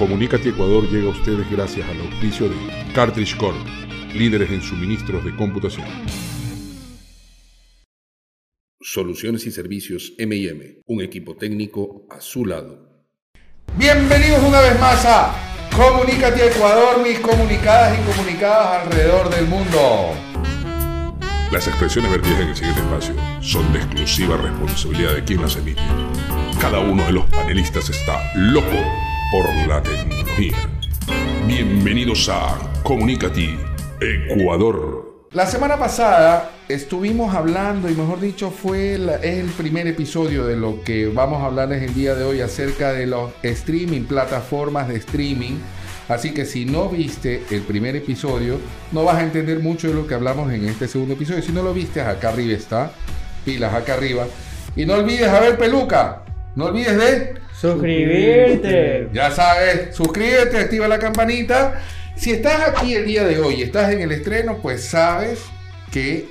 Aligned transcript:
Comunícate 0.00 0.48
Ecuador 0.48 0.88
llega 0.90 1.08
a 1.08 1.10
ustedes 1.10 1.50
gracias 1.50 1.86
al 1.86 2.00
auspicio 2.00 2.48
de 2.48 2.56
Cartridge 2.94 3.36
Corp, 3.36 3.54
líderes 4.14 4.50
en 4.50 4.62
suministros 4.62 5.22
de 5.22 5.36
computación. 5.36 5.86
Soluciones 8.80 9.44
y 9.44 9.50
servicios 9.50 10.14
MM, 10.18 10.80
un 10.86 11.02
equipo 11.02 11.36
técnico 11.36 12.06
a 12.08 12.22
su 12.22 12.46
lado. 12.46 13.04
Bienvenidos 13.76 14.42
una 14.42 14.62
vez 14.62 14.80
más 14.80 15.04
a 15.04 15.34
Comunícate 15.76 16.48
Ecuador, 16.48 17.06
mis 17.06 17.18
comunicadas 17.18 17.98
y 17.98 18.10
comunicadas 18.10 18.86
alrededor 18.86 19.28
del 19.28 19.48
mundo. 19.48 20.14
Las 21.52 21.68
expresiones 21.68 22.10
vertidas 22.10 22.40
en 22.40 22.48
el 22.48 22.56
siguiente 22.56 22.80
espacio 22.80 23.14
son 23.42 23.70
de 23.74 23.80
exclusiva 23.80 24.38
responsabilidad 24.38 25.14
de 25.16 25.24
quien 25.24 25.42
las 25.42 25.56
emite. 25.56 25.82
Cada 26.58 26.80
uno 26.80 27.04
de 27.04 27.12
los 27.12 27.26
panelistas 27.26 27.90
está 27.90 28.32
loco 28.34 29.09
por 29.30 29.48
la 29.68 29.80
tecnología. 29.80 30.56
Bienvenidos 31.46 32.28
a 32.28 32.58
Comunicati 32.82 33.56
Ecuador. 34.00 35.28
La 35.30 35.46
semana 35.46 35.78
pasada 35.78 36.50
estuvimos 36.68 37.32
hablando, 37.32 37.88
y 37.88 37.94
mejor 37.94 38.18
dicho, 38.20 38.50
fue 38.50 38.94
el 38.94 39.46
primer 39.56 39.86
episodio 39.86 40.46
de 40.46 40.56
lo 40.56 40.82
que 40.82 41.06
vamos 41.06 41.42
a 41.42 41.46
hablarles 41.46 41.82
el 41.82 41.94
día 41.94 42.16
de 42.16 42.24
hoy 42.24 42.40
acerca 42.40 42.92
de 42.92 43.06
los 43.06 43.30
streaming, 43.44 44.02
plataformas 44.02 44.88
de 44.88 44.96
streaming. 44.96 45.60
Así 46.08 46.34
que 46.34 46.44
si 46.44 46.64
no 46.64 46.88
viste 46.88 47.44
el 47.50 47.60
primer 47.60 47.94
episodio, 47.94 48.58
no 48.90 49.04
vas 49.04 49.18
a 49.18 49.22
entender 49.22 49.60
mucho 49.60 49.86
de 49.86 49.94
lo 49.94 50.08
que 50.08 50.14
hablamos 50.14 50.52
en 50.52 50.64
este 50.64 50.88
segundo 50.88 51.14
episodio. 51.14 51.40
Si 51.40 51.52
no 51.52 51.62
lo 51.62 51.72
viste, 51.72 52.00
acá 52.00 52.30
arriba 52.30 52.54
está, 52.54 52.90
pilas 53.44 53.72
acá 53.74 53.94
arriba. 53.94 54.26
Y 54.74 54.86
no 54.86 54.94
olvides 54.94 55.28
a 55.28 55.38
ver 55.38 55.56
peluca, 55.56 56.24
no 56.56 56.64
olvides 56.64 56.98
de 56.98 57.49
Suscribirte. 57.60 59.08
Ya 59.12 59.30
sabes, 59.30 59.94
suscríbete, 59.94 60.56
activa 60.56 60.88
la 60.88 60.98
campanita. 60.98 61.82
Si 62.16 62.30
estás 62.30 62.68
aquí 62.68 62.94
el 62.94 63.04
día 63.04 63.24
de 63.24 63.38
hoy, 63.38 63.60
estás 63.62 63.92
en 63.92 64.00
el 64.00 64.12
estreno, 64.12 64.58
pues 64.62 64.84
sabes 64.84 65.40
que 65.92 66.28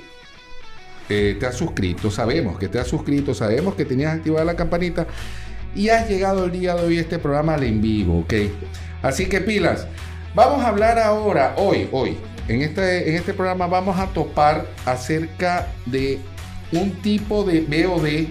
eh, 1.08 1.36
te 1.38 1.46
has 1.46 1.54
suscrito, 1.54 2.10
sabemos 2.10 2.58
que 2.58 2.68
te 2.68 2.78
has 2.78 2.88
suscrito, 2.88 3.34
sabemos 3.34 3.74
que 3.74 3.84
tenías 3.84 4.14
activada 4.14 4.44
la 4.44 4.56
campanita 4.56 5.06
y 5.74 5.88
has 5.88 6.08
llegado 6.08 6.46
el 6.46 6.52
día 6.52 6.74
de 6.74 6.82
hoy 6.82 6.98
este 6.98 7.18
programa 7.18 7.54
al 7.54 7.64
en 7.64 7.80
vivo, 7.80 8.20
¿ok? 8.20 8.34
Así 9.02 9.26
que 9.26 9.40
pilas, 9.40 9.86
vamos 10.34 10.64
a 10.64 10.68
hablar 10.68 10.98
ahora, 10.98 11.54
hoy, 11.56 11.88
hoy, 11.92 12.16
en 12.48 12.62
este, 12.62 13.08
en 13.08 13.16
este 13.16 13.34
programa 13.34 13.66
vamos 13.68 13.98
a 13.98 14.06
topar 14.06 14.66
acerca 14.84 15.68
de 15.86 16.18
un 16.72 16.90
tipo 17.02 17.44
de 17.44 17.60
VOD 17.60 18.28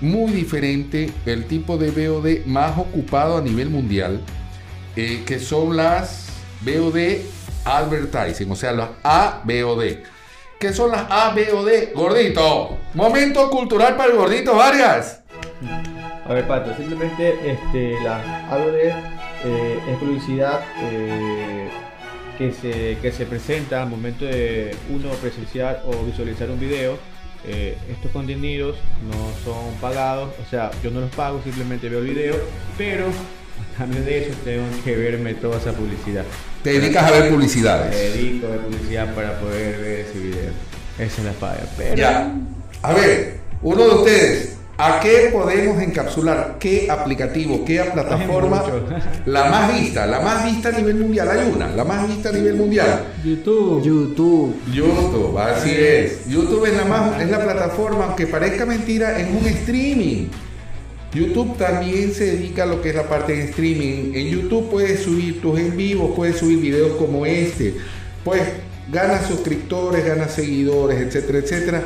muy 0.00 0.32
diferente, 0.32 1.10
el 1.26 1.46
tipo 1.46 1.76
de 1.76 1.90
VOD 1.90 2.46
más 2.46 2.78
ocupado 2.78 3.36
a 3.36 3.40
nivel 3.40 3.70
mundial, 3.70 4.20
eh, 4.96 5.22
que 5.26 5.38
son 5.38 5.76
las 5.76 6.28
VOD 6.62 7.20
advertising, 7.64 8.50
o 8.50 8.56
sea, 8.56 8.72
las 8.72 8.90
ABOD. 9.02 9.84
¿Qué 10.58 10.72
son 10.72 10.90
las 10.90 11.10
ABOD? 11.10 11.94
Gordito, 11.94 12.78
momento 12.94 13.48
cultural 13.50 13.96
para 13.96 14.10
el 14.10 14.18
gordito 14.18 14.54
Vargas. 14.54 15.22
A 16.26 16.32
ver, 16.32 16.46
Pato, 16.46 16.74
simplemente 16.76 17.34
este, 17.50 18.00
la 18.02 18.46
ABOD 18.50 18.74
eh, 18.76 19.78
es 19.90 19.98
publicidad 19.98 20.60
eh, 20.82 21.68
que, 22.38 22.52
se, 22.52 22.98
que 23.00 23.12
se 23.12 23.26
presenta 23.26 23.82
al 23.82 23.88
momento 23.88 24.24
de 24.24 24.76
uno 24.90 25.08
presenciar 25.14 25.82
o 25.86 26.04
visualizar 26.04 26.50
un 26.50 26.60
video 26.60 26.98
eh, 27.46 27.76
estos 27.90 28.10
contenidos 28.12 28.76
no 29.08 29.30
son 29.44 29.74
pagados, 29.80 30.30
o 30.44 30.50
sea, 30.50 30.70
yo 30.82 30.90
no 30.90 31.00
los 31.00 31.10
pago, 31.10 31.40
simplemente 31.42 31.88
veo 31.88 32.00
el 32.00 32.08
video, 32.08 32.36
pero 32.76 33.06
a 33.06 33.78
cambio 33.78 34.02
de 34.02 34.26
eso 34.26 34.38
tengo 34.44 34.64
que 34.84 34.96
verme 34.96 35.34
toda 35.34 35.58
esa 35.58 35.72
publicidad. 35.72 36.24
¿Te 36.62 36.78
dedicas 36.78 37.04
a 37.04 37.10
ver 37.12 37.30
publicidades? 37.30 37.94
Me 37.94 38.20
dedico 38.20 38.46
a 38.46 38.50
ver 38.50 38.60
publicidad 38.60 39.14
para 39.14 39.40
poder 39.40 39.80
ver 39.80 40.00
ese 40.00 40.18
video. 40.18 40.50
Esa 40.98 41.20
es 41.20 41.24
la 41.24 41.32
falla. 41.32 41.66
Pero... 41.76 41.96
Ya. 41.96 42.34
A 42.82 42.92
ver, 42.92 43.38
uno 43.62 43.84
de 43.84 43.94
ustedes, 43.94 44.58
¿A 44.82 44.98
qué 44.98 45.28
podemos 45.30 45.82
encapsular? 45.82 46.56
¿Qué 46.58 46.90
aplicativo, 46.90 47.66
qué 47.66 47.82
plataforma? 47.92 48.64
La 49.26 49.50
más 49.50 49.78
vista, 49.78 50.06
la 50.06 50.20
más 50.20 50.46
vista 50.46 50.70
a 50.70 50.72
nivel 50.72 50.96
mundial. 50.96 51.28
Hay 51.28 51.52
una, 51.54 51.68
la 51.68 51.84
más 51.84 52.08
vista 52.08 52.30
a 52.30 52.32
nivel 52.32 52.54
mundial. 52.54 53.04
YouTube. 53.22 53.82
YouTube. 53.84 54.56
YouTube, 54.72 55.38
así 55.38 55.70
es. 55.70 56.26
YouTube 56.26 56.64
es 56.64 56.74
la 56.74 56.86
más, 56.86 57.20
es 57.20 57.30
la 57.30 57.42
plataforma, 57.42 58.06
aunque 58.06 58.26
parezca 58.26 58.64
mentira, 58.64 59.20
en 59.20 59.36
un 59.36 59.46
streaming. 59.46 60.28
YouTube 61.12 61.58
también 61.58 62.14
se 62.14 62.36
dedica 62.36 62.62
a 62.62 62.66
lo 62.66 62.80
que 62.80 62.90
es 62.90 62.94
la 62.94 63.06
parte 63.06 63.34
de 63.34 63.44
streaming. 63.50 64.14
En 64.14 64.28
YouTube 64.28 64.70
puedes 64.70 65.02
subir 65.02 65.42
tus 65.42 65.60
en 65.60 65.76
vivos, 65.76 66.12
puedes 66.16 66.38
subir 66.38 66.58
videos 66.58 66.92
como 66.96 67.26
este. 67.26 67.74
Pues 68.24 68.40
ganas 68.90 69.26
suscriptores, 69.26 70.06
ganas 70.06 70.32
seguidores, 70.32 71.00
etcétera, 71.00 71.38
etcétera 71.38 71.82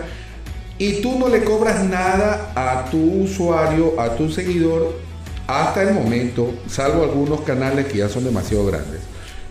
y 0.79 1.01
tú 1.01 1.19
no 1.19 1.29
le 1.29 1.45
cobras 1.45 1.85
nada 1.85 2.53
a 2.55 2.91
tu 2.91 3.23
usuario, 3.23 4.01
a 4.01 4.17
tu 4.17 4.31
seguidor, 4.31 4.99
hasta 5.47 5.83
el 5.83 5.95
momento, 5.95 6.53
salvo 6.67 7.05
algunos 7.05 7.43
canales 7.43 7.87
que 7.87 7.99
ya 7.99 8.09
son 8.09 8.25
demasiado 8.25 8.67
grandes. 8.67 9.01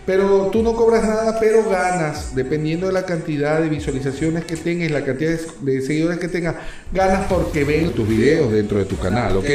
Pero 0.06 0.48
tú 0.48 0.62
no 0.64 0.74
cobras 0.74 1.04
nada, 1.04 1.40
pero 1.40 1.70
ganas, 1.70 2.36
dependiendo 2.36 2.88
de 2.88 2.94
la 2.94 3.06
cantidad 3.06 3.62
de 3.62 3.70
visualizaciones 3.70 4.44
que 4.44 4.58
tengas, 4.58 4.92
la 4.92 5.06
cantidad 5.06 5.40
de 5.62 5.82
seguidores 5.82 6.20
que 6.20 6.28
tengas, 6.28 6.56
ganas 6.92 7.26
porque 7.28 7.64
ven 7.64 7.94
tus 7.94 8.08
videos 8.08 8.52
dentro 8.52 8.80
de 8.80 8.86
tu 8.86 8.98
canal, 8.98 9.38
¿ok? 9.38 9.50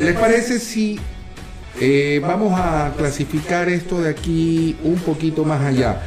¿Les 0.00 0.16
parece 0.16 0.58
si 0.58 0.98
eh, 1.80 2.20
vamos 2.20 2.58
a 2.58 2.92
clasificar 2.96 3.68
esto 3.68 4.00
de 4.00 4.10
aquí 4.10 4.76
un 4.82 4.96
poquito 4.96 5.44
más 5.44 5.62
allá? 5.62 6.02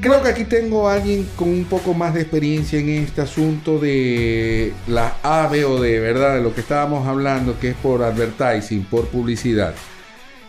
Creo 0.00 0.22
que 0.22 0.30
aquí 0.30 0.44
tengo 0.44 0.88
a 0.88 0.94
alguien 0.94 1.28
con 1.36 1.48
un 1.48 1.64
poco 1.64 1.92
más 1.92 2.14
de 2.14 2.22
experiencia 2.22 2.78
en 2.78 2.88
este 2.88 3.20
asunto 3.20 3.78
de 3.78 4.72
la 4.88 5.16
ABOD, 5.22 5.82
¿verdad? 5.82 6.36
De 6.36 6.42
lo 6.42 6.54
que 6.54 6.62
estábamos 6.62 7.06
hablando, 7.06 7.58
que 7.60 7.70
es 7.70 7.74
por 7.76 8.02
advertising, 8.02 8.84
por 8.84 9.08
publicidad. 9.08 9.74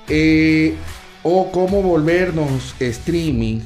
Eh, 0.07 0.75
o 1.23 1.51
cómo 1.51 1.81
volvernos 1.81 2.75
streaming, 2.79 3.59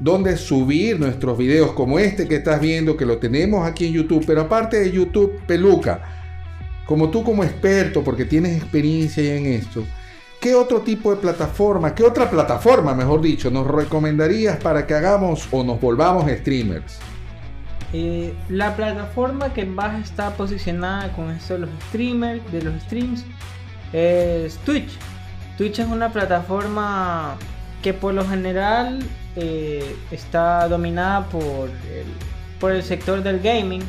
donde 0.00 0.36
subir 0.36 1.00
nuestros 1.00 1.38
videos 1.38 1.72
como 1.72 1.98
este 1.98 2.28
que 2.28 2.36
estás 2.36 2.60
viendo, 2.60 2.94
que 2.94 3.06
lo 3.06 3.16
tenemos 3.16 3.66
aquí 3.66 3.86
en 3.86 3.94
YouTube, 3.94 4.24
pero 4.26 4.42
aparte 4.42 4.80
de 4.80 4.90
YouTube, 4.90 5.40
peluca, 5.46 6.02
como 6.84 7.08
tú 7.08 7.24
como 7.24 7.42
experto, 7.42 8.04
porque 8.04 8.26
tienes 8.26 8.58
experiencia 8.58 9.34
en 9.34 9.46
esto, 9.46 9.82
¿Qué 10.44 10.54
otro 10.54 10.82
tipo 10.82 11.10
de 11.10 11.16
plataforma, 11.16 11.94
qué 11.94 12.04
otra 12.04 12.28
plataforma, 12.28 12.92
mejor 12.92 13.22
dicho, 13.22 13.50
nos 13.50 13.66
recomendarías 13.66 14.58
para 14.58 14.86
que 14.86 14.92
hagamos 14.92 15.48
o 15.50 15.64
nos 15.64 15.80
volvamos 15.80 16.30
streamers? 16.30 16.98
Eh, 17.94 18.34
la 18.50 18.76
plataforma 18.76 19.54
que 19.54 19.64
más 19.64 20.02
está 20.04 20.36
posicionada 20.36 21.10
con 21.14 21.30
esto 21.30 21.54
de 21.54 21.60
los 21.60 21.70
streamers, 21.88 22.52
de 22.52 22.60
los 22.60 22.74
streams, 22.82 23.24
es 23.94 24.58
Twitch. 24.66 24.90
Twitch 25.56 25.78
es 25.78 25.86
una 25.86 26.12
plataforma 26.12 27.38
que 27.82 27.94
por 27.94 28.12
lo 28.12 28.28
general 28.28 29.02
eh, 29.36 29.96
está 30.10 30.68
dominada 30.68 31.24
por 31.24 31.70
el, 31.70 32.04
por 32.60 32.70
el 32.72 32.82
sector 32.82 33.22
del 33.22 33.40
gaming. 33.40 33.82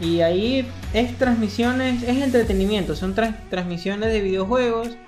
Y 0.00 0.20
ahí 0.20 0.68
es 0.92 1.16
transmisiones, 1.16 2.02
es 2.02 2.20
entretenimiento, 2.20 2.96
son 2.96 3.14
transmisiones 3.14 4.12
de 4.12 4.20
videojuegos 4.20 4.98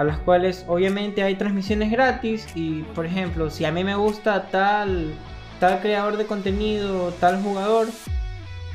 a 0.00 0.04
las 0.04 0.16
cuales 0.16 0.64
obviamente 0.66 1.22
hay 1.22 1.34
transmisiones 1.34 1.90
gratis 1.90 2.46
y 2.54 2.84
por 2.94 3.04
ejemplo 3.04 3.50
si 3.50 3.66
a 3.66 3.70
mí 3.70 3.84
me 3.84 3.96
gusta 3.96 4.46
tal 4.46 5.12
tal 5.60 5.80
creador 5.82 6.16
de 6.16 6.24
contenido 6.24 7.12
tal 7.20 7.42
jugador 7.42 7.86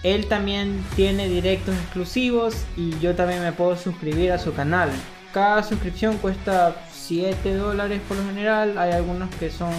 él 0.03 0.28
también 0.28 0.85
tiene 0.96 1.28
directos 1.28 1.74
exclusivos 1.78 2.64
y 2.78 3.00
yo 3.00 3.16
también 3.16 3.41
me 3.41 3.52
puedo 3.53 3.75
suscribir 3.75 4.31
a 4.31 4.38
su 4.38 4.53
canal. 4.53 4.91
Cada 5.34 5.64
suscripción 5.64 6.17
cuesta 6.17 6.76
7 6.91 7.55
dólares 7.55 8.02
por 8.08 8.17
lo 8.17 8.23
general 8.26 8.78
hay 8.78 8.91
algunos 8.91 9.34
que 9.38 9.50
son 9.50 9.73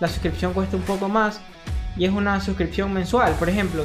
la 0.00 0.08
suscripción 0.08 0.54
cuesta 0.54 0.78
un 0.78 0.82
poco 0.84 1.10
más 1.10 1.42
y 1.94 2.06
es 2.06 2.10
una 2.10 2.40
suscripción 2.40 2.90
mensual. 2.90 3.34
Por 3.34 3.50
ejemplo 3.50 3.84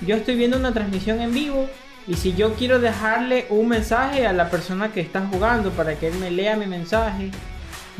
yo 0.00 0.14
estoy 0.14 0.36
viendo 0.36 0.56
una 0.56 0.72
transmisión 0.72 1.20
en 1.20 1.34
vivo 1.34 1.68
y 2.08 2.14
si 2.14 2.34
yo 2.34 2.54
quiero 2.54 2.78
dejarle 2.78 3.46
un 3.50 3.68
mensaje 3.68 4.26
a 4.26 4.32
la 4.32 4.48
persona 4.48 4.92
que 4.92 5.00
está 5.00 5.26
jugando 5.26 5.70
para 5.70 5.96
que 5.96 6.06
él 6.08 6.14
me 6.18 6.30
lea 6.30 6.56
mi 6.56 6.66
mensaje, 6.66 7.30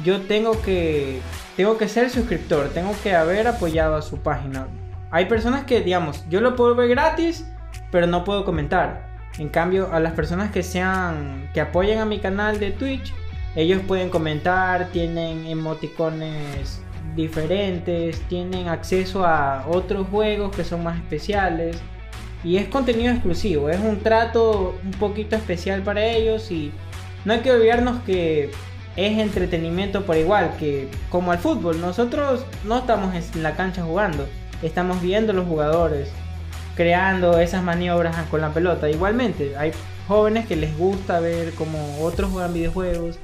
yo 0.05 0.20
tengo 0.23 0.62
que, 0.62 1.20
tengo 1.56 1.76
que 1.76 1.88
ser 1.88 2.11
suscriptor, 2.11 2.69
tengo 2.69 2.94
que 3.03 3.17
haber 3.17 3.49
apoyado 3.49 3.97
a 3.97 4.03
su 4.03 4.19
página. 4.19 4.69
Hay 5.11 5.25
personas 5.25 5.64
que, 5.64 5.81
digamos, 5.81 6.25
yo 6.29 6.41
lo 6.41 6.55
puedo 6.55 6.75
ver 6.76 6.88
gratis, 6.88 7.47
pero 7.91 8.06
no 8.06 8.23
puedo 8.23 8.44
comentar. 8.44 9.08
En 9.38 9.49
cambio, 9.49 9.93
a 9.93 9.99
las 9.99 10.12
personas 10.12 10.52
que 10.52 10.62
sean, 10.62 11.50
que 11.52 11.61
apoyen 11.61 11.99
a 11.99 12.05
mi 12.05 12.20
canal 12.20 12.61
de 12.61 12.70
Twitch, 12.70 13.12
ellos 13.56 13.82
pueden 13.88 14.11
comentar, 14.11 14.88
tienen 14.93 15.47
emoticones 15.47 16.81
diferentes, 17.17 18.20
tienen 18.29 18.69
acceso 18.69 19.26
a 19.26 19.64
otros 19.67 20.06
juegos 20.09 20.55
que 20.55 20.62
son 20.62 20.85
más 20.85 20.97
especiales 20.99 21.81
y 22.44 22.56
es 22.56 22.69
contenido 22.69 23.12
exclusivo, 23.12 23.71
es 23.71 23.81
un 23.81 24.00
trato 24.00 24.79
un 24.85 24.93
poquito 24.93 25.37
especial 25.37 25.83
para 25.83 26.05
ellos 26.05 26.50
y 26.50 26.73
no 27.25 27.33
hay 27.33 27.41
que 27.41 27.50
olvidarnos 27.50 28.03
que 28.03 28.50
es 28.97 29.19
entretenimiento 29.19 30.06
por 30.06 30.17
igual, 30.17 30.56
que 30.59 30.88
como 31.11 31.33
al 31.33 31.38
fútbol, 31.38 31.81
nosotros 31.81 32.44
no 32.65 32.79
estamos 32.79 33.15
en 33.15 33.43
la 33.43 33.56
cancha 33.56 33.83
jugando, 33.83 34.27
estamos 34.62 35.03
viendo 35.03 35.33
los 35.33 35.47
jugadores, 35.47 36.09
creando 36.77 37.38
esas 37.38 37.62
maniobras 37.62 38.17
con 38.31 38.41
la 38.41 38.50
pelota. 38.50 38.88
Igualmente, 38.88 39.56
hay 39.56 39.73
jóvenes 40.09 40.47
que 40.47 40.56
les 40.56 40.77
gusta 40.79 41.21
ver 41.21 41.53
como 41.55 42.00
otros 42.00 42.31
juegan 42.31 42.55
videojuegos, 42.55 43.19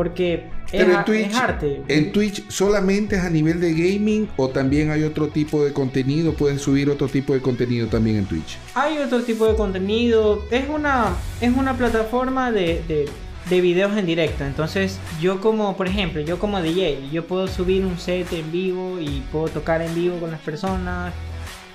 porque 0.00 0.46
es, 0.72 0.80
Pero 0.82 0.98
en 0.98 1.04
Twitch, 1.04 1.26
es 1.26 1.36
arte. 1.36 1.82
¿en 1.88 2.10
Twitch 2.10 2.48
solamente 2.48 3.16
es 3.16 3.22
a 3.22 3.28
nivel 3.28 3.60
de 3.60 3.74
gaming 3.74 4.30
o 4.38 4.48
también 4.48 4.90
hay 4.90 5.02
otro 5.02 5.28
tipo 5.28 5.62
de 5.62 5.74
contenido? 5.74 6.32
Pueden 6.32 6.58
subir 6.58 6.88
otro 6.88 7.06
tipo 7.06 7.34
de 7.34 7.42
contenido 7.42 7.86
también 7.86 8.16
en 8.16 8.24
Twitch. 8.24 8.56
Hay 8.74 8.96
otro 8.96 9.20
tipo 9.20 9.46
de 9.46 9.56
contenido. 9.56 10.42
Es 10.50 10.70
una, 10.70 11.08
es 11.42 11.54
una 11.54 11.76
plataforma 11.76 12.50
de, 12.50 12.82
de, 12.88 13.10
de 13.50 13.60
videos 13.60 13.94
en 13.98 14.06
directo. 14.06 14.42
Entonces, 14.42 14.98
yo 15.20 15.42
como, 15.42 15.76
por 15.76 15.86
ejemplo, 15.86 16.22
yo 16.22 16.38
como 16.38 16.62
DJ, 16.62 17.10
yo 17.12 17.26
puedo 17.26 17.46
subir 17.46 17.84
un 17.84 17.98
set 17.98 18.32
en 18.32 18.50
vivo 18.50 18.98
y 18.98 19.22
puedo 19.30 19.48
tocar 19.48 19.82
en 19.82 19.94
vivo 19.94 20.18
con 20.18 20.30
las 20.30 20.40
personas. 20.40 21.12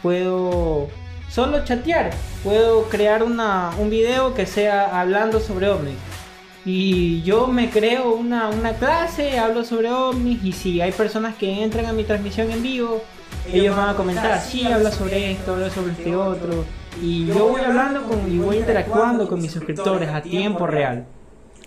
Puedo 0.02 0.88
solo 1.30 1.64
chatear. 1.64 2.10
Puedo 2.44 2.86
crear 2.86 3.22
una, 3.22 3.70
un 3.78 3.92
video 3.92 4.34
que 4.34 4.48
sea 4.48 5.00
hablando 5.00 5.40
sobre 5.40 5.70
ovnis. 5.70 5.94
Y 6.66 7.22
yo 7.22 7.48
me 7.48 7.70
creo 7.70 8.16
una, 8.16 8.50
una 8.50 8.74
clase, 8.74 9.38
hablo 9.38 9.64
sobre 9.64 9.92
ovnis 9.92 10.44
y 10.44 10.52
si 10.52 10.82
hay 10.82 10.92
personas 10.92 11.36
que 11.36 11.64
entran 11.64 11.86
a 11.86 11.94
mi 11.94 12.04
transmisión 12.04 12.50
en 12.50 12.64
vivo, 12.64 13.04
ellos 13.52 13.76
van 13.76 13.90
a 13.90 13.96
comentar, 13.96 14.42
sí, 14.42 14.66
habla 14.66 14.92
sobre 14.92 15.32
esto, 15.32 15.54
habla 15.54 15.70
sobre 15.70 15.92
este 15.92 16.16
otro. 16.16 16.66
Y 17.02 17.28
yo 17.28 17.50
voy 17.50 17.62
hablando 17.62 18.04
con, 18.04 18.32
y 18.34 18.40
voy 18.40 18.58
interactuando 18.58 19.28
con 19.28 19.42
mis 19.42 19.52
suscriptores 19.52 20.10
a 20.10 20.24
tiempo 20.24 20.66
real. 20.66 21.06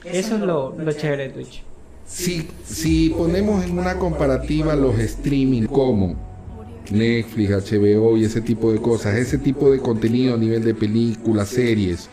Eso 0.04 0.34
es 0.34 0.40
lo, 0.40 0.74
lo 0.76 0.92
chévere 0.92 1.28
de 1.28 1.30
Twitch. 1.30 1.62
Si, 2.04 2.48
si 2.64 3.10
ponemos 3.10 3.64
en 3.64 3.78
una 3.78 3.98
comparativa 3.98 4.74
los 4.74 4.98
streaming 4.98 5.66
como 5.66 6.16
Netflix, 6.90 7.70
HBO 7.70 8.16
y 8.16 8.24
ese 8.24 8.40
tipo 8.40 8.72
de 8.72 8.80
cosas, 8.80 9.14
ese 9.16 9.38
tipo 9.38 9.70
de 9.70 9.78
contenido 9.78 10.34
a 10.34 10.38
nivel 10.38 10.64
de 10.64 10.74
películas, 10.74 11.50
series, 11.50 12.08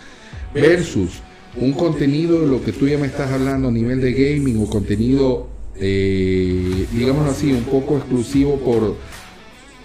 versus 0.54 1.22
un 1.58 1.74
contenido 1.74 2.46
lo 2.46 2.64
que 2.64 2.72
tú 2.72 2.88
ya 2.88 2.98
me 2.98 3.08
estás 3.08 3.32
hablando 3.32 3.70
a 3.70 3.72
nivel 3.72 4.02
de 4.02 4.12
gaming 4.14 4.62
o 4.62 4.70
contenido, 4.70 5.48
eh, 5.80 6.86
digámoslo 6.92 7.32
así, 7.32 7.52
un 7.54 7.64
poco 7.64 7.98
exclusivo 7.98 8.58
por, 8.60 8.96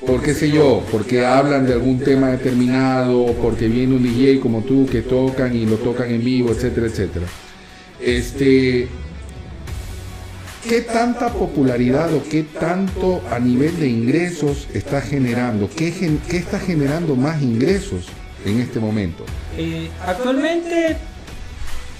por 0.07 0.23
qué 0.23 0.35
sé 0.35 0.51
yo, 0.51 0.83
porque 0.91 1.25
hablan 1.25 1.67
de 1.67 1.75
algún 1.75 2.01
tema 2.01 2.29
determinado, 2.31 3.27
porque 3.41 3.69
viene 3.69 3.95
un 3.95 4.03
DJ 4.03 4.41
como 4.41 4.63
tú 4.63 4.87
que 4.91 5.03
tocan 5.03 5.55
y 5.57 5.67
lo 5.67 5.77
tocan 5.77 6.11
en 6.11 6.25
vivo, 6.25 6.51
etcétera, 6.51 6.87
etcétera. 6.87 7.27
Este, 8.01 8.89
¿Qué 10.69 10.83
tanta 10.83 11.33
popularidad 11.33 12.13
o 12.15 12.23
qué 12.29 12.43
tanto 12.43 13.23
a 13.31 13.39
nivel 13.39 13.79
de 13.81 13.89
ingresos 13.89 14.69
está 14.75 15.01
generando? 15.01 15.71
¿Qué, 15.75 15.91
gen- 15.91 16.21
qué 16.29 16.37
está 16.37 16.59
generando 16.59 17.17
más 17.17 17.41
ingresos 17.43 18.09
en 18.45 18.61
este 18.61 18.79
momento? 18.79 19.25
Eh, 19.57 19.89
actualmente 20.07 20.97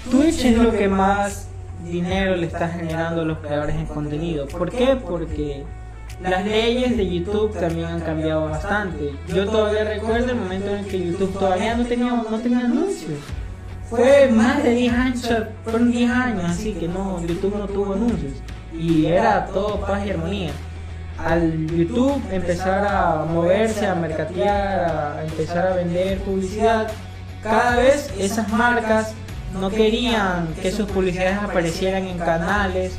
Twitch 0.09 0.45
es 0.45 0.57
lo 0.57 0.71
que 0.71 0.87
más 0.87 1.47
dinero 1.83 2.35
le 2.35 2.47
está 2.47 2.67
generando 2.69 3.21
a 3.21 3.25
los 3.25 3.37
creadores 3.39 3.77
de 3.77 3.85
contenido. 3.85 4.47
¿Por 4.47 4.71
qué? 4.71 4.95
Porque 4.95 5.63
las 6.21 6.45
leyes 6.45 6.97
de 6.97 7.09
YouTube 7.09 7.53
también 7.59 7.87
han 7.87 8.01
cambiado 8.01 8.45
bastante. 8.45 9.13
Yo 9.27 9.47
todavía 9.47 9.83
recuerdo 9.83 10.31
el 10.31 10.37
momento 10.37 10.69
en 10.69 10.79
el 10.79 10.85
que 10.85 11.05
YouTube 11.05 11.33
todavía 11.37 11.75
no 11.75 11.85
tenía, 11.85 12.11
no 12.11 12.39
tenía 12.39 12.59
anuncios. 12.59 13.19
Fue 13.89 14.29
más 14.29 14.63
de 14.63 14.73
10 14.73 14.93
años, 14.93 15.33
fueron 15.63 15.91
10 15.91 16.11
años, 16.11 16.45
así 16.45 16.73
que 16.73 16.87
no, 16.87 17.21
YouTube 17.25 17.57
no 17.57 17.67
tuvo 17.67 17.93
anuncios. 17.93 18.33
Y 18.73 19.05
era 19.05 19.47
todo 19.47 19.81
paz 19.81 20.05
y 20.05 20.11
armonía. 20.11 20.51
Al 21.17 21.67
YouTube 21.67 22.21
empezar 22.31 22.87
a 22.87 23.25
moverse, 23.25 23.85
a 23.85 23.95
mercatear, 23.95 25.17
a 25.19 25.23
empezar 25.25 25.67
a 25.67 25.75
vender 25.75 26.19
publicidad, 26.19 26.87
cada 27.43 27.75
vez 27.77 28.11
esas 28.17 28.47
marcas 28.49 29.13
no 29.59 29.69
querían 29.69 30.53
que 30.61 30.71
sus 30.71 30.89
publicidades 30.89 31.37
aparecieran 31.37 32.05
en 32.07 32.17
canales 32.17 32.93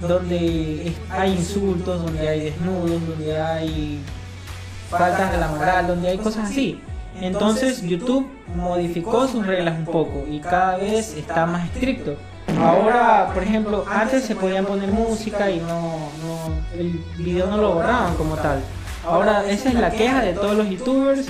donde 0.00 0.92
hay 1.10 1.32
insultos, 1.32 2.02
donde 2.02 2.28
hay 2.28 2.40
desnudos, 2.40 3.06
donde 3.06 3.40
hay 3.40 4.00
faltas 4.88 5.32
de 5.32 5.38
la 5.38 5.48
moral, 5.48 5.86
donde 5.86 6.08
hay 6.08 6.18
cosas 6.18 6.50
así. 6.50 6.80
Entonces 7.20 7.82
YouTube 7.82 8.26
modificó 8.54 9.28
sus 9.28 9.46
reglas 9.46 9.78
un 9.78 9.84
poco 9.84 10.24
y 10.30 10.40
cada 10.40 10.76
vez 10.76 11.14
está 11.16 11.44
más 11.46 11.66
estricto. 11.66 12.16
Ahora, 12.58 13.30
por 13.32 13.42
ejemplo, 13.42 13.84
antes 13.88 14.24
se 14.24 14.34
podían 14.34 14.64
poner 14.64 14.90
música 14.90 15.50
y 15.50 15.58
no, 15.58 16.10
no 16.22 16.78
el 16.78 17.00
video 17.18 17.46
no 17.46 17.58
lo 17.58 17.74
borraban 17.74 18.14
como 18.16 18.36
tal. 18.36 18.60
Ahora 19.06 19.44
esa 19.46 19.68
es 19.68 19.74
la 19.74 19.90
queja 19.90 20.20
de 20.22 20.32
todos 20.32 20.56
los 20.56 20.68
youtubers 20.68 21.26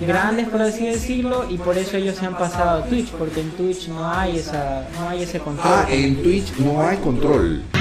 grandes 0.00 0.48
por 0.48 0.62
así 0.62 0.86
decirlo 0.86 1.46
y 1.48 1.58
por 1.58 1.78
eso 1.78 1.96
ellos 1.96 2.16
se 2.16 2.26
han 2.26 2.36
pasado 2.36 2.82
a 2.82 2.86
Twitch 2.86 3.10
porque 3.12 3.40
en 3.40 3.50
Twitch 3.52 3.88
no 3.88 4.10
hay 4.10 4.36
esa 4.36 4.88
no 4.98 5.08
hay 5.08 5.22
ese 5.22 5.38
control. 5.38 5.74
Ah, 5.74 5.86
en 5.90 6.22
Twitch 6.22 6.56
no 6.58 6.86
hay 6.86 6.96
control. 6.98 7.62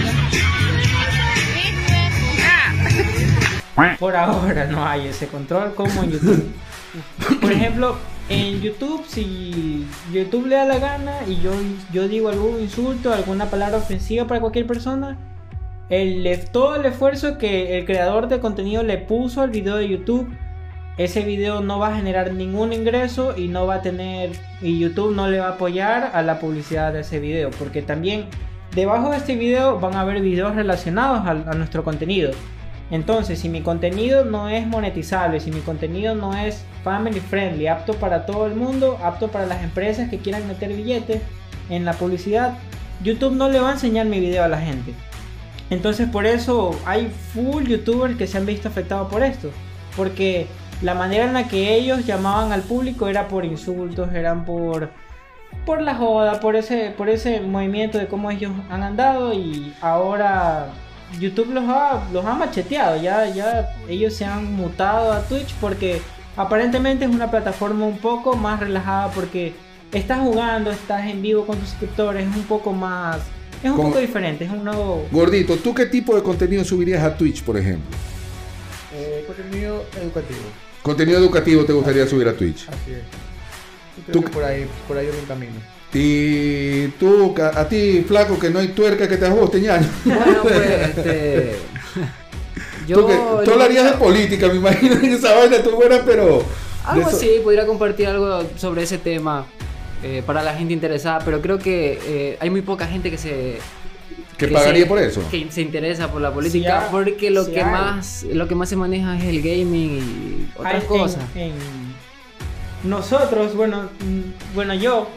Por 4.00 4.15
ahora 4.15 4.65
no 4.67 4.85
hay 4.85 5.07
ese 5.07 5.27
control 5.27 5.75
como 5.75 6.03
en 6.03 6.12
YouTube. 6.12 6.51
Por 7.41 7.51
ejemplo, 7.51 7.97
en 8.29 8.62
YouTube, 8.62 9.03
si 9.07 9.85
YouTube 10.13 10.47
le 10.47 10.56
da 10.56 10.65
la 10.65 10.79
gana 10.79 11.13
y 11.27 11.41
yo, 11.41 11.51
yo 11.91 12.07
digo 12.07 12.29
algún 12.29 12.62
insulto, 12.62 13.13
alguna 13.13 13.47
palabra 13.47 13.77
ofensiva 13.77 14.27
para 14.27 14.39
cualquier 14.39 14.65
persona, 14.65 15.17
el, 15.89 16.27
todo 16.51 16.75
el 16.75 16.85
esfuerzo 16.85 17.38
que 17.38 17.77
el 17.77 17.85
creador 17.85 18.27
de 18.27 18.39
contenido 18.39 18.81
le 18.81 18.97
puso 18.97 19.41
al 19.41 19.51
video 19.51 19.75
de 19.75 19.89
YouTube, 19.89 20.29
ese 20.97 21.21
video 21.21 21.62
no 21.62 21.77
va 21.80 21.89
a 21.89 21.95
generar 21.95 22.33
ningún 22.33 22.71
ingreso 22.71 23.36
y 23.38 23.47
no 23.47 23.68
va 23.68 23.75
a 23.75 23.81
tener, 23.81 24.31
y 24.62 24.80
YouTube 24.80 25.13
no 25.13 25.27
le 25.27 25.39
va 25.39 25.47
a 25.47 25.51
apoyar 25.51 26.12
a 26.13 26.21
la 26.21 26.39
publicidad 26.39 26.94
de 26.94 27.01
ese 27.01 27.19
video, 27.19 27.51
porque 27.51 27.81
también 27.81 28.25
debajo 28.74 29.09
de 29.12 29.18
este 29.18 29.36
video 29.36 29.80
van 29.80 29.95
a 29.95 30.01
haber 30.01 30.21
videos 30.21 30.56
relacionados 30.56 31.27
al- 31.27 31.47
a 31.47 31.53
nuestro 31.53 31.83
contenido. 31.83 32.31
Entonces, 32.92 33.39
si 33.39 33.50
mi 33.50 33.62
contenido 33.62 34.25
no 34.25 34.47
es 34.47 34.68
monetizable, 34.68 35.39
si 35.39 35.51
mi 35.51 35.62
contenido 35.62 36.13
no 36.13 36.38
es 36.38 36.63
family 36.83 37.19
friendly, 37.19 37.68
apto 37.68 37.94
para 37.95 38.25
todo 38.25 38.45
el 38.45 38.56
mundo, 38.56 39.00
apto 39.03 39.27
para 39.30 39.48
las 39.48 39.63
empresas 39.63 40.09
que 40.09 40.19
quieran 40.19 40.48
meter 40.48 40.71
billetes 40.71 41.21
en 41.69 41.83
la 41.83 41.94
publicidad, 41.94 42.53
YouTube 43.03 43.34
no 43.36 43.50
le 43.50 43.60
va 43.60 43.70
a 43.70 43.74
enseñar 43.74 44.05
mi 44.05 44.20
video 44.20 44.43
a 44.43 44.48
la 44.48 44.60
gente. 44.60 44.93
Entonces, 45.72 46.08
por 46.08 46.27
eso 46.27 46.79
hay 46.86 47.12
full 47.34 47.65
youtubers 47.65 48.15
que 48.17 48.27
se 48.27 48.38
han 48.38 48.46
visto 48.46 48.67
afectados 48.67 49.12
por 49.12 49.24
esto. 49.24 49.50
Porque 49.98 50.46
la 50.86 50.94
manera 50.94 51.25
en 51.25 51.34
la 51.34 51.48
que 51.48 51.74
ellos 51.74 52.06
llamaban 52.06 52.51
al 52.51 52.62
público 52.62 53.08
era 53.08 53.27
por 53.27 53.44
insultos, 53.44 54.13
eran 54.13 54.46
por 54.46 54.92
por 55.65 55.82
la 55.82 55.96
joda, 55.96 56.39
por 56.39 56.56
ese 56.56 56.94
por 56.96 57.10
ese 57.10 57.42
movimiento 57.42 57.98
de 57.98 58.06
cómo 58.06 58.30
ellos 58.30 58.51
han 58.70 58.84
andado 58.84 59.34
y 59.34 59.74
ahora 59.82 60.68
YouTube 61.20 61.51
los 61.54 61.63
ha, 61.68 62.04
los 62.13 62.24
ha 62.24 62.36
macheteado, 62.36 63.01
ya, 63.01 63.27
ya 63.34 63.75
ellos 63.89 64.13
se 64.13 64.25
han 64.25 64.54
mutado 64.54 65.12
a 65.12 65.24
Twitch 65.24 65.56
porque 65.56 66.01
aparentemente 66.38 67.06
es 67.06 67.12
una 67.12 67.32
plataforma 67.32 67.86
un 67.86 67.98
poco 67.98 68.36
más 68.36 68.60
relajada 68.60 69.10
porque 69.10 69.56
estás 69.92 70.20
jugando, 70.20 70.70
estás 70.70 71.10
en 71.10 71.20
vivo 71.24 71.48
con 71.48 71.58
tus 71.58 71.70
suscriptores, 71.70 72.27
es 72.27 72.36
un 72.36 72.44
poco 72.44 72.74
más, 72.74 73.22
es 73.63 73.72
un 73.72 73.77
poco 73.77 73.98
diferente, 73.98 74.46
es 74.46 74.51
un 74.51 74.63
nuevo... 74.63 75.08
Gordito, 75.12 75.56
¿tú 75.56 75.74
qué 75.74 75.88
tipo 75.88 76.15
de 76.15 76.22
contenido 76.22 76.63
subirías 76.63 77.04
a 77.04 77.18
Twitch, 77.18 77.42
por 77.44 77.58
ejemplo? 77.58 77.89
Eh, 78.94 79.24
contenido 79.25 79.84
educativo. 80.00 80.64
Contenido 80.86 81.18
educativo 81.18 81.65
te 81.65 81.74
gustaría 81.74 82.06
subir 82.06 82.27
a 82.27 82.34
Twitch. 82.34 82.68
Así 82.70 82.92
es. 82.92 82.98
Yo 83.98 84.04
creo 84.06 84.13
Tú- 84.13 84.24
que 84.24 84.30
por 84.32 84.44
ahí, 84.44 84.68
por 84.88 84.96
ahí 84.96 85.08
es 85.08 85.15
un 85.15 85.25
camino. 85.25 85.54
Y 85.92 86.89
tú, 87.00 87.34
a 87.42 87.68
ti, 87.68 88.06
flaco, 88.08 88.38
que 88.38 88.51
no 88.51 88.60
hay 88.60 88.68
tuerca 88.68 89.08
que 89.08 89.18
te 89.18 89.25
ajuste, 89.25 89.62
ñaño. 89.62 89.88
Bueno, 90.04 90.44
pues, 90.44 90.89
este. 90.89 91.56
Yo. 92.88 92.98
tú, 93.00 93.08
que, 93.08 93.15
tú 93.46 93.51
hablarías 93.51 93.94
de 93.94 93.98
política, 93.98 94.48
me 94.48 94.58
imagino, 94.58 94.94
en 94.98 95.06
esa 95.13 95.34
vaina 95.34 95.63
tú 95.63 95.72
fueras, 95.72 96.01
pero... 96.06 96.44
Algo 96.86 97.08
así, 97.08 97.39
podría 97.44 97.65
compartir 97.65 98.06
algo 98.06 98.44
sobre 98.56 98.84
ese 98.84 99.00
tema 99.00 99.48
eh, 100.04 100.22
para 100.24 100.44
la 100.44 100.54
gente 100.54 100.72
interesada, 100.72 101.18
pero 101.25 101.42
creo 101.42 101.58
que 101.58 102.00
eh, 102.06 102.38
hay 102.39 102.51
muy 102.51 102.62
poca 102.62 102.86
gente 102.86 103.10
que 103.10 103.18
se. 103.18 103.58
Que 104.38 104.48
se- 104.48 104.54
pagaría 104.54 104.88
por 104.88 105.00
eso. 105.00 105.22
Que 105.32 105.50
se 105.50 105.62
interesa 105.62 106.12
por 106.12 106.22
la 106.22 106.34
política, 106.34 106.88
porque 106.92 107.30
lo 107.32 107.46
sí 107.46 107.51
que 107.54 107.62
hay. 107.62 107.72
más 107.72 108.24
lo 108.32 108.48
que 108.48 108.56
más 108.56 108.68
se 108.70 108.75
maneja 108.75 109.18
es 109.18 109.24
el 109.25 109.42
gaming 109.42 109.98
y 110.00 110.48
otras 110.58 110.75
Hay- 110.84 110.88
cosas. 110.88 111.24
en- 111.36 111.51
en- 111.51 111.96
nosotros, 112.84 113.56
bueno, 113.56 113.89
mm, 114.01 114.54
bueno 114.54 114.74
yo 114.74 115.08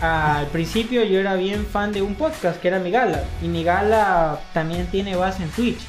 al 0.00 0.46
principio 0.48 1.02
yo 1.04 1.18
era 1.18 1.34
bien 1.34 1.64
fan 1.66 1.92
de 1.92 2.02
un 2.02 2.14
podcast 2.14 2.60
que 2.60 2.68
era 2.68 2.78
Migala 2.78 3.24
y 3.42 3.48
Migala 3.48 4.38
también 4.52 4.86
tiene 4.86 5.16
base 5.16 5.42
en 5.42 5.48
Twitch 5.50 5.80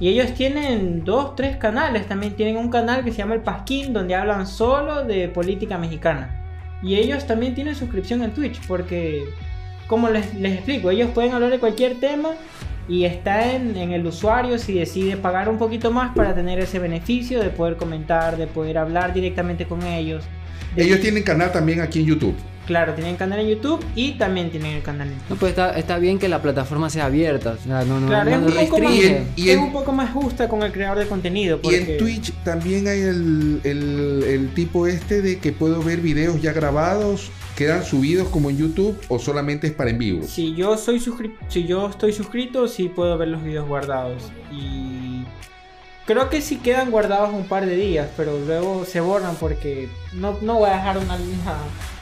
y 0.00 0.08
ellos 0.08 0.34
tienen 0.34 1.04
dos, 1.04 1.36
tres 1.36 1.56
canales, 1.56 2.08
también 2.08 2.34
tienen 2.34 2.56
un 2.56 2.68
canal 2.70 3.04
que 3.04 3.12
se 3.12 3.18
llama 3.18 3.34
El 3.34 3.42
Pasquín 3.42 3.92
donde 3.92 4.14
hablan 4.16 4.46
solo 4.48 5.04
de 5.04 5.28
política 5.28 5.78
mexicana 5.78 6.42
y 6.82 6.96
ellos 6.96 7.26
también 7.26 7.54
tienen 7.54 7.76
suscripción 7.76 8.22
en 8.24 8.32
Twitch 8.32 8.60
porque 8.66 9.24
como 9.86 10.08
les, 10.08 10.34
les 10.34 10.54
explico, 10.54 10.90
ellos 10.90 11.10
pueden 11.14 11.32
hablar 11.32 11.50
de 11.50 11.58
cualquier 11.58 11.94
tema 12.00 12.30
y 12.88 13.04
está 13.04 13.52
en, 13.52 13.76
en 13.76 13.92
el 13.92 14.06
usuario 14.06 14.58
si 14.58 14.74
decide 14.74 15.16
pagar 15.16 15.48
un 15.48 15.58
poquito 15.58 15.90
más 15.90 16.14
para 16.14 16.34
tener 16.34 16.58
ese 16.60 16.78
beneficio 16.78 17.40
de 17.42 17.50
poder 17.50 17.76
comentar, 17.76 18.36
de 18.36 18.46
poder 18.46 18.78
hablar 18.78 19.12
directamente 19.12 19.66
con 19.66 19.82
ellos. 19.82 20.24
de- 20.74 20.84
Ellos 20.84 21.00
tienen 21.00 21.22
canal 21.22 21.50
también 21.52 21.80
aquí 21.80 22.00
en 22.00 22.06
YouTube. 22.06 22.34
Claro, 22.66 22.94
tienen 22.94 23.14
canal 23.14 23.38
en 23.38 23.46
YouTube 23.48 23.84
y 23.94 24.12
también 24.14 24.50
tienen 24.50 24.72
el 24.72 24.82
canal 24.82 25.06
en 25.06 25.14
No, 25.14 25.22
Twitch. 25.28 25.38
pues 25.38 25.50
está, 25.50 25.78
está 25.78 25.98
bien 25.98 26.18
que 26.18 26.28
la 26.28 26.42
plataforma 26.42 26.90
sea 26.90 27.04
abierta. 27.06 27.52
O 27.52 27.62
sea, 27.64 27.84
no, 27.84 28.00
no, 28.00 28.08
Claro, 28.08 28.28
no, 28.28 28.36
es 28.36 28.42
no 28.54 28.60
un 28.60 28.68
poco 28.68 28.82
más-. 28.82 28.94
Y 28.96 29.06
en- 29.06 29.28
es 29.36 29.56
un 29.56 29.72
poco 29.72 29.92
más 29.92 30.10
justa 30.10 30.48
con 30.48 30.64
el 30.64 30.72
creador 30.72 30.98
de 30.98 31.06
contenido. 31.06 31.60
Y 31.62 31.74
en 31.74 31.96
Twitch 31.96 32.32
también 32.44 32.88
hay 32.88 33.00
el, 33.02 33.60
el- 33.62 34.24
el 34.26 34.48
tipo 34.54 34.88
este 34.88 35.22
de 35.22 35.38
que 35.38 35.52
puedo 35.52 35.80
ver 35.80 36.00
videos 36.00 36.42
ya 36.42 36.52
grabados, 36.52 37.30
quedan 37.56 37.84
subidos 37.84 38.28
como 38.28 38.50
en 38.50 38.58
YouTube 38.58 38.96
o 39.08 39.18
solamente 39.18 39.66
es 39.66 39.72
para 39.72 39.90
en 39.90 39.98
vivo. 39.98 40.22
Si 40.26 40.54
yo 40.54 40.76
soy 40.76 41.02
si 41.48 41.64
yo 41.66 41.88
estoy 41.88 42.12
suscrito, 42.12 42.68
sí 42.68 42.88
puedo 42.88 43.16
ver 43.18 43.28
los 43.28 43.42
videos 43.42 43.66
guardados. 43.66 44.22
Y 44.52 45.24
creo 46.06 46.28
que 46.30 46.40
sí 46.42 46.58
quedan 46.58 46.90
guardados 46.90 47.32
un 47.32 47.48
par 47.48 47.66
de 47.66 47.74
días, 47.76 48.08
pero 48.16 48.38
luego 48.46 48.84
se 48.84 49.00
borran 49.00 49.34
porque 49.36 49.88
no, 50.12 50.38
no 50.42 50.54
voy 50.58 50.70
a 50.70 50.74
dejar 50.74 50.98
una, 50.98 51.14
una- 51.16 51.58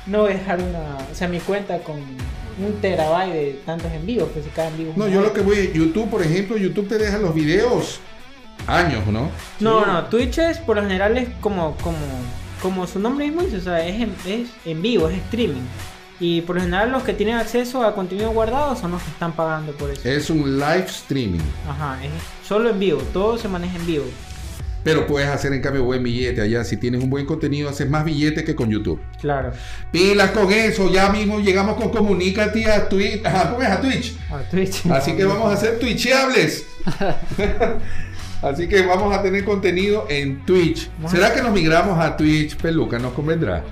no 0.06 0.22
voy 0.22 0.32
a 0.32 0.34
dejar 0.34 0.60
una, 0.60 0.98
o 1.10 1.14
sea, 1.14 1.28
mi 1.28 1.38
cuenta 1.40 1.78
con 1.78 1.96
un 1.96 2.72
terabyte 2.80 3.32
de 3.32 3.60
tantos 3.64 3.90
en 3.92 4.04
vivo, 4.06 4.28
que 4.34 4.42
si 4.42 4.48
cada 4.50 4.68
en 4.68 4.76
vivo. 4.78 4.90
es 4.90 4.96
No, 4.96 5.08
yo 5.08 5.20
lo 5.22 5.32
que 5.32 5.40
voy, 5.40 5.70
YouTube, 5.74 6.10
por 6.10 6.22
ejemplo, 6.22 6.56
YouTube 6.56 6.88
te 6.88 6.98
deja 6.98 7.18
los 7.18 7.34
videos 7.34 8.00
años, 8.66 9.06
¿no? 9.06 9.30
No, 9.60 9.84
no, 9.86 10.04
Twitch 10.06 10.38
es 10.38 10.58
por 10.58 10.76
lo 10.76 10.82
general 10.82 11.16
es 11.16 11.28
como 11.40 11.76
como 11.78 11.96
como 12.64 12.86
su 12.86 12.98
nombre 12.98 13.26
mismo 13.26 13.42
dice, 13.42 13.58
o 13.58 13.60
sea, 13.60 13.86
es 13.86 14.00
en, 14.00 14.14
es 14.24 14.48
en 14.64 14.80
vivo, 14.80 15.10
es 15.10 15.18
streaming. 15.18 15.60
Y 16.18 16.40
por 16.40 16.56
lo 16.56 16.62
general 16.62 16.90
los 16.90 17.02
que 17.02 17.12
tienen 17.12 17.34
acceso 17.34 17.84
a 17.84 17.94
contenido 17.94 18.30
guardado 18.30 18.74
son 18.74 18.92
los 18.92 19.02
que 19.02 19.10
están 19.10 19.32
pagando 19.32 19.72
por 19.72 19.90
eso. 19.90 20.08
Es 20.08 20.30
un 20.30 20.58
live 20.58 20.86
streaming. 20.86 21.42
Ajá, 21.68 22.02
es 22.02 22.10
solo 22.48 22.70
en 22.70 22.78
vivo, 22.78 23.02
todo 23.12 23.36
se 23.36 23.48
maneja 23.48 23.76
en 23.76 23.86
vivo. 23.86 24.06
Pero 24.82 25.06
puedes 25.06 25.28
hacer 25.28 25.52
en 25.52 25.60
cambio 25.60 25.84
buen 25.84 26.02
billete 26.02 26.40
allá. 26.40 26.64
Si 26.64 26.78
tienes 26.78 27.02
un 27.02 27.10
buen 27.10 27.26
contenido, 27.26 27.68
haces 27.68 27.90
más 27.90 28.02
billete 28.02 28.44
que 28.44 28.54
con 28.54 28.70
YouTube. 28.70 28.98
Claro. 29.20 29.52
Pilas 29.92 30.30
con 30.30 30.50
eso, 30.50 30.90
ya 30.90 31.10
mismo 31.10 31.40
llegamos 31.40 31.76
con 31.76 31.90
Comunícate 31.90 32.70
a 32.70 32.88
Twitch. 32.88 33.26
Ajá, 33.26 33.50
¿cómo 33.50 33.62
es? 33.62 33.68
A 33.68 33.80
Twitch. 33.82 34.16
A 34.30 34.38
Twitch. 34.38 34.86
Así 34.90 35.14
que 35.14 35.26
vamos 35.26 35.52
a 35.52 35.56
ser 35.58 35.78
twitchables. 35.78 36.64
Así 38.44 38.68
que 38.68 38.82
vamos 38.82 39.16
a 39.16 39.22
tener 39.22 39.42
contenido 39.42 40.06
en 40.10 40.44
Twitch. 40.44 40.90
¿Será 41.06 41.32
que 41.32 41.40
nos 41.40 41.50
migramos 41.50 41.98
a 41.98 42.14
Twitch, 42.14 42.56
Peluca? 42.56 42.98
¿Nos 42.98 43.14
convendrá? 43.14 43.64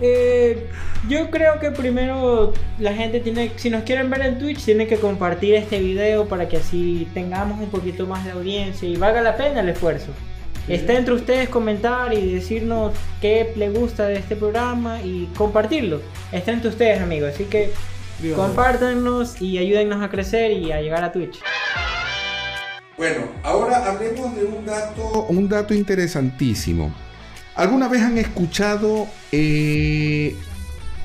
Eh, 0.00 0.66
yo 1.06 1.30
creo 1.30 1.60
que 1.60 1.70
primero 1.70 2.54
la 2.78 2.94
gente 2.94 3.20
tiene, 3.20 3.52
si 3.56 3.68
nos 3.68 3.82
quieren 3.82 4.08
ver 4.08 4.22
en 4.22 4.38
Twitch, 4.38 4.64
tienen 4.64 4.88
que 4.88 4.96
compartir 4.96 5.54
este 5.54 5.78
video 5.78 6.26
para 6.26 6.48
que 6.48 6.56
así 6.56 7.06
tengamos 7.12 7.60
un 7.60 7.68
poquito 7.68 8.06
más 8.06 8.24
de 8.24 8.30
audiencia 8.30 8.88
y 8.88 8.96
valga 8.96 9.20
la 9.20 9.36
pena 9.36 9.60
el 9.60 9.68
esfuerzo. 9.68 10.12
Está 10.66 10.96
entre 10.96 11.12
ustedes 11.12 11.50
comentar 11.50 12.14
y 12.14 12.32
decirnos 12.32 12.94
qué 13.20 13.52
le 13.54 13.68
gusta 13.68 14.06
de 14.06 14.14
este 14.14 14.34
programa 14.34 15.02
y 15.02 15.28
compartirlo. 15.36 16.00
Está 16.32 16.52
entre 16.52 16.70
ustedes, 16.70 17.02
amigos. 17.02 17.32
Así 17.34 17.44
que 17.44 17.72
compártanos 18.34 19.42
y 19.42 19.58
ayúdennos 19.58 20.02
a 20.02 20.08
crecer 20.08 20.52
y 20.52 20.72
a 20.72 20.80
llegar 20.80 21.04
a 21.04 21.12
Twitch. 21.12 21.38
Bueno, 23.00 23.22
ahora 23.42 23.90
hablemos 23.90 24.36
de 24.36 24.44
un 24.44 24.66
dato, 24.66 25.24
un 25.30 25.48
dato 25.48 25.72
interesantísimo. 25.72 26.92
¿Alguna 27.54 27.88
vez 27.88 28.02
han 28.02 28.18
escuchado 28.18 29.06
eh, 29.32 30.36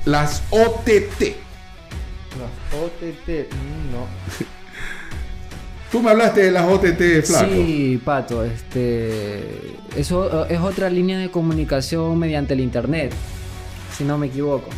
las 0.04 0.42
OTT? 0.50 1.22
Las 2.36 2.78
OTT, 2.78 3.50
mm, 3.50 3.92
no. 3.92 4.06
Tú 5.90 6.02
me 6.02 6.10
hablaste 6.10 6.42
de 6.42 6.50
las 6.50 6.66
OTT, 6.68 7.24
Flaco. 7.24 7.50
Sí, 7.50 7.98
Pato, 8.04 8.44
este, 8.44 9.78
eso 9.96 10.44
eh, 10.44 10.48
es 10.54 10.60
otra 10.60 10.90
línea 10.90 11.18
de 11.18 11.30
comunicación 11.30 12.18
mediante 12.18 12.52
el 12.52 12.60
internet, 12.60 13.10
si 13.96 14.04
no 14.04 14.18
me 14.18 14.26
equivoco. 14.26 14.68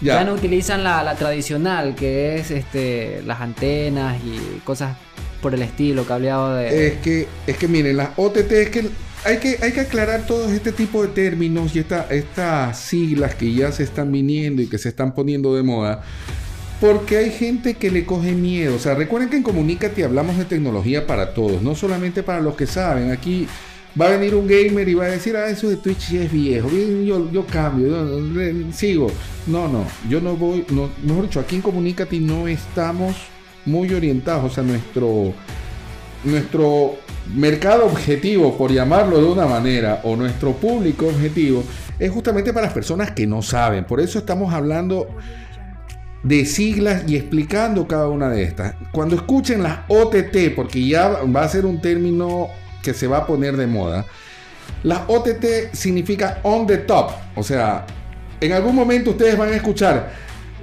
Ya, 0.00 0.14
Ya. 0.14 0.24
no 0.24 0.32
utilizan 0.34 0.82
la, 0.82 1.04
la 1.04 1.14
tradicional, 1.14 1.94
que 1.94 2.38
es 2.40 2.50
este, 2.50 3.22
las 3.24 3.40
antenas 3.40 4.16
y 4.24 4.58
cosas 4.64 4.96
por 5.42 5.54
el 5.54 5.60
estilo, 5.60 6.04
cableado 6.04 6.54
de... 6.54 6.86
Es 6.86 6.94
que, 7.00 7.26
es 7.46 7.56
que 7.58 7.68
miren, 7.68 7.98
las 7.98 8.10
OTT 8.16 8.52
es 8.52 8.70
que 8.70 8.88
hay 9.24 9.38
que, 9.38 9.58
hay 9.60 9.72
que 9.72 9.80
aclarar 9.80 10.26
todo 10.26 10.48
este 10.48 10.72
tipo 10.72 11.02
de 11.02 11.08
términos 11.08 11.74
y 11.76 11.80
esta, 11.80 12.06
estas 12.10 12.78
siglas 12.78 13.34
que 13.34 13.52
ya 13.52 13.70
se 13.72 13.82
están 13.82 14.10
viniendo 14.10 14.62
y 14.62 14.66
que 14.66 14.78
se 14.78 14.88
están 14.88 15.14
poniendo 15.14 15.54
de 15.54 15.62
moda. 15.62 16.02
Porque 16.80 17.18
hay 17.18 17.30
gente 17.30 17.74
que 17.74 17.90
le 17.90 18.04
coge 18.04 18.32
miedo. 18.32 18.74
O 18.74 18.78
sea, 18.78 18.94
recuerden 18.94 19.30
que 19.30 19.36
en 19.36 19.42
Comunícate 19.42 20.02
hablamos 20.02 20.38
de 20.38 20.44
tecnología 20.44 21.06
para 21.06 21.34
todos, 21.34 21.62
no 21.62 21.76
solamente 21.76 22.22
para 22.24 22.40
los 22.40 22.56
que 22.56 22.66
saben. 22.66 23.12
Aquí 23.12 23.46
va 24.00 24.06
a 24.06 24.16
venir 24.16 24.34
un 24.34 24.48
gamer 24.48 24.88
y 24.88 24.94
va 24.94 25.04
a 25.04 25.08
decir, 25.08 25.36
ah, 25.36 25.48
eso 25.48 25.68
de 25.68 25.76
Twitch 25.76 26.12
es 26.14 26.32
viejo. 26.32 26.68
Yo, 26.70 27.30
yo 27.30 27.46
cambio, 27.46 27.88
yo, 27.88 28.40
eh, 28.40 28.66
sigo. 28.72 29.08
No, 29.46 29.68
no, 29.68 29.84
yo 30.08 30.20
no 30.20 30.36
voy, 30.36 30.64
mejor 31.04 31.24
dicho, 31.24 31.38
aquí 31.38 31.56
en 31.56 31.62
Comunícate 31.62 32.18
no 32.18 32.48
estamos 32.48 33.14
muy 33.66 33.92
orientados. 33.92 34.50
O 34.50 34.54
sea, 34.54 34.62
nuestro, 34.62 35.32
nuestro 36.24 36.96
mercado 37.34 37.86
objetivo, 37.86 38.56
por 38.56 38.72
llamarlo 38.72 39.18
de 39.18 39.24
una 39.24 39.46
manera, 39.46 40.00
o 40.04 40.16
nuestro 40.16 40.52
público 40.52 41.06
objetivo, 41.06 41.64
es 41.98 42.10
justamente 42.10 42.52
para 42.52 42.66
las 42.66 42.74
personas 42.74 43.12
que 43.12 43.26
no 43.26 43.42
saben. 43.42 43.84
Por 43.84 44.00
eso 44.00 44.18
estamos 44.18 44.52
hablando 44.52 45.08
de 46.22 46.44
siglas 46.44 47.04
y 47.08 47.16
explicando 47.16 47.86
cada 47.86 48.08
una 48.08 48.28
de 48.28 48.44
estas. 48.44 48.74
Cuando 48.92 49.16
escuchen 49.16 49.62
las 49.62 49.80
OTT, 49.88 50.54
porque 50.54 50.86
ya 50.86 51.08
va 51.24 51.42
a 51.42 51.48
ser 51.48 51.66
un 51.66 51.80
término 51.80 52.48
que 52.82 52.94
se 52.94 53.06
va 53.06 53.18
a 53.18 53.26
poner 53.26 53.56
de 53.56 53.66
moda, 53.66 54.06
las 54.82 55.02
OTT 55.06 55.72
significa 55.72 56.40
on 56.42 56.66
the 56.66 56.78
top, 56.78 57.10
o 57.36 57.42
sea, 57.42 57.86
en 58.40 58.52
algún 58.52 58.74
momento 58.74 59.10
ustedes 59.10 59.38
van 59.38 59.50
a 59.50 59.56
escuchar 59.56 60.12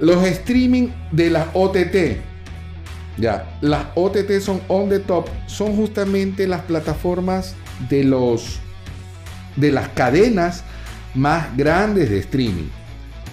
los 0.00 0.22
streaming 0.24 0.88
de 1.10 1.30
las 1.30 1.46
OTT. 1.54 2.29
Ya, 3.16 3.58
las 3.60 3.86
OTT 3.94 4.40
son 4.40 4.60
on 4.68 4.88
the 4.88 5.00
top, 5.00 5.28
son 5.46 5.76
justamente 5.76 6.46
las 6.46 6.62
plataformas 6.62 7.54
de 7.88 8.04
los 8.04 8.60
de 9.56 9.72
las 9.72 9.88
cadenas 9.88 10.64
más 11.14 11.56
grandes 11.56 12.10
de 12.10 12.18
streaming. 12.18 12.68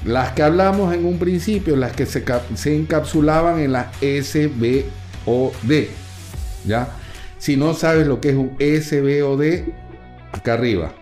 Las 0.06 0.32
que 0.32 0.44
hablamos 0.44 0.94
en 0.94 1.06
un 1.06 1.20
principio, 1.20 1.76
las 1.76 1.92
que 1.94 2.06
se, 2.06 2.24
se 2.56 2.76
encapsulaban 2.76 3.60
en 3.60 3.72
las 3.72 3.88
SBOD. 3.98 4.84
¿Ya? 6.66 6.90
Si 7.38 7.56
no 7.56 7.74
sabes 7.74 8.08
lo 8.08 8.20
que 8.20 8.30
es 8.30 8.36
un 8.36 8.56
SBOD, 8.60 9.70
acá 10.32 10.54
arriba. 10.54 10.94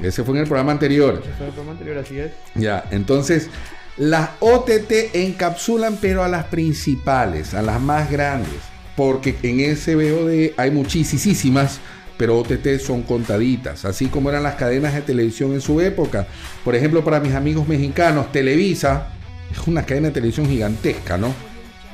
Ese 0.00 0.22
fue 0.22 0.34
en 0.34 0.42
el 0.42 0.46
programa 0.46 0.72
anterior. 0.72 1.20
Ese 1.22 1.32
fue 1.32 1.46
el 1.46 1.52
programa 1.52 1.72
anterior, 1.72 1.98
así 1.98 2.18
es. 2.18 2.32
Ya, 2.54 2.84
entonces 2.90 3.48
las 3.98 4.30
OTT 4.40 5.14
encapsulan 5.14 5.98
pero 6.00 6.22
a 6.22 6.28
las 6.28 6.44
principales, 6.44 7.54
a 7.54 7.62
las 7.62 7.80
más 7.80 8.10
grandes, 8.10 8.60
porque 8.96 9.36
en 9.42 9.76
SBOD 9.76 10.52
hay 10.56 10.70
muchísimas, 10.70 11.80
pero 12.16 12.38
OTT 12.38 12.78
son 12.80 13.02
contaditas, 13.02 13.84
así 13.84 14.06
como 14.06 14.30
eran 14.30 14.44
las 14.44 14.54
cadenas 14.54 14.94
de 14.94 15.02
televisión 15.02 15.52
en 15.52 15.60
su 15.60 15.80
época. 15.80 16.26
Por 16.64 16.74
ejemplo, 16.76 17.04
para 17.04 17.20
mis 17.20 17.34
amigos 17.34 17.66
mexicanos, 17.66 18.30
Televisa 18.30 19.08
es 19.50 19.66
una 19.66 19.84
cadena 19.84 20.08
de 20.08 20.14
televisión 20.14 20.48
gigantesca, 20.48 21.16
¿no? 21.16 21.34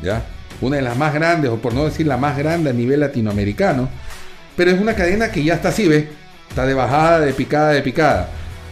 Ya, 0.03 0.27
una 0.61 0.77
de 0.77 0.83
las 0.83 0.97
más 0.97 1.15
grandes, 1.15 1.51
o 1.51 1.57
por 1.57 1.73
no 1.73 1.85
decir 1.87 2.07
la 2.07 2.17
más 2.17 2.37
grande 2.37 2.71
a 2.71 2.73
nivel 2.75 3.01
latinoamericano, 3.01 3.89
pero 4.57 4.71
es 4.71 4.81
una 4.81 4.95
cadena 4.95 5.31
que 5.31 5.43
ya 5.43 5.55
está 5.55 5.71
así, 5.71 5.89
¿ves? 5.89 6.05
Está 6.51 6.67
de 6.67 6.75
bajada, 6.75 7.21
de 7.21 7.33
picada, 7.33 7.71
de 7.71 7.83
picada. 7.83 8.29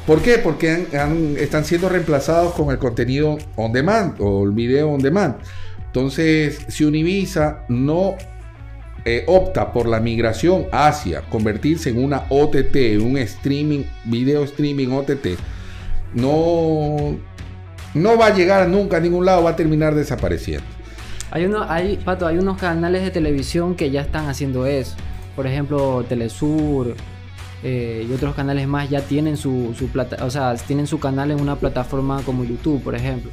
¿Por 0.06 0.21
qué? 0.21 0.38
Porque 0.38 0.88
están 1.38 1.64
siendo 1.64 1.88
reemplazados 1.88 2.54
con 2.54 2.71
el 2.71 2.78
contenido 2.78 3.38
on 3.56 3.73
demand 3.73 4.16
o 4.21 4.44
el 4.44 4.50
video 4.50 4.90
on 4.90 5.00
demand. 5.00 5.37
Entonces, 5.87 6.59
si 6.68 6.85
Univisa 6.85 7.64
no 7.68 8.16
eh, 9.04 9.25
opta 9.28 9.73
por 9.73 9.87
la 9.87 10.00
migración 10.00 10.66
hacia 10.73 11.23
convertirse 11.23 11.90
en 11.90 12.02
una 12.02 12.25
OTT, 12.30 13.00
un 13.00 13.16
streaming, 13.18 13.85
video 14.04 14.42
streaming 14.42 14.88
OTT, 14.88 15.38
no, 16.14 17.16
no 17.94 18.18
va 18.18 18.26
a 18.26 18.35
llegar 18.35 18.68
nunca 18.68 18.97
a 18.97 19.00
ningún 19.00 19.25
lado, 19.25 19.44
va 19.44 19.50
a 19.50 19.56
terminar 19.56 19.94
desapareciendo. 19.94 20.66
Hay, 21.30 21.47
uno, 21.47 21.64
hay, 21.68 21.97
Pato, 21.97 22.26
hay 22.26 22.38
unos 22.38 22.59
canales 22.59 23.02
de 23.02 23.11
televisión 23.11 23.76
que 23.76 23.90
ya 23.90 24.02
están 24.02 24.28
haciendo 24.28 24.66
eso. 24.66 24.97
Por 25.37 25.47
ejemplo, 25.47 26.04
Telesur 26.09 26.94
eh, 27.62 28.07
y 28.09 28.12
otros 28.12 28.35
canales 28.35 28.66
más 28.66 28.90
ya 28.90 29.02
tienen 29.02 29.37
su, 29.37 29.75
su 29.78 29.87
plata, 29.87 30.25
o 30.25 30.31
sea, 30.31 30.54
tienen 30.54 30.87
su 30.87 30.99
canal 30.99 31.31
en 31.31 31.40
una 31.40 31.57
plataforma 31.57 32.23
como 32.23 32.45
YouTube, 32.45 32.83
por 32.83 32.95
ejemplo. 32.95 33.31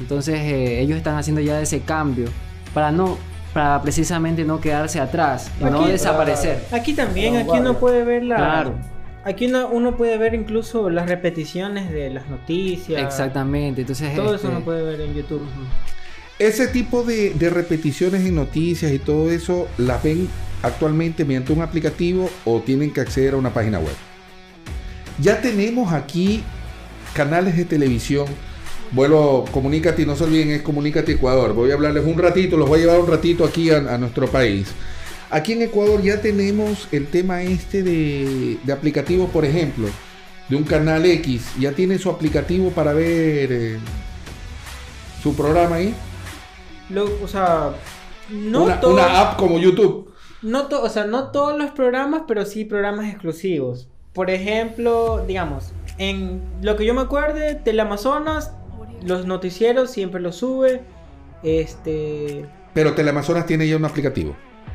Entonces 0.00 0.40
eh, 0.40 0.80
ellos 0.80 0.96
están 0.96 1.16
haciendo 1.16 1.40
ya 1.40 1.60
ese 1.60 1.80
cambio 1.80 2.28
para 2.74 2.90
no, 2.90 3.18
para 3.52 3.80
precisamente 3.82 4.44
no 4.44 4.60
quedarse 4.60 4.98
atrás 4.98 5.50
y 5.60 5.64
no 5.64 5.86
desaparecer. 5.86 6.64
Aquí 6.72 6.94
también, 6.94 7.36
aquí 7.36 7.58
uno 7.58 7.78
puede 7.78 8.04
ver 8.04 8.24
la. 8.24 8.36
Claro. 8.36 8.74
Aquí 9.22 9.46
uno, 9.46 9.68
uno 9.68 9.96
puede 9.96 10.16
ver 10.16 10.34
incluso 10.34 10.88
las 10.88 11.08
repeticiones 11.08 11.90
de 11.90 12.08
las 12.08 12.28
noticias. 12.28 13.02
Exactamente. 13.02 13.82
Entonces 13.82 14.16
Todo 14.16 14.34
este, 14.34 14.46
eso 14.46 14.56
uno 14.56 14.64
puede 14.64 14.82
ver 14.82 15.00
en 15.02 15.14
YouTube. 15.14 15.46
Ese 16.38 16.68
tipo 16.68 17.02
de, 17.02 17.34
de 17.34 17.50
repeticiones 17.50 18.24
en 18.24 18.34
noticias 18.34 18.90
y 18.90 18.98
todo 18.98 19.30
eso, 19.30 19.68
¿las 19.76 20.02
ven 20.02 20.26
actualmente 20.62 21.24
mediante 21.24 21.52
un 21.52 21.62
aplicativo 21.62 22.30
o 22.44 22.60
tienen 22.60 22.92
que 22.92 23.00
acceder 23.00 23.34
a 23.34 23.36
una 23.36 23.52
página 23.52 23.78
web? 23.78 23.94
Ya 25.18 25.40
tenemos 25.40 25.92
aquí 25.92 26.42
canales 27.14 27.56
de 27.56 27.64
televisión. 27.64 28.26
Vuelvo, 28.92 29.44
comunícate, 29.52 30.04
no 30.04 30.16
se 30.16 30.24
olviden, 30.24 30.50
es 30.50 30.62
Comunícate 30.62 31.12
Ecuador. 31.12 31.52
Voy 31.52 31.70
a 31.70 31.74
hablarles 31.74 32.04
un 32.04 32.18
ratito, 32.18 32.56
los 32.56 32.68
voy 32.68 32.80
a 32.80 32.82
llevar 32.84 33.00
un 33.00 33.06
ratito 33.06 33.44
aquí 33.44 33.70
a, 33.70 33.76
a 33.76 33.98
nuestro 33.98 34.26
país. 34.26 34.68
Aquí 35.30 35.52
en 35.52 35.62
Ecuador 35.62 36.02
ya 36.02 36.20
tenemos 36.20 36.88
el 36.90 37.06
tema 37.06 37.42
este 37.42 37.84
de, 37.84 38.58
de 38.64 38.72
aplicativos, 38.72 39.30
por 39.30 39.44
ejemplo, 39.44 39.86
de 40.48 40.56
un 40.56 40.64
canal 40.64 41.06
X. 41.06 41.42
Ya 41.60 41.70
tiene 41.70 41.98
su 41.98 42.10
aplicativo 42.10 42.70
para 42.70 42.92
ver 42.92 43.52
eh, 43.52 43.78
su 45.22 45.36
programa 45.36 45.76
ahí. 45.76 45.94
Lo- 46.88 47.22
o 47.22 47.28
sea, 47.28 47.70
no 48.28 48.64
una 48.64 49.20
app 49.20 49.36
como 49.38 49.58
YouTube. 49.60 50.09
No 50.42 50.66
to- 50.68 50.82
o 50.82 50.88
sea, 50.88 51.04
no 51.04 51.30
todos 51.30 51.56
los 51.58 51.70
programas, 51.70 52.22
pero 52.26 52.44
sí 52.46 52.64
programas 52.64 53.06
exclusivos. 53.08 53.88
Por 54.12 54.30
ejemplo, 54.30 55.24
digamos, 55.26 55.72
en 55.98 56.40
lo 56.62 56.76
que 56.76 56.84
yo 56.86 56.94
me 56.94 57.02
acuerde, 57.02 57.54
Teleamazonas, 57.56 58.52
los 59.04 59.26
noticieros 59.26 59.90
siempre 59.90 60.20
los 60.20 60.36
sube. 60.36 60.82
Este. 61.42 62.46
Pero 62.74 62.94
Teleamazonas 62.94 63.46
tiene 63.46 63.66
ya 63.68 63.76
un 63.76 63.84
aplicativo. 63.84 64.34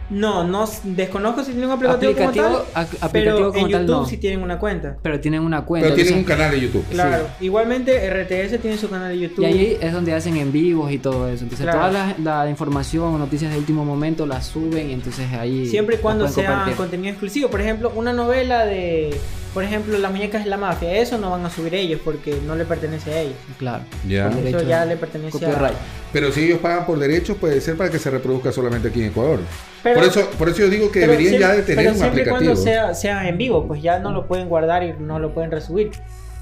No, 0.09 0.43
no 0.43 0.65
desconozco 0.83 1.41
si 1.43 1.51
tienen 1.51 1.65
un 1.69 1.75
aplicativo, 1.75 2.11
Aplicativo, 2.11 2.45
como 2.45 2.57
ac- 2.59 2.65
tal. 2.73 2.85
aplicativo 3.01 3.11
pero 3.11 3.53
como 3.53 3.65
en 3.65 3.71
tal 3.71 3.81
YouTube 3.81 3.95
no. 4.01 4.05
sí 4.05 4.17
tienen 4.17 4.43
una 4.43 4.59
cuenta. 4.59 4.97
Pero 5.01 5.19
tienen 5.19 5.41
una 5.41 5.65
cuenta. 5.65 5.85
Pero 5.89 5.95
tienen 5.95 6.19
un 6.19 6.23
canal 6.25 6.51
de 6.51 6.61
YouTube. 6.61 6.85
Claro. 6.91 7.27
Igualmente 7.41 8.07
RTS 8.09 8.59
tiene 8.61 8.77
su 8.77 8.87
canal 8.89 9.09
de 9.09 9.19
YouTube. 9.19 9.41
Y 9.41 9.45
ahí 9.45 9.77
es 9.81 9.91
donde 9.93 10.13
hacen 10.13 10.37
en 10.37 10.51
vivos 10.51 10.91
y 10.91 10.99
todo 10.99 11.27
eso. 11.27 11.43
Entonces 11.43 11.65
Claro. 11.65 11.87
toda 11.89 12.15
la, 12.19 12.43
la 12.45 12.49
información 12.49 13.15
o 13.15 13.17
noticias 13.17 13.51
de 13.51 13.57
último 13.57 13.83
momento 13.83 14.25
las 14.27 14.45
suben 14.45 14.89
y 14.91 14.93
entonces 14.93 15.31
ahí... 15.33 15.65
Siempre 15.67 15.95
y 15.95 15.99
cuando 15.99 16.27
sea 16.27 16.49
compartir. 16.49 16.75
contenido 16.75 17.09
exclusivo. 17.09 17.49
Por 17.49 17.61
ejemplo, 17.61 17.91
una 17.95 18.13
novela 18.13 18.65
de. 18.65 19.15
Por 19.55 19.63
ejemplo, 19.63 19.97
Las 19.97 20.11
muñecas 20.11 20.43
de 20.43 20.49
la 20.51 20.57
mafia. 20.57 20.93
Eso 20.97 21.17
no 21.17 21.31
van 21.31 21.43
a 21.45 21.49
subir 21.49 21.73
ellos 21.73 21.99
porque 22.05 22.39
no 22.45 22.55
le 22.55 22.65
pertenece 22.65 23.11
a 23.11 23.21
ellos. 23.21 23.35
Claro. 23.57 23.83
Ya. 24.07 24.29
Por 24.29 24.45
Eso 24.45 24.61
ya 24.61 24.85
le 24.85 24.97
pertenece 24.97 25.31
copyright. 25.31 25.73
a. 25.73 26.11
Pero 26.13 26.31
si 26.31 26.43
ellos 26.43 26.59
pagan 26.59 26.85
por 26.85 26.99
derechos, 26.99 27.37
puede 27.37 27.59
ser 27.61 27.75
para 27.75 27.89
que 27.89 27.97
se 27.97 28.11
reproduzca 28.11 28.51
solamente 28.51 28.89
aquí 28.89 29.01
en 29.01 29.07
Ecuador. 29.09 29.39
Pero- 29.81 29.95
por, 29.99 30.07
eso, 30.07 30.29
por 30.37 30.49
eso 30.49 30.59
yo 30.59 30.69
digo 30.69 30.91
que 30.91 30.99
deberían 30.99 31.33
ya 31.39 31.47
de 31.53 31.63
siempre- 31.63 31.75
tener 31.75 31.77
pero 31.85 31.91
un 31.93 31.97
siempre 31.99 32.21
aplicativo. 32.21 32.51
cuando 32.53 32.61
sea, 32.63 32.93
sea 32.93 33.27
en 33.29 33.37
vivo, 33.37 33.65
pues 33.67 33.81
ya 33.81 33.97
no 33.99 34.11
lo 34.11 34.27
pueden 34.27 34.47
guardar 34.49 34.83
y 34.83 34.93
no 34.99 35.17
lo 35.19 35.33
pueden 35.33 35.49
resubir. 35.51 35.91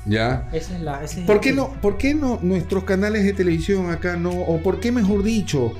Ya. 0.06 0.50
Esa 0.52 0.76
es 0.76 0.82
la. 0.82 1.04
ese 1.04 1.22
es 1.22 1.26
¿Por 1.28 1.40
qué 1.40 1.54
no, 1.54 1.70
por 1.82 1.98
qué 1.98 2.14
no 2.14 2.40
nuestros 2.42 2.84
canales 2.84 3.24
de 3.24 3.32
televisión 3.34 3.90
acá 3.90 4.18
no? 4.18 4.32
O 4.32 4.58
por 4.62 4.80
qué 4.80 4.92
mejor 4.92 5.24
dicho, 5.24 5.72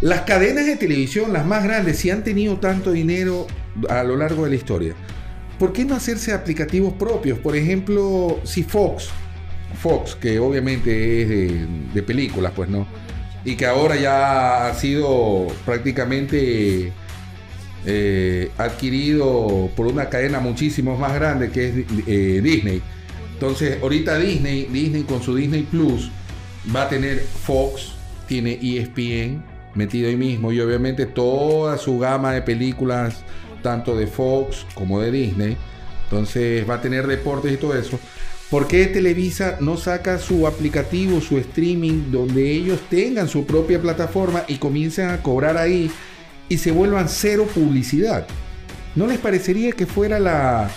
las 0.00 0.22
cadenas 0.22 0.66
de 0.66 0.76
televisión, 0.76 1.32
las 1.32 1.46
más 1.46 1.62
grandes, 1.64 1.98
si 1.98 2.10
han 2.10 2.24
tenido 2.24 2.56
tanto 2.56 2.90
dinero 2.92 3.46
a 3.88 4.02
lo 4.02 4.16
largo 4.16 4.44
de 4.44 4.50
la 4.50 4.56
historia, 4.56 4.94
¿por 5.62 5.72
qué 5.72 5.84
no 5.84 5.94
hacerse 5.94 6.32
aplicativos 6.32 6.92
propios? 6.94 7.38
Por 7.38 7.54
ejemplo, 7.54 8.40
si 8.42 8.64
Fox, 8.64 9.10
Fox, 9.80 10.16
que 10.16 10.40
obviamente 10.40 11.22
es 11.22 11.94
de, 11.94 12.02
películas, 12.02 12.52
pues 12.56 12.68
no, 12.68 12.84
y 13.44 13.54
que 13.54 13.66
ahora 13.66 13.94
ya 13.94 14.66
ha 14.66 14.74
sido 14.74 15.46
prácticamente 15.64 16.92
eh, 17.86 18.50
adquirido 18.58 19.70
por 19.76 19.86
una 19.86 20.08
cadena 20.08 20.40
muchísimo 20.40 20.98
más 20.98 21.14
grande 21.14 21.52
que 21.52 21.68
es 21.68 21.74
eh, 22.08 22.40
Disney. 22.42 22.82
Entonces, 23.34 23.78
ahorita 23.80 24.18
Disney, 24.18 24.64
Disney 24.64 25.04
con 25.04 25.22
su 25.22 25.36
Disney 25.36 25.62
Plus 25.62 26.10
va 26.74 26.82
a 26.82 26.88
tener 26.88 27.20
Fox, 27.20 27.92
tiene 28.26 28.58
ESPN 28.60 29.44
metido 29.76 30.08
ahí 30.08 30.16
mismo 30.16 30.50
y 30.50 30.58
obviamente 30.58 31.06
toda 31.06 31.78
su 31.78 32.00
gama 32.00 32.32
de 32.32 32.42
películas, 32.42 33.22
tanto 33.62 33.96
de 33.96 34.06
Fox 34.06 34.66
como 34.74 35.00
de 35.00 35.10
Disney. 35.10 35.56
Entonces 36.04 36.68
va 36.68 36.74
a 36.74 36.80
tener 36.82 37.06
deportes 37.06 37.52
y 37.52 37.56
todo 37.56 37.74
eso. 37.78 37.98
¿Por 38.50 38.68
qué 38.68 38.84
Televisa 38.86 39.56
no 39.60 39.78
saca 39.78 40.18
su 40.18 40.46
aplicativo, 40.46 41.22
su 41.22 41.38
streaming, 41.38 42.10
donde 42.10 42.50
ellos 42.50 42.80
tengan 42.90 43.26
su 43.28 43.46
propia 43.46 43.80
plataforma 43.80 44.44
y 44.46 44.56
comiencen 44.56 45.08
a 45.08 45.22
cobrar 45.22 45.56
ahí 45.56 45.90
y 46.50 46.58
se 46.58 46.70
vuelvan 46.70 47.08
cero 47.08 47.46
publicidad? 47.54 48.26
¿No 48.94 49.06
les 49.06 49.18
parecería 49.18 49.72
que 49.72 49.86
fuera 49.86 50.18
la, 50.18 50.68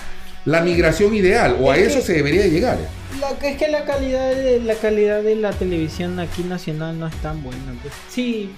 la 0.45 0.61
migración 0.61 1.13
ideal? 1.15 1.57
¿O 1.59 1.69
a 1.69 1.75
Es 1.77 1.87
eso 1.87 1.95
que- 1.99 2.05
se 2.05 2.13
debería 2.13 2.47
llegar? 2.47 2.77
La 3.19 3.37
que 3.39 3.51
es 3.51 3.57
que 3.57 3.67
la 3.69 3.83
calidad 3.85 4.33
de 4.35 4.59
la 4.61 4.75
calidad 4.75 5.21
de 5.21 5.35
la 5.35 5.51
televisión 5.51 6.19
aquí 6.19 6.43
nacional 6.43 6.97
no 6.99 7.07
es 7.07 7.15
tan 7.17 7.43
buena. 7.43 7.73
Pues. 7.81 7.93
Sí, 8.09 8.51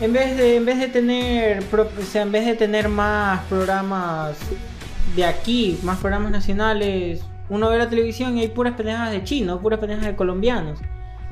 en 0.00 0.12
vez 0.12 0.36
de 0.36 0.56
en 0.56 0.64
vez 0.64 0.78
de 0.78 0.88
tener 0.88 1.62
pro- 1.64 1.88
o 2.00 2.02
sea, 2.04 2.22
en 2.22 2.32
vez 2.32 2.46
de 2.46 2.54
tener 2.54 2.88
más 2.88 3.42
programas 3.44 4.36
de 5.14 5.24
aquí, 5.24 5.78
más 5.82 5.98
programas 5.98 6.32
nacionales, 6.32 7.20
uno 7.48 7.70
ve 7.70 7.78
la 7.78 7.88
televisión 7.88 8.36
y 8.36 8.42
hay 8.42 8.48
puras 8.48 8.74
pendejadas 8.74 9.12
de 9.12 9.22
chinos, 9.24 9.60
puras 9.60 9.78
pendejadas 9.78 10.10
de 10.10 10.16
colombianos. 10.16 10.78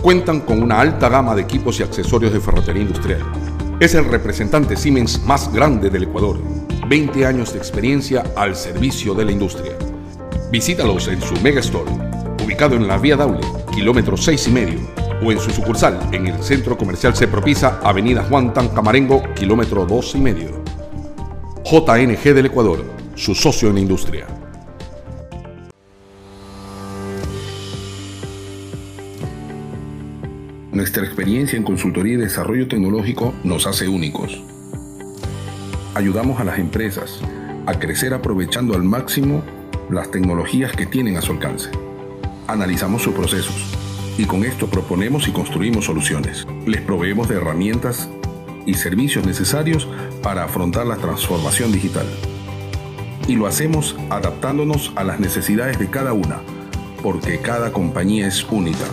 Cuentan 0.00 0.42
con 0.42 0.62
una 0.62 0.80
alta 0.80 1.08
gama 1.08 1.34
de 1.34 1.42
equipos 1.42 1.80
y 1.80 1.82
accesorios 1.82 2.32
de 2.32 2.38
ferretería 2.38 2.82
industrial. 2.82 3.22
Es 3.80 3.96
el 3.96 4.04
representante 4.04 4.76
Siemens 4.76 5.20
más 5.24 5.52
grande 5.52 5.90
del 5.90 6.04
Ecuador. 6.04 6.38
20 6.86 7.26
años 7.26 7.52
de 7.52 7.58
experiencia 7.58 8.22
al 8.36 8.54
servicio 8.54 9.14
de 9.14 9.24
la 9.24 9.32
industria. 9.32 9.72
Visítalos 10.52 11.08
en 11.08 11.20
su 11.20 11.34
Mega 11.42 11.58
Store, 11.58 11.90
ubicado 12.44 12.76
en 12.76 12.86
la 12.86 12.96
Vía 12.96 13.16
Daule, 13.16 13.44
kilómetro 13.74 14.16
6 14.16 14.46
y 14.46 14.50
medio, 14.52 14.78
o 15.24 15.32
en 15.32 15.40
su 15.40 15.50
sucursal 15.50 15.98
en 16.12 16.28
el 16.28 16.40
Centro 16.40 16.78
Comercial 16.78 17.16
Se 17.16 17.26
Propisa, 17.26 17.80
Avenida 17.82 18.24
Juan 18.30 18.54
Tan 18.54 18.68
Camarengo, 18.68 19.24
kilómetro 19.34 19.84
2 19.84 20.14
y 20.14 20.18
medio. 20.20 20.62
JNG 21.64 22.32
del 22.32 22.46
Ecuador, 22.46 22.84
su 23.16 23.34
socio 23.34 23.70
en 23.70 23.74
la 23.74 23.80
industria. 23.80 24.37
Nuestra 30.78 31.04
experiencia 31.04 31.56
en 31.56 31.64
consultoría 31.64 32.14
y 32.14 32.18
desarrollo 32.18 32.68
tecnológico 32.68 33.34
nos 33.42 33.66
hace 33.66 33.88
únicos. 33.88 34.40
Ayudamos 35.96 36.38
a 36.38 36.44
las 36.44 36.60
empresas 36.60 37.18
a 37.66 37.80
crecer 37.80 38.14
aprovechando 38.14 38.76
al 38.76 38.84
máximo 38.84 39.42
las 39.90 40.12
tecnologías 40.12 40.70
que 40.70 40.86
tienen 40.86 41.16
a 41.16 41.20
su 41.20 41.32
alcance. 41.32 41.68
Analizamos 42.46 43.02
sus 43.02 43.12
procesos 43.12 43.56
y 44.16 44.24
con 44.26 44.44
esto 44.44 44.68
proponemos 44.68 45.26
y 45.26 45.32
construimos 45.32 45.86
soluciones. 45.86 46.46
Les 46.64 46.80
proveemos 46.80 47.28
de 47.28 47.38
herramientas 47.38 48.08
y 48.64 48.74
servicios 48.74 49.26
necesarios 49.26 49.88
para 50.22 50.44
afrontar 50.44 50.86
la 50.86 50.98
transformación 50.98 51.72
digital. 51.72 52.06
Y 53.26 53.34
lo 53.34 53.48
hacemos 53.48 53.96
adaptándonos 54.10 54.92
a 54.94 55.02
las 55.02 55.18
necesidades 55.18 55.76
de 55.80 55.90
cada 55.90 56.12
una, 56.12 56.38
porque 57.02 57.40
cada 57.40 57.72
compañía 57.72 58.28
es 58.28 58.46
única. 58.48 58.86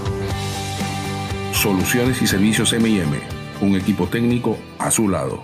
Soluciones 1.56 2.22
y 2.22 2.28
servicios 2.28 2.74
MM, 2.74 3.18
un 3.62 3.76
equipo 3.76 4.08
técnico 4.08 4.58
a 4.78 4.92
su 4.92 5.08
lado. 5.08 5.42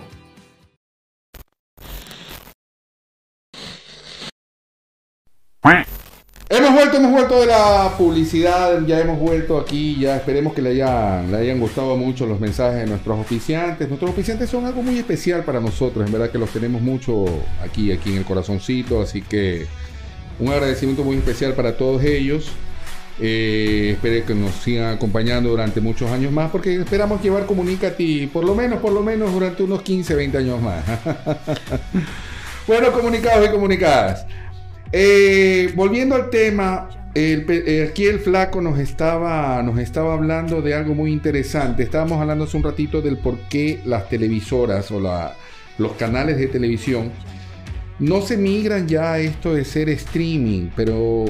Hemos 6.50 6.74
vuelto, 6.74 6.96
hemos 6.98 7.12
vuelto 7.12 7.40
de 7.40 7.46
la 7.46 7.94
publicidad, 7.96 8.86
ya 8.86 9.00
hemos 9.00 9.18
vuelto 9.18 9.58
aquí, 9.58 9.98
ya 9.98 10.16
esperemos 10.16 10.52
que 10.52 10.60
le 10.60 10.70
hayan, 10.70 11.32
le 11.32 11.38
hayan 11.38 11.58
gustado 11.58 11.96
mucho 11.96 12.26
los 12.26 12.38
mensajes 12.38 12.80
de 12.80 12.86
nuestros 12.86 13.18
oficiantes. 13.18 13.88
Nuestros 13.88 14.10
oficiantes 14.10 14.50
son 14.50 14.66
algo 14.66 14.82
muy 14.82 14.98
especial 14.98 15.44
para 15.44 15.60
nosotros, 15.60 16.04
en 16.06 16.12
verdad 16.12 16.30
que 16.30 16.38
los 16.38 16.50
tenemos 16.50 16.82
mucho 16.82 17.24
aquí, 17.62 17.90
aquí 17.90 18.10
en 18.10 18.18
el 18.18 18.24
corazoncito, 18.24 19.00
así 19.00 19.22
que 19.22 19.66
un 20.38 20.52
agradecimiento 20.52 21.04
muy 21.04 21.16
especial 21.16 21.54
para 21.54 21.78
todos 21.78 22.04
ellos. 22.04 22.52
Eh, 23.20 23.90
espero 23.92 24.26
que 24.26 24.34
nos 24.34 24.54
sigan 24.54 24.94
acompañando 24.94 25.50
durante 25.50 25.80
muchos 25.80 26.10
años 26.10 26.32
más, 26.32 26.50
porque 26.50 26.76
esperamos 26.76 27.22
llevar 27.22 27.46
Comunicati 27.46 28.26
por 28.26 28.44
lo 28.44 28.54
menos, 28.54 28.80
por 28.80 28.92
lo 28.92 29.02
menos 29.02 29.32
durante 29.32 29.62
unos 29.62 29.82
15, 29.82 30.14
20 30.14 30.38
años 30.38 30.60
más. 30.60 30.82
bueno, 32.66 32.92
comunicados 32.92 33.48
y 33.48 33.50
comunicadas. 33.50 34.26
Eh, 34.90 35.72
volviendo 35.74 36.14
al 36.14 36.30
tema, 36.30 36.88
eh, 37.14 37.88
aquí 37.90 38.06
el 38.06 38.20
flaco 38.20 38.60
nos 38.60 38.78
estaba, 38.78 39.62
nos 39.62 39.78
estaba 39.78 40.14
hablando 40.14 40.62
de 40.62 40.74
algo 40.74 40.94
muy 40.94 41.12
interesante. 41.12 41.82
Estábamos 41.82 42.20
hablando 42.20 42.44
hace 42.44 42.56
un 42.56 42.62
ratito 42.62 43.02
del 43.02 43.18
por 43.18 43.38
qué 43.48 43.80
las 43.84 44.08
televisoras 44.08 44.90
o 44.90 45.00
los 45.00 45.92
canales 45.92 46.38
de 46.38 46.46
televisión 46.46 47.10
no 47.98 48.20
se 48.22 48.36
migran 48.36 48.88
ya 48.88 49.12
a 49.12 49.18
esto 49.20 49.54
de 49.54 49.64
ser 49.64 49.88
streaming, 49.90 50.70
pero 50.74 51.26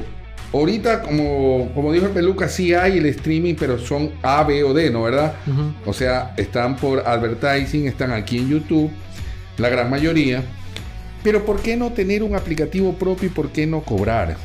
ahorita, 0.53 1.01
como, 1.01 1.71
como 1.73 1.91
dijo 1.91 2.05
el 2.05 2.11
peluca, 2.11 2.47
sí 2.47 2.73
hay 2.73 2.97
el 2.99 3.05
streaming, 3.07 3.55
pero 3.55 3.77
son 3.79 4.11
A, 4.21 4.43
B 4.43 4.63
o 4.63 4.73
D, 4.73 4.89
¿no? 4.91 5.03
¿Verdad? 5.03 5.33
O 5.85 5.93
sea, 5.93 6.33
están 6.37 6.75
por 6.77 6.99
advertising, 7.07 7.87
están 7.87 8.11
aquí 8.11 8.37
en 8.37 8.49
YouTube, 8.49 8.91
la 9.57 9.69
gran 9.69 9.89
mayoría. 9.89 10.43
Pero 11.23 11.45
¿por 11.45 11.61
qué 11.61 11.75
no 11.77 11.91
tener 11.93 12.21
un 12.23 12.35
aplicativo 12.35 12.93
propio 12.93 13.27
y 13.27 13.31
por 13.31 13.49
qué 13.51 13.65
no 13.65 13.81
cobrar? 13.81 14.35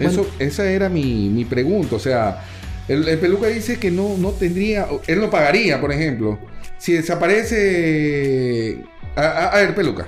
Eso, 0.00 0.28
esa 0.38 0.70
era 0.70 0.88
mi, 0.88 1.28
mi 1.28 1.44
pregunta. 1.44 1.96
O 1.96 1.98
sea, 1.98 2.44
el, 2.86 3.08
el 3.08 3.18
peluca 3.18 3.46
dice 3.48 3.78
que 3.78 3.90
no, 3.90 4.16
no 4.18 4.30
tendría, 4.30 4.86
él 5.06 5.20
no 5.20 5.30
pagaría, 5.30 5.80
por 5.80 5.90
ejemplo. 5.92 6.38
Si 6.78 6.92
desaparece... 6.92 8.78
A, 9.16 9.22
a- 9.22 9.46
a 9.48 9.56
ver, 9.58 9.74
peluca. 9.74 10.06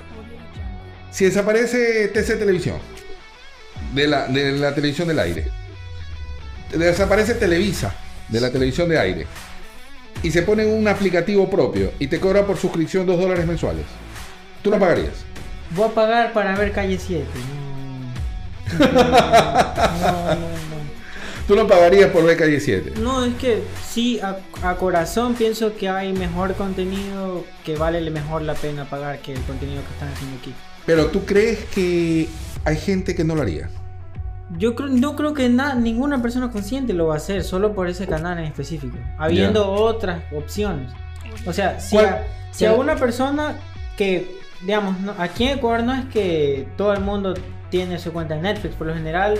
Si 1.11 1.25
desaparece 1.25 2.07
TC 2.07 2.37
Televisión, 2.39 2.77
de 3.93 4.07
la, 4.07 4.27
de 4.27 4.53
la 4.53 4.73
televisión 4.73 5.07
del 5.07 5.19
aire, 5.19 5.47
desaparece 6.71 7.35
Televisa, 7.35 7.93
de 8.29 8.39
la 8.39 8.51
televisión 8.51 8.89
de 8.89 8.99
aire, 8.99 9.27
y 10.23 10.31
se 10.31 10.43
pone 10.43 10.65
un 10.65 10.87
aplicativo 10.87 11.49
propio 11.49 11.91
y 11.99 12.07
te 12.07 12.19
cobra 12.19 12.45
por 12.45 12.57
suscripción 12.57 13.05
2 13.05 13.19
dólares 13.19 13.45
mensuales, 13.45 13.85
¿tú 14.61 14.69
no 14.69 14.79
pagarías? 14.79 15.25
Voy 15.71 15.87
a 15.89 15.91
pagar 15.93 16.33
para 16.33 16.55
ver 16.55 16.71
calle 16.71 16.99
7. 16.99 17.25
No, 18.79 18.87
no, 18.87 18.93
no, 18.93 20.35
no. 20.35 20.81
Tú 21.47 21.55
no 21.57 21.67
pagarías 21.67 22.11
por 22.11 22.23
ver 22.23 22.37
Calle 22.37 22.61
7. 22.61 22.93
No, 23.01 23.25
es 23.25 23.35
que 23.35 23.61
sí, 23.85 24.21
a, 24.21 24.37
a 24.61 24.75
corazón 24.75 25.33
pienso 25.33 25.75
que 25.75 25.89
hay 25.89 26.13
mejor 26.13 26.55
contenido 26.55 27.43
que 27.65 27.75
vale 27.75 28.09
mejor 28.09 28.43
la 28.43 28.53
pena 28.53 28.85
pagar 28.85 29.19
que 29.19 29.33
el 29.33 29.41
contenido 29.41 29.81
que 29.81 29.91
están 29.91 30.07
haciendo 30.09 30.37
aquí. 30.37 30.53
Pero 30.85 31.07
tú 31.07 31.25
crees 31.25 31.59
que 31.73 32.27
hay 32.65 32.75
gente 32.77 33.15
que 33.15 33.23
no 33.23 33.35
lo 33.35 33.41
haría. 33.41 33.69
Yo 34.57 34.75
creo, 34.75 34.89
no 34.89 35.15
creo 35.15 35.33
que 35.33 35.47
na- 35.49 35.75
ninguna 35.75 36.21
persona 36.21 36.51
consciente 36.51 36.93
lo 36.93 37.07
va 37.07 37.13
a 37.13 37.17
hacer 37.17 37.43
solo 37.43 37.73
por 37.73 37.87
ese 37.87 38.05
canal 38.07 38.37
en 38.39 38.45
específico, 38.45 38.97
habiendo 39.17 39.71
otras 39.71 40.23
opciones. 40.35 40.91
O 41.45 41.53
sea, 41.53 41.79
si, 41.79 41.95
a, 41.97 42.27
si 42.51 42.65
a 42.65 42.73
una 42.73 42.95
persona 42.97 43.55
que, 43.95 44.35
digamos, 44.65 44.99
no- 44.99 45.15
aquí 45.17 45.45
en 45.45 45.57
Ecuador 45.59 45.83
no 45.83 45.93
es 45.93 46.05
que 46.05 46.67
todo 46.77 46.91
el 46.93 46.99
mundo 46.99 47.33
tiene 47.69 47.97
su 47.99 48.11
cuenta 48.11 48.35
en 48.35 48.41
Netflix, 48.41 48.75
por 48.75 48.87
lo 48.87 48.93
general, 48.93 49.35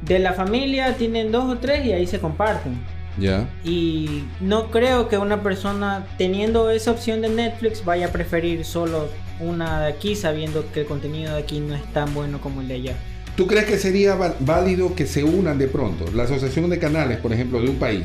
de 0.00 0.18
la 0.18 0.32
familia 0.32 0.96
tienen 0.96 1.30
dos 1.30 1.44
o 1.44 1.58
tres 1.58 1.86
y 1.86 1.92
ahí 1.92 2.06
se 2.08 2.18
comparten. 2.18 2.80
Ya. 3.18 3.48
Y 3.64 4.24
no 4.40 4.70
creo 4.70 5.08
que 5.08 5.18
una 5.18 5.42
persona 5.42 6.06
teniendo 6.18 6.70
esa 6.70 6.92
opción 6.92 7.20
de 7.20 7.28
Netflix 7.28 7.84
vaya 7.84 8.06
a 8.06 8.10
preferir 8.10 8.64
solo 8.64 9.08
una 9.40 9.82
de 9.82 9.92
aquí 9.92 10.16
sabiendo 10.16 10.64
que 10.72 10.80
el 10.80 10.86
contenido 10.86 11.34
de 11.34 11.42
aquí 11.42 11.60
no 11.60 11.74
es 11.74 11.84
tan 11.92 12.14
bueno 12.14 12.40
como 12.40 12.60
el 12.60 12.68
de 12.68 12.74
allá. 12.74 12.96
¿Tú 13.36 13.46
crees 13.46 13.64
que 13.64 13.78
sería 13.78 14.14
válido 14.40 14.94
que 14.94 15.06
se 15.06 15.24
unan 15.24 15.58
de 15.58 15.66
pronto? 15.66 16.04
La 16.14 16.24
Asociación 16.24 16.68
de 16.68 16.78
Canales, 16.78 17.18
por 17.18 17.32
ejemplo, 17.32 17.60
de 17.60 17.70
un 17.70 17.76
país, 17.76 18.04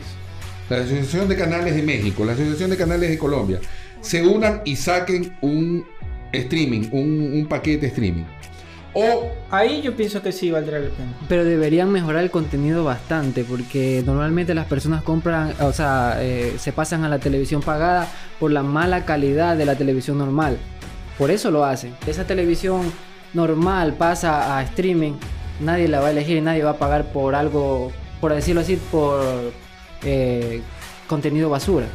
la 0.69 0.77
Asociación 0.77 1.27
de 1.27 1.35
Canales 1.35 1.75
de 1.75 1.83
México, 1.83 2.23
la 2.23 2.31
Asociación 2.31 2.69
de 2.69 2.77
Canales 2.77 3.09
de 3.09 3.17
Colombia, 3.17 3.59
se 4.01 4.25
unan 4.25 4.61
y 4.63 4.77
saquen 4.77 5.35
un 5.41 5.85
streaming, 6.31 6.89
un, 6.91 7.33
un 7.33 7.45
paquete 7.47 7.87
streaming. 7.87 8.23
O 8.99 9.31
Ahí 9.49 9.81
yo 9.81 9.95
pienso 9.95 10.21
que 10.21 10.31
sí 10.33 10.51
valdrá 10.51 10.79
la 10.79 10.89
pena. 10.89 11.13
Pero 11.29 11.45
deberían 11.45 11.89
mejorar 11.89 12.23
el 12.23 12.31
contenido 12.31 12.83
bastante 12.83 13.45
porque 13.45 14.03
normalmente 14.05 14.53
las 14.53 14.65
personas 14.65 15.03
compran, 15.03 15.53
o 15.61 15.71
sea, 15.71 16.17
eh, 16.19 16.55
se 16.57 16.73
pasan 16.73 17.05
a 17.05 17.09
la 17.09 17.19
televisión 17.19 17.61
pagada 17.61 18.07
por 18.39 18.51
la 18.51 18.63
mala 18.63 19.05
calidad 19.05 19.55
de 19.55 19.65
la 19.65 19.75
televisión 19.75 20.17
normal. 20.17 20.57
Por 21.17 21.31
eso 21.31 21.49
lo 21.49 21.63
hacen. 21.63 21.95
Esa 22.07 22.25
televisión 22.25 22.91
normal 23.33 23.93
pasa 23.93 24.57
a 24.57 24.63
streaming, 24.63 25.13
nadie 25.61 25.87
la 25.87 26.01
va 26.01 26.07
a 26.07 26.11
elegir 26.11 26.37
y 26.37 26.41
nadie 26.41 26.63
va 26.63 26.71
a 26.71 26.77
pagar 26.77 27.13
por 27.13 27.35
algo, 27.35 27.91
por 28.19 28.33
decirlo 28.33 28.61
así, 28.61 28.75
por 28.91 29.53
eh, 30.03 30.61
contenido 31.07 31.49
basura. 31.49 31.85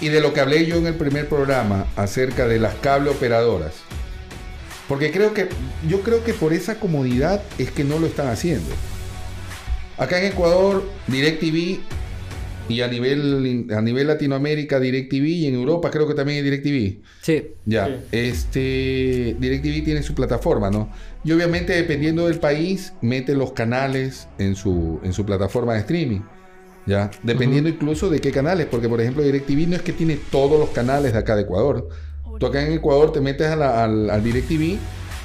y 0.00 0.08
de 0.08 0.20
lo 0.20 0.32
que 0.32 0.40
hablé 0.40 0.66
yo 0.66 0.76
en 0.76 0.86
el 0.86 0.94
primer 0.94 1.26
programa 1.28 1.86
acerca 1.96 2.46
de 2.46 2.58
las 2.58 2.74
cable 2.76 3.10
operadoras. 3.10 3.85
Porque 4.88 5.10
creo 5.10 5.34
que 5.34 5.48
yo 5.88 6.00
creo 6.02 6.22
que 6.24 6.32
por 6.32 6.52
esa 6.52 6.78
comodidad 6.78 7.42
es 7.58 7.70
que 7.70 7.84
no 7.84 7.98
lo 7.98 8.06
están 8.06 8.28
haciendo. 8.28 8.68
Acá 9.98 10.20
en 10.20 10.26
Ecuador, 10.26 10.84
DirecTV 11.08 11.80
y 12.68 12.80
a 12.80 12.88
nivel 12.88 13.68
a 13.74 13.80
nivel 13.80 14.08
Latinoamérica 14.08 14.78
DirecTV 14.80 15.24
y 15.24 15.46
en 15.46 15.54
Europa 15.54 15.90
creo 15.90 16.06
que 16.06 16.14
también 16.14 16.38
hay 16.38 16.44
DirecTV. 16.50 16.98
Sí. 17.22 17.48
Ya, 17.64 17.86
Sí. 17.86 17.92
este 18.12 19.36
DirecTV 19.38 19.84
tiene 19.84 20.02
su 20.02 20.14
plataforma, 20.14 20.70
¿no? 20.70 20.90
Y 21.24 21.32
obviamente 21.32 21.72
dependiendo 21.72 22.26
del 22.28 22.38
país 22.38 22.92
mete 23.00 23.34
los 23.34 23.52
canales 23.52 24.28
en 24.38 24.54
su 24.54 25.00
en 25.02 25.12
su 25.12 25.24
plataforma 25.24 25.74
de 25.74 25.80
streaming. 25.80 26.20
Ya, 26.86 27.10
dependiendo 27.24 27.68
incluso 27.68 28.08
de 28.10 28.20
qué 28.20 28.30
canales, 28.30 28.68
porque 28.70 28.88
por 28.88 29.00
ejemplo 29.00 29.24
DirecTV 29.24 29.66
no 29.68 29.74
es 29.76 29.82
que 29.82 29.92
tiene 29.92 30.18
todos 30.30 30.56
los 30.60 30.68
canales 30.70 31.12
de 31.14 31.18
acá 31.18 31.34
de 31.34 31.42
Ecuador. 31.42 31.88
Tú 32.38 32.46
acá 32.46 32.62
en 32.62 32.72
Ecuador 32.72 33.12
te 33.12 33.20
metes 33.20 33.46
a 33.48 33.56
la- 33.56 33.84
al, 33.84 34.10
al 34.10 34.22
DirecTV 34.22 34.78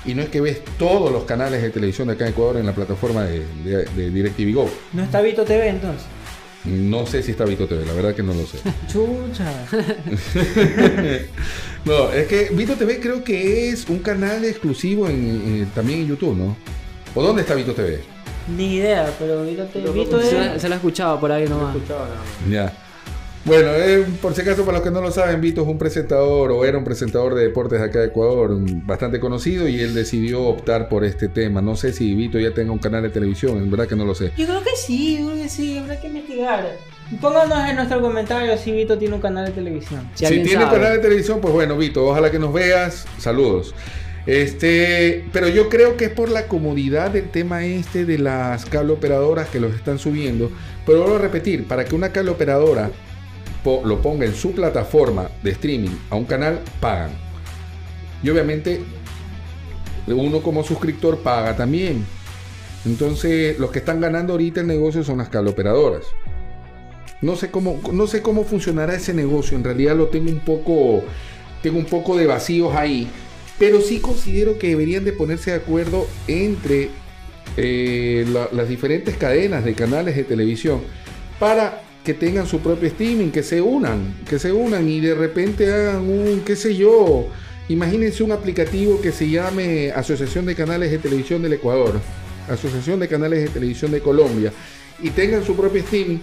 y 0.05 0.15
no 0.15 0.21
es 0.21 0.29
que 0.29 0.41
ves 0.41 0.61
todos 0.79 1.11
los 1.11 1.23
canales 1.25 1.61
de 1.61 1.69
televisión 1.69 2.07
de 2.07 2.15
acá 2.15 2.25
en 2.25 2.31
Ecuador 2.31 2.57
en 2.57 2.65
la 2.65 2.73
plataforma 2.73 3.23
de, 3.23 3.45
de, 3.63 3.85
de 3.85 4.09
DirecTV 4.09 4.53
Go. 4.53 4.69
¿No 4.93 5.03
está 5.03 5.21
Vito 5.21 5.43
TV 5.43 5.67
entonces? 5.69 6.03
No 6.63 7.07
sé 7.07 7.23
si 7.23 7.31
está 7.31 7.43
Vito 7.45 7.65
TV, 7.67 7.85
la 7.85 7.93
verdad 7.93 8.13
que 8.15 8.21
no 8.23 8.33
lo 8.33 8.45
sé. 8.45 8.59
Chucha. 8.87 9.51
No, 11.85 12.11
es 12.11 12.27
que 12.27 12.49
Vito 12.53 12.73
TV 12.75 12.99
creo 12.99 13.23
que 13.23 13.69
es 13.69 13.89
un 13.89 13.99
canal 13.99 14.45
exclusivo 14.45 15.07
en, 15.09 15.15
en- 15.15 15.65
también 15.73 16.01
en 16.01 16.07
YouTube, 16.09 16.37
¿no? 16.37 16.55
¿O 17.15 17.23
dónde 17.23 17.41
está 17.41 17.55
Vito 17.55 17.73
TV? 17.73 17.99
Ni 18.55 18.75
idea, 18.75 19.11
pero 19.17 19.43
Vito 19.43 19.65
TV. 19.65 19.89
Vito 19.91 20.21
Se, 20.21 20.37
la- 20.37 20.59
se 20.59 20.69
la 20.69 20.75
he 20.75 20.77
escuchado 20.77 21.19
por 21.19 21.31
ahí 21.31 21.47
nomás. 21.47 21.75
Ya. 22.49 22.71
Bueno, 23.43 23.69
eh, 23.73 24.05
por 24.21 24.35
si 24.35 24.41
acaso, 24.41 24.63
para 24.65 24.77
los 24.77 24.83
que 24.87 24.91
no 24.91 25.01
lo 25.01 25.11
saben, 25.11 25.41
Vito 25.41 25.63
es 25.63 25.67
un 25.67 25.79
presentador 25.79 26.51
o 26.51 26.63
era 26.63 26.77
un 26.77 26.83
presentador 26.83 27.33
de 27.33 27.41
deportes 27.43 27.79
de 27.79 27.85
acá 27.85 27.99
de 27.99 28.07
Ecuador, 28.07 28.51
un- 28.51 28.85
bastante 28.85 29.19
conocido, 29.19 29.67
y 29.67 29.79
él 29.79 29.95
decidió 29.95 30.43
optar 30.43 30.87
por 30.89 31.03
este 31.03 31.27
tema. 31.27 31.59
No 31.59 31.75
sé 31.75 31.91
si 31.91 32.13
Vito 32.13 32.37
ya 32.39 32.53
tenga 32.53 32.71
un 32.71 32.77
canal 32.77 33.01
de 33.01 33.09
televisión, 33.09 33.57
en 33.57 33.71
verdad 33.71 33.87
que 33.87 33.95
no 33.95 34.05
lo 34.05 34.13
sé. 34.13 34.31
Yo 34.37 34.45
creo 34.45 34.61
que 34.63 34.75
sí, 34.75 35.17
yo 35.19 35.25
creo 35.31 35.41
que 35.41 35.49
sí, 35.49 35.77
habrá 35.79 35.99
que 35.99 36.07
investigar. 36.07 36.77
Pónganos 37.19 37.67
en 37.67 37.75
nuestro 37.77 37.99
comentario 37.99 38.55
si 38.59 38.71
Vito 38.73 38.97
tiene 38.99 39.15
un 39.15 39.21
canal 39.21 39.45
de 39.47 39.51
televisión. 39.53 40.07
Si 40.13 40.25
tiene 40.27 40.53
sabe. 40.63 40.77
canal 40.77 40.93
de 40.93 40.99
televisión, 40.99 41.39
pues 41.41 41.51
bueno, 41.53 41.75
Vito, 41.77 42.05
ojalá 42.05 42.29
que 42.29 42.37
nos 42.39 42.53
veas. 42.53 43.05
Saludos. 43.17 43.73
Este, 44.27 45.25
pero 45.33 45.47
yo 45.49 45.67
creo 45.67 45.97
que 45.97 46.05
es 46.05 46.11
por 46.11 46.29
la 46.29 46.47
comodidad 46.47 47.09
del 47.09 47.29
tema 47.29 47.65
este 47.65 48.05
de 48.05 48.19
las 48.19 48.65
cable 48.65 48.93
operadoras 48.93 49.49
que 49.49 49.59
los 49.59 49.73
están 49.73 49.97
subiendo. 49.97 50.51
Pero 50.85 50.99
vuelvo 50.99 51.15
a 51.15 51.19
repetir, 51.19 51.67
para 51.67 51.85
que 51.85 51.95
una 51.95 52.11
cable 52.11 52.29
operadora 52.31 52.91
lo 53.63 54.01
ponga 54.01 54.25
en 54.25 54.33
su 54.35 54.51
plataforma 54.53 55.29
de 55.43 55.51
streaming 55.51 55.95
a 56.09 56.15
un 56.15 56.25
canal, 56.25 56.59
pagan. 56.79 57.11
Y 58.23 58.29
obviamente 58.29 58.81
uno 60.07 60.41
como 60.41 60.63
suscriptor 60.63 61.19
paga 61.19 61.55
también. 61.55 62.05
Entonces, 62.85 63.59
los 63.59 63.71
que 63.71 63.79
están 63.79 64.01
ganando 64.01 64.33
ahorita 64.33 64.61
el 64.61 64.67
negocio 64.67 65.03
son 65.03 65.19
las 65.19 65.29
cable 65.29 65.51
operadoras. 65.51 66.05
No 67.21 67.35
sé 67.35 67.51
cómo, 67.51 67.79
no 67.93 68.07
sé 68.07 68.21
cómo 68.23 68.43
funcionará 68.43 68.95
ese 68.95 69.13
negocio. 69.13 69.55
En 69.55 69.63
realidad 69.63 69.95
lo 69.95 70.07
tengo 70.07 70.31
un 70.31 70.39
poco, 70.39 71.03
tengo 71.61 71.77
un 71.77 71.85
poco 71.85 72.17
de 72.17 72.25
vacíos 72.25 72.73
ahí. 72.75 73.07
Pero 73.59 73.79
sí 73.81 73.99
considero 73.99 74.57
que 74.57 74.69
deberían 74.69 75.05
de 75.05 75.13
ponerse 75.13 75.51
de 75.51 75.57
acuerdo 75.57 76.07
entre 76.27 76.89
eh, 77.57 78.25
la- 78.31 78.49
las 78.51 78.67
diferentes 78.67 79.17
cadenas 79.17 79.63
de 79.63 79.75
canales 79.75 80.15
de 80.15 80.23
televisión 80.23 80.81
para 81.39 81.83
que 82.03 82.13
tengan 82.13 82.47
su 82.47 82.59
propio 82.59 82.87
streaming, 82.87 83.29
que 83.29 83.43
se 83.43 83.61
unan, 83.61 84.15
que 84.27 84.39
se 84.39 84.51
unan 84.51 84.87
y 84.89 84.99
de 84.99 85.13
repente 85.13 85.71
hagan 85.71 86.09
un, 86.09 86.41
qué 86.45 86.55
sé 86.55 86.75
yo, 86.75 87.27
imagínense 87.69 88.23
un 88.23 88.31
aplicativo 88.31 88.99
que 89.01 89.11
se 89.11 89.29
llame 89.29 89.91
Asociación 89.91 90.45
de 90.45 90.55
Canales 90.55 90.91
de 90.91 90.97
Televisión 90.97 91.41
del 91.41 91.53
Ecuador, 91.53 91.99
Asociación 92.49 92.99
de 92.99 93.07
Canales 93.07 93.43
de 93.43 93.49
Televisión 93.49 93.91
de 93.91 94.01
Colombia, 94.01 94.51
y 95.01 95.09
tengan 95.11 95.45
su 95.45 95.55
propio 95.55 95.81
streaming 95.81 96.19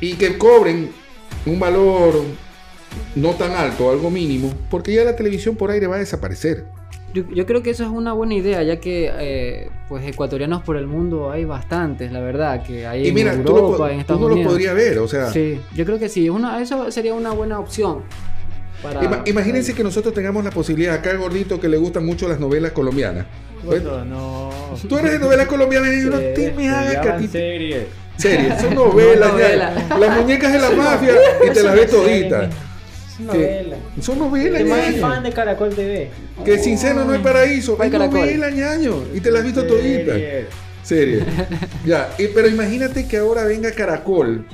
y 0.00 0.14
que 0.14 0.36
cobren 0.36 0.90
un 1.44 1.60
valor 1.60 2.22
no 3.14 3.30
tan 3.34 3.52
alto, 3.52 3.90
algo 3.90 4.10
mínimo, 4.10 4.52
porque 4.70 4.92
ya 4.92 5.04
la 5.04 5.16
televisión 5.16 5.56
por 5.56 5.70
aire 5.70 5.86
va 5.86 5.96
a 5.96 6.00
desaparecer. 6.00 6.64
Yo, 7.16 7.24
yo 7.32 7.46
creo 7.46 7.62
que 7.62 7.70
eso 7.70 7.82
es 7.82 7.88
una 7.88 8.12
buena 8.12 8.34
idea, 8.34 8.62
ya 8.62 8.78
que 8.78 9.10
eh, 9.18 9.70
pues 9.88 10.04
ecuatorianos 10.06 10.62
por 10.62 10.76
el 10.76 10.86
mundo 10.86 11.30
hay 11.30 11.46
bastantes, 11.46 12.12
la 12.12 12.20
verdad, 12.20 12.62
que 12.62 12.86
hay 12.86 13.06
y 13.06 13.08
en 13.08 13.14
mira, 13.14 13.32
tú, 13.32 13.38
lo 13.42 13.56
Europa, 13.56 13.76
po- 13.78 13.88
en 13.88 13.94
tú 13.94 14.00
Estados 14.02 14.20
no 14.20 14.28
lo 14.28 14.34
Unidos. 14.34 14.52
podrías 14.52 14.74
ver, 14.74 14.98
o 14.98 15.08
sea, 15.08 15.30
Sí, 15.30 15.58
yo 15.74 15.86
creo 15.86 15.98
que 15.98 16.10
sí, 16.10 16.28
una, 16.28 16.60
eso 16.60 16.90
sería 16.90 17.14
una 17.14 17.30
buena 17.30 17.58
opción. 17.58 18.02
Para, 18.82 19.00
ima- 19.02 19.22
imagínense 19.24 19.72
que 19.72 19.82
nosotros 19.82 20.12
tengamos 20.12 20.44
la 20.44 20.50
posibilidad, 20.50 20.94
acá 20.96 21.10
el 21.10 21.16
gordito 21.16 21.58
que 21.58 21.70
le 21.70 21.78
gustan 21.78 22.04
mucho 22.04 22.28
las 22.28 22.38
novelas 22.38 22.72
colombianas. 22.72 23.24
Bueno, 23.64 24.04
no. 24.04 24.50
Tú 24.86 24.98
eres 24.98 25.12
de 25.12 25.18
novelas 25.18 25.46
colombianas 25.46 25.94
y 25.94 26.04
no 26.10 26.18
Sí, 26.18 26.24
te 26.34 26.52
me 26.54 26.68
hagas 26.68 26.90
que 26.92 26.98
a 26.98 27.02
llaman 27.04 27.20
ti- 27.22 27.28
series. 27.28 27.84
Series, 28.18 28.60
son 28.60 28.74
novelas, 28.74 29.32
No, 29.32 29.38
ya. 29.38 29.96
Las 29.98 30.20
muñecas 30.20 30.52
de 30.52 30.58
la 30.58 30.70
mafia 30.76 31.12
y 31.46 31.50
te 31.50 31.62
las 31.62 31.74
ves 31.74 31.90
toditas. 31.90 32.54
Es 33.18 33.26
novela. 33.26 33.76
Son 34.00 34.18
novelas, 34.18 34.62
Yo 34.62 34.68
soy 34.68 34.78
ñaño. 34.92 35.00
fan 35.08 35.22
de 35.22 35.32
Caracol 35.32 35.74
TV. 35.74 36.10
Que 36.44 36.58
sin 36.58 36.76
seno 36.78 37.04
no 37.04 37.12
hay 37.12 37.20
paraíso. 37.20 37.76
¿Cuál 37.76 37.88
Es 37.88 37.92
caracol? 37.92 38.20
novela, 38.20 38.50
ñaño. 38.50 39.02
Y 39.14 39.20
te 39.20 39.30
las 39.30 39.40
has 39.40 39.46
visto 39.46 39.64
toditas. 39.66 40.14
Series. 40.14 40.46
Serie. 40.82 41.24
ya, 41.84 42.10
y- 42.18 42.28
pero 42.28 42.48
imagínate 42.48 43.08
que 43.08 43.16
ahora 43.16 43.44
venga 43.44 43.70
Caracol. 43.72 44.46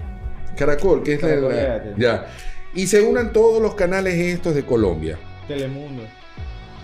Caracol, 0.57 1.03
que 1.03 1.15
es 1.15 1.23
la- 1.23 1.29
la, 1.29 1.35
Caracoléate. 1.35 1.93
Ya. 1.99 2.27
Y 2.75 2.87
se 2.87 3.03
unan 3.03 3.33
todos 3.33 3.61
los 3.61 3.75
canales 3.75 4.15
estos 4.15 4.55
de 4.55 4.65
Colombia. 4.65 5.19
Telemundo. 5.49 6.03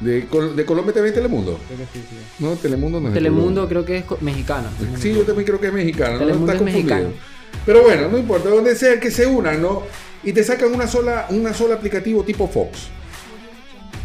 De, 0.01 0.27
Col- 0.27 0.55
de 0.55 0.65
Colombia 0.65 0.93
también 0.95 1.15
Telemundo. 1.15 1.59
Creo 1.67 1.79
que 1.79 1.85
sí, 1.99 2.05
sí. 2.09 2.17
No, 2.39 2.55
Telemundo 2.57 3.01
no 3.01 3.09
es 3.09 3.15
Telemundo 3.15 3.69
creo 3.69 3.85
que 3.85 3.97
es 3.99 4.05
mexicano. 4.21 4.69
Sí, 4.99 5.13
yo 5.15 5.23
también 5.23 5.47
creo 5.47 5.61
que 5.61 5.67
es 5.69 5.73
mexicano. 5.73 6.13
¿no? 6.13 6.19
Telemundo 6.21 6.53
Está 6.53 6.65
es 6.65 6.73
confundido. 6.73 6.95
mexicano. 6.97 7.23
Pero 7.67 7.83
bueno, 7.83 8.09
no 8.09 8.19
importa. 8.19 8.49
Donde 8.49 8.77
sea 8.77 9.01
que 9.01 9.11
se 9.11 9.27
unan, 9.27 9.61
¿no? 9.63 9.83
Y 10.23 10.33
te 10.33 10.43
sacan 10.43 10.75
una 10.75 10.87
sola, 10.87 11.27
una 11.31 11.55
sola 11.55 11.75
aplicativo 11.75 12.25
tipo 12.25 12.49
Fox. 12.49 12.89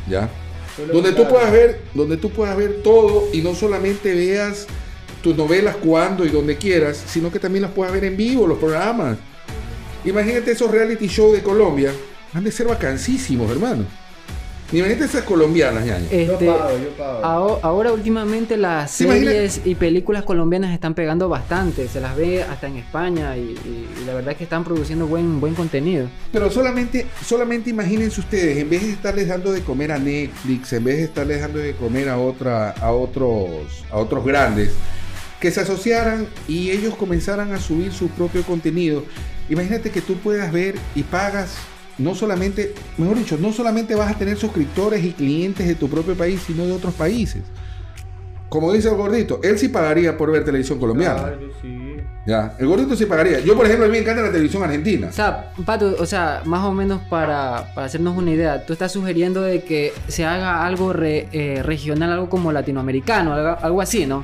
¿Ya? 0.08 0.30
Donde 0.92 1.12
tú 1.12 1.28
puedas 1.28 1.52
ver 1.52 1.82
donde 1.94 2.18
tú 2.18 2.32
puedas 2.32 2.58
ver 2.58 2.82
todo 2.84 3.30
y 3.32 3.42
no 3.42 3.54
solamente 3.54 4.14
veas 4.14 4.66
tus 5.22 5.38
novelas 5.38 5.76
cuando 5.76 6.26
y 6.26 6.30
donde 6.30 6.58
quieras 6.58 7.02
sino 7.08 7.32
que 7.32 7.40
también 7.40 7.62
las 7.62 7.72
puedas 7.72 7.94
ver 7.94 8.04
en 8.06 8.18
vivo 8.18 8.48
los 8.48 8.58
programas 8.58 9.18
imagínate 10.04 10.52
esos 10.52 10.72
reality 10.72 11.08
shows 11.08 11.34
de 11.34 11.44
Colombia 11.44 11.92
han 12.34 12.44
de 12.44 12.52
ser 12.52 12.68
vacancísimos 12.68 13.52
hermano 13.52 13.86
imagínate 14.74 15.06
esas 15.06 15.24
colombianas 15.24 15.86
ñaño. 15.86 16.06
Este, 16.12 16.46
yo 16.46 16.54
pago, 16.58 16.70
yo 16.78 16.90
pago. 16.98 17.20
aho- 17.24 17.60
ahora 17.62 17.92
últimamente 17.94 18.58
las 18.58 18.92
series 18.92 19.62
y 19.66 19.76
películas 19.76 20.24
colombianas 20.24 20.74
están 20.74 20.94
pegando 20.94 21.30
bastante, 21.30 21.88
se 21.88 22.02
las 22.02 22.16
ve 22.16 22.44
hasta 22.44 22.68
en 22.68 22.78
España 22.78 23.38
y, 23.38 23.42
y- 23.42 23.88
y 24.02 24.06
la 24.06 24.14
verdad 24.16 24.32
es 24.32 24.38
que 24.38 24.44
están 24.46 24.64
produciendo 24.64 25.08
buen, 25.08 25.40
buen 25.40 25.54
contenido. 25.56 26.08
pero 26.32 26.50
solamente 26.52 27.06
solamente 27.26 27.70
imagínense 27.70 28.20
ustedes 28.20 28.58
en 28.58 28.70
vez 28.70 28.82
de 28.82 28.92
estarles 28.92 29.28
dando 29.28 29.52
de 29.52 29.62
comer 29.62 29.92
a 29.92 30.00
Netflix 30.00 30.74
en 30.74 30.84
vez 30.84 30.98
de 30.98 31.04
estarles 31.04 31.42
dando 31.42 31.60
de 31.60 31.74
comer 31.76 32.10
a 32.10 32.18
otra 32.18 32.72
a 32.72 32.92
otros 32.92 33.84
a 33.92 33.98
otros 33.98 34.26
grandes 34.26 34.72
que 35.40 35.52
se 35.52 35.60
asociaran 35.62 36.26
y 36.48 36.72
ellos 36.72 36.96
comenzaran 36.96 37.52
a 37.52 37.60
subir 37.60 37.92
su 37.92 38.08
propio 38.08 38.44
contenido. 38.44 39.04
Imagínate 39.50 39.90
que 39.92 40.00
tú 40.00 40.16
puedas 40.16 40.54
ver 40.54 40.76
y 40.96 41.04
pagas, 41.04 41.56
no 41.98 42.16
solamente, 42.16 42.74
mejor 42.98 43.18
dicho, 43.18 43.38
no 43.40 43.52
solamente 43.54 43.96
vas 43.96 44.12
a 44.16 44.18
tener 44.18 44.38
suscriptores 44.38 45.04
y 45.04 45.12
clientes 45.12 45.68
de 45.68 45.76
tu 45.76 45.90
propio 45.90 46.16
país, 46.16 46.42
sino 46.46 46.66
de 46.66 46.72
otros 46.74 46.94
países. 46.94 47.44
Como 48.50 48.72
dice 48.72 48.90
el 48.90 48.96
gordito, 48.96 49.40
él 49.44 49.58
sí 49.58 49.68
pagaría 49.70 50.16
por 50.16 50.32
ver 50.32 50.46
televisión 50.46 50.80
colombiana. 50.80 51.22
Claro, 51.22 51.40
yo 51.42 51.48
sí. 51.62 51.80
Ya, 52.26 52.56
el 52.60 52.68
gordito 52.68 52.96
sí 52.96 53.06
pagaría. 53.06 53.40
Yo, 53.40 53.56
por 53.56 53.66
ejemplo, 53.66 53.86
a 53.86 53.90
mí 53.90 53.94
me 53.94 54.00
encanta 54.00 54.22
la 54.22 54.32
televisión 54.32 54.64
argentina. 54.64 55.08
O 55.10 55.12
sea, 55.12 55.52
Pato, 55.66 55.96
o 56.00 56.06
sea, 56.06 56.42
más 56.46 56.64
o 56.64 56.72
menos 56.72 57.02
para, 57.10 57.74
para 57.74 57.88
hacernos 57.88 58.16
una 58.16 58.32
idea, 58.32 58.66
tú 58.66 58.74
estás 58.74 58.92
sugiriendo 58.92 59.42
de 59.42 59.64
que 59.64 59.92
se 60.08 60.24
haga 60.24 60.66
algo 60.66 60.94
re- 60.94 61.28
eh, 61.32 61.62
regional, 61.64 62.12
algo 62.14 62.30
como 62.30 62.52
latinoamericano, 62.52 63.34
algo, 63.34 63.58
algo 63.62 63.82
así, 63.82 64.06
¿no? 64.06 64.24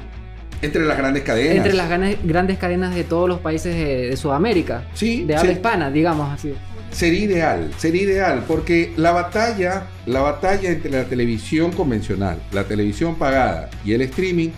Entre 0.62 0.86
las 0.86 0.98
grandes 0.98 1.24
cadenas. 1.24 1.56
Entre 1.58 1.74
las 1.74 1.90
gana- 1.90 2.12
grandes 2.24 2.58
cadenas 2.58 2.94
de 2.94 3.04
todos 3.04 3.28
los 3.28 3.40
países 3.40 3.74
de, 3.76 4.10
de 4.10 4.18
Sudamérica, 4.18 4.84
Sí, 4.94 5.24
de 5.26 5.36
habla 5.36 5.50
sí. 5.52 5.56
hispana, 5.56 5.90
digamos 5.90 6.30
así. 6.32 6.54
Sería 6.92 7.20
ideal, 7.20 7.72
sería 7.78 8.04
ideal, 8.04 8.44
porque 8.48 8.94
la 8.98 9.12
batalla, 9.12 9.88
la 10.06 10.22
batalla 10.22 10.70
entre 10.70 10.92
la 10.92 11.06
televisión 11.06 11.72
convencional, 11.72 12.40
la 12.52 12.64
televisión 12.64 13.16
pagada 13.16 13.70
y 13.86 13.94
el 13.94 14.02
streaming, 14.02 14.50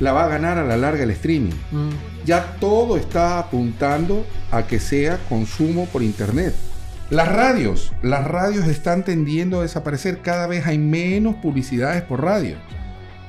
la 0.00 0.12
va 0.12 0.24
a 0.24 0.28
ganar 0.28 0.58
a 0.58 0.64
la 0.64 0.76
larga 0.76 1.02
el 1.02 1.10
streaming. 1.10 1.54
Mm. 1.70 1.90
Ya 2.24 2.56
todo 2.60 2.96
está 2.96 3.38
apuntando 3.38 4.24
a 4.50 4.66
que 4.66 4.78
sea 4.78 5.18
consumo 5.28 5.86
por 5.86 6.02
internet. 6.02 6.54
Las 7.10 7.28
radios, 7.28 7.92
las 8.02 8.24
radios 8.24 8.68
están 8.68 9.02
tendiendo 9.02 9.60
a 9.60 9.62
desaparecer, 9.62 10.18
cada 10.20 10.46
vez 10.46 10.66
hay 10.66 10.78
menos 10.78 11.36
publicidades 11.36 12.02
por 12.02 12.22
radio. 12.22 12.56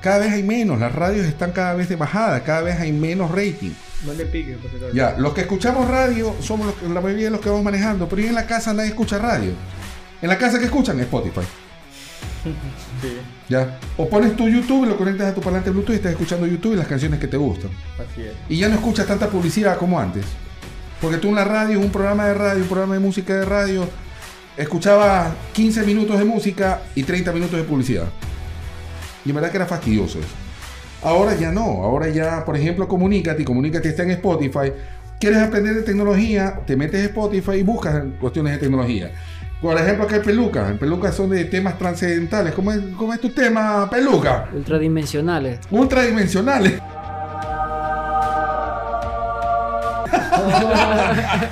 Cada 0.02 0.20
vez 0.20 0.34
hay 0.34 0.44
menos, 0.44 0.80
las 0.80 0.94
radios 0.94 1.26
están 1.26 1.52
cada 1.52 1.74
vez 1.74 1.90
de 1.90 1.96
bajada, 1.96 2.44
cada 2.44 2.62
vez 2.62 2.80
hay 2.80 2.92
menos 2.92 3.32
rating. 3.32 3.72
No 4.06 4.14
le 4.14 4.26
piques, 4.26 4.58
por 4.58 4.70
si 4.72 4.78
acaso. 4.78 4.94
Ya, 4.94 5.16
los 5.18 5.34
que 5.34 5.42
escuchamos 5.42 5.88
radio 5.90 6.36
somos 6.42 6.68
los 6.68 6.76
que- 6.76 6.88
la 6.90 7.02
mayoría 7.02 7.26
de 7.26 7.32
los 7.32 7.42
que 7.42 7.50
vamos 7.50 7.64
manejando, 7.66 8.08
pero 8.08 8.22
en 8.22 8.34
la 8.36 8.46
casa 8.48 8.74
nadie 8.74 8.90
escucha 8.90 9.18
radio. 9.18 9.52
En 10.22 10.30
la 10.30 10.38
casa 10.38 10.58
que 10.60 10.66
escuchan 10.66 11.00
Spotify. 11.02 11.42
Sí, 13.02 13.18
Ya. 13.50 13.80
O 13.98 14.08
pones 14.10 14.36
tu 14.36 14.48
YouTube 14.48 14.86
y 14.86 14.90
lo 14.90 14.98
conectas 14.98 15.32
a 15.32 15.36
tu 15.36 15.42
parlante 15.42 15.70
Bluetooth 15.72 15.94
y 15.94 15.96
estás 15.96 16.12
escuchando 16.12 16.46
YouTube 16.48 16.74
y 16.74 16.76
las 16.78 16.88
canciones 16.88 17.20
que 17.20 17.28
te 17.28 17.38
gustan. 17.38 17.72
así 17.98 18.22
es. 18.22 18.34
Y 18.50 18.58
ya 18.58 18.68
no 18.70 18.76
escuchas 18.76 19.08
tanta 19.08 19.28
publicidad 19.30 19.78
como 19.78 20.00
antes. 20.00 20.26
Porque 21.02 21.18
tú 21.18 21.30
en 21.30 21.36
la 21.36 21.46
radio, 21.46 21.80
un 21.80 21.92
programa 21.92 22.28
de 22.28 22.34
radio, 22.34 22.62
un 22.62 22.68
programa 22.70 22.94
de 22.96 23.00
música 23.00 23.34
de 23.36 23.46
radio, 23.46 23.88
escuchabas 24.58 25.32
15 25.54 25.84
minutos 25.84 26.20
de 26.20 26.26
música 26.26 26.82
y 26.96 27.04
30 27.04 27.32
minutos 27.32 27.58
de 27.58 27.64
publicidad. 27.64 28.08
Y 29.26 29.30
en 29.30 29.36
verdad 29.36 29.52
que 29.52 29.58
era 29.58 29.66
fastidioso 29.66 30.20
eso. 30.20 30.28
Ahora 31.04 31.36
ya 31.36 31.52
no. 31.52 31.62
Ahora 31.62 32.10
ya, 32.10 32.44
por 32.46 32.56
ejemplo, 32.58 32.88
comunícate 32.88 33.42
y 33.42 33.46
comunícate 33.46 33.90
está 33.90 34.04
en 34.04 34.12
Spotify. 34.12 34.74
¿Quieres 35.20 35.40
aprender 35.40 35.76
de 35.76 35.82
tecnología? 35.82 36.62
Te 36.66 36.76
metes 36.76 37.02
a 37.02 37.06
Spotify 37.06 37.54
y 37.58 37.64
buscas 37.64 38.04
cuestiones 38.20 38.54
de 38.54 38.60
tecnología. 38.60 39.12
Por 39.62 39.78
ejemplo, 39.78 40.06
acá 40.06 40.16
hay 40.16 40.22
pelucas. 40.22 40.72
En 40.72 40.78
pelucas 40.78 41.16
son 41.16 41.30
de 41.30 41.46
temas 41.46 41.78
trascendentales. 41.78 42.54
¿Cómo 42.54 42.72
es, 42.72 42.80
cómo 42.98 43.14
es 43.14 43.20
tu 43.20 43.30
tema, 43.30 43.90
peluca? 43.90 44.48
Ultradimensionales. 44.54 45.60
Ultradimensionales. 45.70 46.80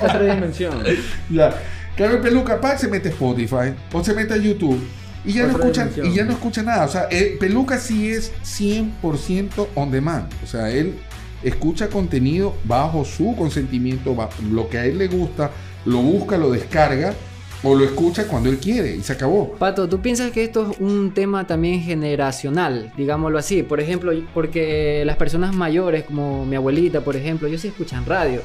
Otra 0.00 0.22
dimensión. 0.22 0.82
Ya. 1.30 1.54
Cabe 1.96 2.18
Peluca 2.18 2.60
Pack 2.60 2.78
se 2.78 2.88
mete 2.88 3.08
a 3.08 3.12
Spotify 3.12 3.74
o 3.92 4.04
se 4.04 4.14
mete 4.14 4.34
a 4.34 4.36
YouTube 4.36 4.80
y 5.24 5.32
ya, 5.34 5.46
no 5.46 5.50
escucha, 5.58 5.82
dimensión. 5.82 6.06
y 6.06 6.14
ya 6.14 6.24
no 6.24 6.32
escucha 6.32 6.62
nada. 6.62 6.84
O 6.84 6.88
sea, 6.88 7.08
eh, 7.10 7.36
Peluca 7.38 7.78
sí 7.78 8.08
es 8.10 8.32
100% 8.44 9.68
on 9.74 9.90
demand. 9.90 10.28
O 10.42 10.46
sea, 10.46 10.70
él 10.70 10.94
escucha 11.42 11.88
contenido 11.88 12.54
bajo 12.64 13.04
su 13.04 13.34
consentimiento, 13.36 14.14
ba- 14.14 14.28
lo 14.50 14.68
que 14.68 14.78
a 14.78 14.84
él 14.86 14.98
le 14.98 15.08
gusta, 15.08 15.50
lo 15.84 15.98
busca, 15.98 16.36
lo 16.36 16.50
descarga 16.50 17.14
o 17.62 17.74
lo 17.74 17.84
escucha 17.84 18.26
cuando 18.28 18.48
él 18.50 18.58
quiere 18.58 18.94
y 18.96 19.02
se 19.02 19.12
acabó. 19.12 19.52
Pato, 19.54 19.88
¿tú 19.88 20.00
piensas 20.00 20.30
que 20.30 20.44
esto 20.44 20.70
es 20.70 20.78
un 20.78 21.12
tema 21.12 21.46
también 21.46 21.80
generacional, 21.82 22.92
digámoslo 22.96 23.38
así? 23.38 23.62
Por 23.64 23.80
ejemplo, 23.80 24.12
porque 24.32 25.02
las 25.04 25.16
personas 25.16 25.54
mayores, 25.54 26.04
como 26.04 26.46
mi 26.46 26.54
abuelita, 26.56 27.00
por 27.02 27.16
ejemplo, 27.16 27.48
ellos 27.48 27.60
sí 27.60 27.68
escuchan 27.68 28.04
radio. 28.06 28.42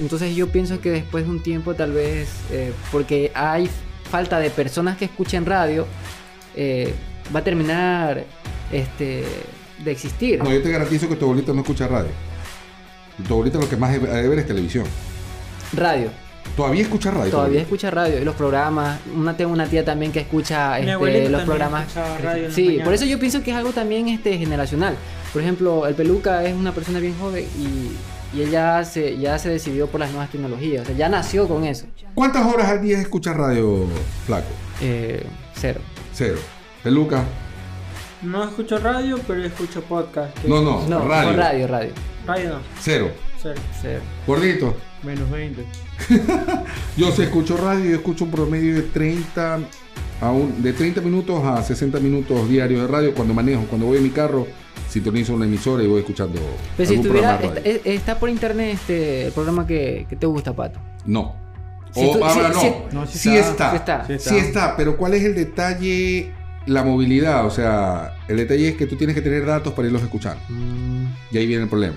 Entonces 0.00 0.36
yo 0.36 0.48
pienso 0.48 0.82
que 0.82 0.90
después 0.90 1.24
de 1.24 1.30
un 1.30 1.42
tiempo 1.42 1.72
tal 1.74 1.92
vez, 1.92 2.28
eh, 2.50 2.72
porque 2.90 3.32
hay 3.34 3.70
falta 4.12 4.38
de 4.38 4.50
personas 4.50 4.98
que 4.98 5.06
escuchen 5.06 5.46
radio, 5.46 5.86
eh, 6.54 6.92
va 7.34 7.40
a 7.40 7.44
terminar 7.44 8.22
este, 8.70 9.24
de 9.82 9.90
existir. 9.90 10.38
No, 10.44 10.52
yo 10.52 10.62
te 10.62 10.70
garantizo 10.70 11.08
que 11.08 11.16
tu 11.16 11.24
abuelita 11.24 11.54
no 11.54 11.62
escucha 11.62 11.88
radio. 11.88 12.10
Tu 13.26 13.32
abuelita 13.32 13.58
lo 13.58 13.70
que 13.70 13.76
más 13.78 13.90
debe 13.90 14.28
ver 14.28 14.38
es 14.40 14.46
televisión. 14.46 14.84
Radio. 15.72 16.10
Todavía 16.54 16.82
escucha 16.82 17.10
radio. 17.10 17.30
Todavía 17.30 17.62
escucha 17.62 17.90
radio 17.90 18.20
y 18.20 18.24
los 18.26 18.34
programas. 18.34 19.00
Una, 19.16 19.34
tengo 19.34 19.50
una 19.50 19.64
tía 19.64 19.82
también 19.82 20.12
que 20.12 20.20
escucha 20.20 20.78
este, 20.78 21.30
los 21.30 21.42
programas. 21.44 21.94
radio 22.22 22.46
en 22.46 22.52
sí, 22.52 22.66
mañana. 22.66 22.84
por 22.84 22.92
eso 22.92 23.06
yo 23.06 23.18
pienso 23.18 23.42
que 23.42 23.52
es 23.52 23.56
algo 23.56 23.70
también 23.70 24.08
este, 24.08 24.36
generacional. 24.36 24.94
Por 25.32 25.40
ejemplo, 25.40 25.86
el 25.86 25.94
Peluca 25.94 26.44
es 26.44 26.54
una 26.54 26.72
persona 26.72 26.98
bien 26.98 27.14
joven 27.18 27.46
y, 27.58 27.92
y 28.34 28.42
ella 28.42 28.84
se, 28.84 29.18
ya 29.18 29.38
se 29.38 29.48
decidió 29.50 29.86
por 29.86 30.00
las 30.00 30.10
nuevas 30.10 30.30
tecnologías. 30.30 30.82
O 30.82 30.86
sea, 30.86 30.94
ya 30.96 31.08
nació 31.08 31.46
con 31.48 31.64
eso. 31.64 31.86
¿Cuántas 32.14 32.46
horas 32.46 32.68
al 32.68 32.80
día 32.82 32.98
escuchas 33.00 33.36
radio, 33.36 33.86
flaco? 34.26 34.48
Eh, 34.80 35.24
cero. 35.54 35.80
Cero. 36.12 36.38
Peluca. 36.82 37.24
No 38.22 38.44
escucho 38.44 38.78
radio, 38.78 39.18
pero 39.26 39.42
escucho 39.44 39.82
podcast. 39.82 40.36
que- 40.38 40.48
No, 40.48 40.62
no, 40.62 40.86
No, 40.88 41.06
radio. 41.08 41.28
con 41.30 41.36
radio, 41.38 41.66
radio. 41.66 41.92
Radio 42.26 42.48
no. 42.50 42.58
Cero. 42.80 43.10
Cero. 43.40 43.60
Cero. 43.80 44.00
Gordito. 44.26 44.76
Menos 45.02 45.28
20. 45.30 45.64
Yo 46.96 47.10
sí 47.10 47.22
escucho 47.22 47.56
radio, 47.56 47.84
yo 47.90 47.96
escucho 47.96 48.24
un 48.24 48.30
promedio 48.30 48.74
de 48.76 48.82
30 48.82 49.58
a 50.20 50.30
un- 50.30 50.62
de 50.62 50.72
30 50.72 51.00
minutos 51.00 51.42
a 51.44 51.62
60 51.62 51.98
minutos 52.00 52.48
diarios 52.48 52.82
de 52.82 52.86
radio 52.88 53.14
cuando 53.14 53.34
manejo, 53.34 53.64
cuando 53.68 53.86
voy 53.86 53.98
en 53.98 54.04
mi 54.04 54.10
carro, 54.10 54.46
sintonizo 54.88 55.34
una 55.34 55.46
emisora 55.46 55.82
y 55.82 55.86
voy 55.86 56.00
escuchando 56.00 56.38
Pero 56.76 56.88
si 56.88 56.94
estuviera, 56.96 57.38
programa 57.38 57.40
de 57.40 57.46
está, 57.70 57.78
radio. 57.80 57.96
está 57.96 58.18
por 58.18 58.28
internet 58.28 58.74
este, 58.74 59.26
el 59.26 59.32
programa 59.32 59.66
que, 59.66 60.06
que 60.08 60.16
te 60.16 60.26
gusta, 60.26 60.52
Pato. 60.54 60.78
No. 61.06 61.34
Si 61.94 62.00
O 62.00 62.12
tú- 62.18 62.24
ahora 62.24 62.48
si- 62.52 62.54
no. 62.54 62.60
si- 62.90 62.94
No, 62.96 63.06
sí 63.06 63.18
sí 63.18 63.36
está. 63.36 63.74
está. 63.74 64.06
Sí 64.06 64.12
está. 64.14 64.30
Sí 64.30 64.36
está, 64.38 64.76
pero 64.76 64.96
¿cuál 64.96 65.14
es 65.14 65.24
el 65.24 65.34
detalle? 65.34 66.32
La 66.66 66.84
movilidad, 66.84 67.44
o 67.44 67.50
sea, 67.50 68.14
el 68.28 68.36
detalle 68.36 68.68
es 68.68 68.76
que 68.76 68.86
tú 68.86 68.94
tienes 68.96 69.16
que 69.16 69.20
tener 69.22 69.44
datos 69.44 69.72
para 69.72 69.88
irlos 69.88 70.00
escuchando. 70.02 70.40
Mm, 70.48 71.06
Y 71.32 71.38
ahí 71.38 71.46
viene 71.46 71.64
el 71.64 71.68
problema. 71.68 71.96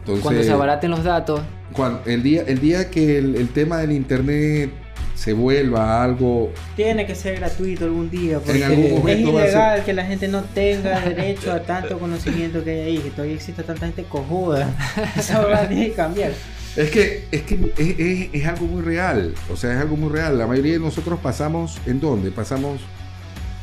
Entonces, 0.00 0.22
cuando 0.24 0.42
se 0.42 0.50
abaraten 0.50 0.90
los 0.90 1.04
datos, 1.04 1.40
cuan- 1.72 2.00
el, 2.06 2.22
día, 2.24 2.42
el 2.48 2.58
día 2.60 2.90
que 2.90 3.18
el, 3.18 3.36
el 3.36 3.48
tema 3.50 3.78
del 3.78 3.92
internet 3.92 4.72
se 5.14 5.32
vuelva 5.32 6.02
algo 6.02 6.52
Tiene 6.76 7.06
que 7.06 7.14
ser 7.14 7.36
gratuito 7.36 7.84
algún 7.84 8.10
día. 8.10 8.38
Porque 8.40 8.64
algún 8.64 8.84
es 9.08 9.16
ser- 9.16 9.20
ilegal 9.20 9.84
que 9.84 9.92
la 9.92 10.04
gente 10.04 10.28
no 10.28 10.42
tenga 10.42 11.00
derecho 11.00 11.52
a 11.52 11.62
tanto 11.62 11.98
conocimiento 11.98 12.64
que 12.64 12.70
hay 12.70 12.80
ahí. 12.80 12.98
Que 12.98 13.10
todavía 13.10 13.34
existe 13.34 13.62
tanta 13.62 13.86
gente 13.86 14.04
cojuda. 14.04 14.68
Eso 15.16 15.34
va 15.48 15.58
a 15.62 15.68
tener 15.68 15.90
que 15.90 15.94
cambiar. 15.94 16.32
Es 16.74 16.90
que, 16.90 17.24
es, 17.30 17.42
que 17.42 17.54
es, 17.76 17.98
es- 17.98 18.28
es 18.42 18.46
algo 18.48 18.66
muy 18.66 18.80
real, 18.82 19.34
o 19.52 19.56
sea, 19.56 19.72
es 19.74 19.78
algo 19.78 19.96
muy 19.96 20.10
real. 20.10 20.38
La 20.38 20.46
mayoría 20.46 20.72
de 20.72 20.78
nosotros 20.78 21.18
pasamos, 21.22 21.78
¿en 21.86 22.00
dónde? 22.00 22.30
Pasamos, 22.30 22.80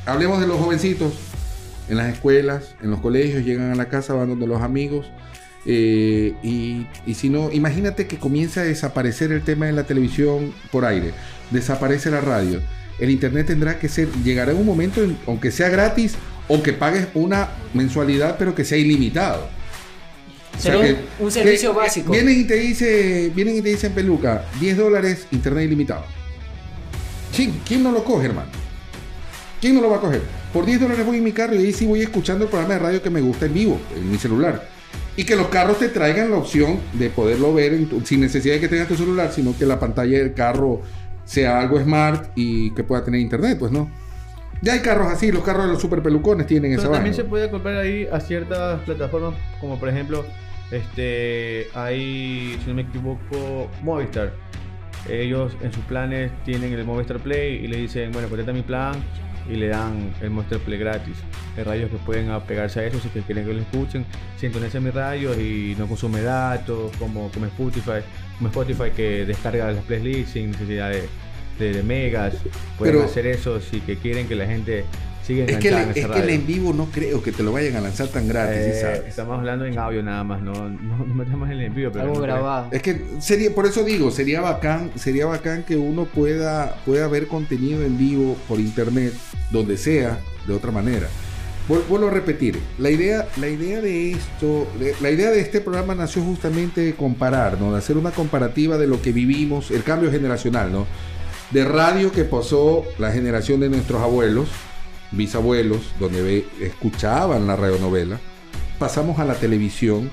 hablemos 0.05 0.39
de 0.39 0.45
los 0.47 0.57
jovencitos, 0.59 1.13
en 1.89 1.97
las 1.97 2.13
escuelas, 2.13 2.75
en 2.83 2.91
los 2.91 2.99
colegios, 3.01 3.43
llegan 3.43 3.71
a 3.71 3.75
la 3.75 3.89
casa, 3.89 4.13
van 4.13 4.29
donde 4.29 4.45
los 4.45 4.62
amigos. 4.62 5.07
eh, 5.65 6.33
y, 6.43 6.85
y 7.07 7.13
si 7.15 7.29
no, 7.29 7.51
imagínate 7.51 8.05
que 8.07 8.17
comienza 8.17 8.62
a 8.62 8.63
desaparecer 8.63 9.31
el 9.31 9.41
tema 9.41 9.65
de 9.65 9.71
la 9.73 9.83
televisión 9.85 10.53
por 10.71 10.85
aire, 10.85 11.12
desaparece 11.51 12.09
la 12.12 12.21
radio. 12.21 12.62
El 12.99 13.09
internet 13.09 13.47
tendrá 13.47 13.79
que 13.79 13.88
ser, 13.89 14.09
llegará 14.23 14.53
un 14.53 14.65
momento, 14.65 15.01
en- 15.03 15.17
aunque 15.27 15.51
sea 15.51 15.69
gratis, 15.69 16.15
o 16.47 16.62
que 16.63 16.73
pagues 16.73 17.07
una 17.13 17.49
mensualidad, 17.73 18.35
pero 18.38 18.53
que 18.55 18.65
sea 18.65 18.77
ilimitado. 18.77 19.47
O 20.57 20.62
sea 20.62 20.73
Será 20.73 20.77
un- 20.79 20.83
que- 20.85 21.23
un 21.23 21.31
servicio 21.31 21.71
que- 21.71 21.77
básico. 21.77 22.12
Vienen 22.12 22.41
y 22.41 22.43
te 22.43 22.55
dice, 22.55 23.31
vienen 23.33 23.57
y 23.57 23.62
te 23.62 23.69
dicen 23.69 23.93
peluca, 23.93 24.45
10 24.59 24.75
dólares, 24.77 25.27
internet 25.31 25.65
ilimitado. 25.65 26.03
¿quién 27.65 27.83
no 27.83 27.91
lo 27.91 28.03
coge, 28.03 28.25
hermano? 28.25 28.49
¿Quién 29.62 29.75
no 29.75 29.81
lo 29.81 29.89
va 29.89 29.97
a 29.97 30.01
coger? 30.01 30.21
Por 30.53 30.65
10 30.65 30.79
dólares 30.79 31.05
voy 31.05 31.17
en 31.17 31.23
mi 31.23 31.31
carro 31.31 31.55
y 31.55 31.59
ahí 31.59 31.73
sí 31.73 31.85
voy 31.85 32.01
escuchando 32.01 32.45
el 32.45 32.49
programa 32.49 32.73
de 32.75 32.79
radio 32.79 33.01
que 33.03 33.09
me 33.09 33.21
gusta 33.21 33.45
en 33.45 33.53
vivo, 33.53 33.79
en 33.95 34.12
mi 34.12 34.17
celular. 34.17 34.67
Y 35.15 35.23
que 35.25 35.35
los 35.35 35.47
carros 35.47 35.79
te 35.79 35.89
traigan 35.89 36.31
la 36.31 36.38
opción 36.38 36.79
de 36.93 37.09
poderlo 37.09 37.53
ver 37.53 37.85
tu- 37.88 38.01
sin 38.05 38.21
necesidad 38.21 38.55
de 38.55 38.62
que 38.62 38.67
tengas 38.67 38.88
tu 38.88 38.95
celular, 38.95 39.31
sino 39.33 39.57
que 39.57 39.65
la 39.65 39.79
pantalla 39.79 40.17
del 40.17 40.33
carro 40.33 40.81
sea 41.29 41.59
algo 41.59 41.79
smart 41.79 42.31
y 42.33 42.71
que 42.71 42.83
pueda 42.83 43.05
tener 43.05 43.21
internet, 43.21 43.57
pues 43.59 43.71
no. 43.71 43.87
Ya 44.63 44.73
hay 44.73 44.79
carros 44.79 45.11
así, 45.11 45.31
los 45.31 45.43
carros 45.43 45.67
de 45.67 45.73
los 45.73 45.81
super 45.81 46.01
pelucones 46.01 46.47
tienen 46.47 46.71
esa 46.71 46.81
Pero 46.81 46.93
también 46.93 47.13
se 47.13 47.23
puede 47.23 47.51
comprar 47.51 47.77
ahí 47.77 48.07
a 48.11 48.19
ciertas 48.19 48.81
plataformas, 48.81 49.35
como 49.61 49.79
por 49.79 49.89
ejemplo, 49.89 50.25
este, 50.71 51.67
hay, 51.75 52.57
si 52.63 52.67
no 52.67 52.73
me 52.73 52.81
equivoco, 52.81 53.69
Movistar. 53.83 54.33
Ellos 55.07 55.55
en 55.61 55.71
sus 55.71 55.83
planes 55.85 56.31
tienen 56.45 56.73
el 56.73 56.83
Movistar 56.83 57.19
Play 57.19 57.63
y 57.63 57.67
le 57.67 57.77
dicen, 57.77 58.11
bueno, 58.11 58.27
contrata 58.27 58.51
mi 58.51 58.63
plan 58.63 58.93
y 59.49 59.55
le 59.55 59.67
dan 59.69 60.13
el 60.21 60.29
Movistar 60.29 60.59
Play 60.59 60.77
gratis. 60.79 61.17
Hay 61.57 61.63
radios 61.63 61.89
que 61.89 61.97
pueden 61.97 62.29
apegarse 62.29 62.79
a 62.81 62.85
eso 62.85 62.99
si 62.99 63.09
que 63.09 63.21
quieren 63.21 63.45
que 63.45 63.53
lo 63.53 63.59
escuchen. 63.62 64.05
Sintoniza 64.38 64.79
mi 64.79 64.91
radio 64.91 65.33
y 65.39 65.75
no 65.77 65.88
consume 65.88 66.21
datos, 66.21 66.91
como, 66.97 67.29
como 67.31 67.45
Spotify, 67.47 68.01
como 68.38 68.49
Spotify 68.49 68.91
que 68.95 69.25
descarga 69.25 69.71
las 69.71 69.83
playlists 69.85 70.33
sin 70.33 70.51
necesidad 70.51 70.89
de, 70.91 71.03
de- 71.57 71.73
de 71.73 71.83
megas. 71.83 72.35
Pueden 72.77 72.95
Pero- 72.95 73.05
hacer 73.05 73.25
eso 73.27 73.59
si 73.59 73.81
que 73.81 73.97
quieren 73.97 74.27
que 74.27 74.35
la 74.35 74.45
gente 74.45 74.85
Es 75.29 75.57
que, 75.57 75.67
el, 75.69 75.75
en 75.75 75.89
es 75.95 76.07
que 76.07 76.19
el 76.19 76.29
en 76.29 76.47
vivo 76.47 76.73
no 76.73 76.85
creo 76.85 77.21
que 77.21 77.31
te 77.31 77.43
lo 77.43 77.51
vayan 77.51 77.75
a 77.75 77.81
lanzar 77.81 78.07
tan 78.07 78.27
gratis, 78.27 78.57
¿sí 78.63 78.69
Eh, 78.71 78.81
sabes? 78.81 79.01
estamos 79.07 79.37
hablando 79.37 79.65
en 79.65 79.77
audio 79.77 80.01
nada 80.03 80.23
más, 80.23 80.41
no, 80.41 80.53
no, 80.53 81.05
no 81.05 81.13
metemos 81.13 81.47
en 81.49 81.55
el 81.59 81.61
envío, 81.65 81.91
pero 81.91 82.03
algo 82.05 82.15
no 82.15 82.21
grabado. 82.21 82.67
Es 82.71 82.81
que 82.81 83.01
sería, 83.19 83.53
por 83.53 83.65
eso 83.65 83.83
digo, 83.83 84.11
sería 84.11 84.41
bacán, 84.41 84.91
sería 84.95 85.25
bacán 85.25 85.63
que 85.63 85.77
uno 85.77 86.05
pueda, 86.05 86.77
pueda 86.85 87.07
ver 87.07 87.27
contenido 87.27 87.83
en 87.83 87.97
vivo 87.97 88.35
por 88.47 88.59
internet, 88.59 89.13
donde 89.51 89.77
sea, 89.77 90.19
de 90.47 90.53
otra 90.53 90.71
manera. 90.71 91.07
Vuel- 91.67 91.85
Vuelvo 91.87 92.07
a 92.07 92.11
repetir, 92.11 92.57
la 92.79 92.89
idea, 92.89 93.27
la 93.37 93.47
idea 93.47 93.79
de 93.79 94.11
esto, 94.11 94.67
la 95.01 95.11
idea 95.11 95.29
de 95.29 95.39
este 95.39 95.61
programa 95.61 95.93
nació 95.93 96.23
justamente 96.23 96.81
de 96.81 96.95
comparar, 96.95 97.59
¿no? 97.61 97.71
De 97.71 97.77
hacer 97.77 97.95
una 97.97 98.09
comparativa 98.09 98.77
de 98.79 98.87
lo 98.87 98.99
que 99.03 99.11
vivimos, 99.11 99.69
el 99.69 99.83
cambio 99.83 100.09
generacional, 100.11 100.71
¿no? 100.71 100.87
De 101.51 101.65
radio 101.65 102.11
que 102.11 102.23
pasó 102.23 102.83
la 102.97 103.11
generación 103.11 103.59
de 103.59 103.69
nuestros 103.69 104.01
abuelos, 104.01 104.49
bisabuelos, 105.11 105.79
donde 105.99 106.21
ve- 106.21 106.45
escuchaban 106.61 107.47
la 107.47 107.55
radionovela, 107.55 108.19
pasamos 108.77 109.19
a 109.19 109.25
la 109.25 109.35
televisión, 109.35 110.09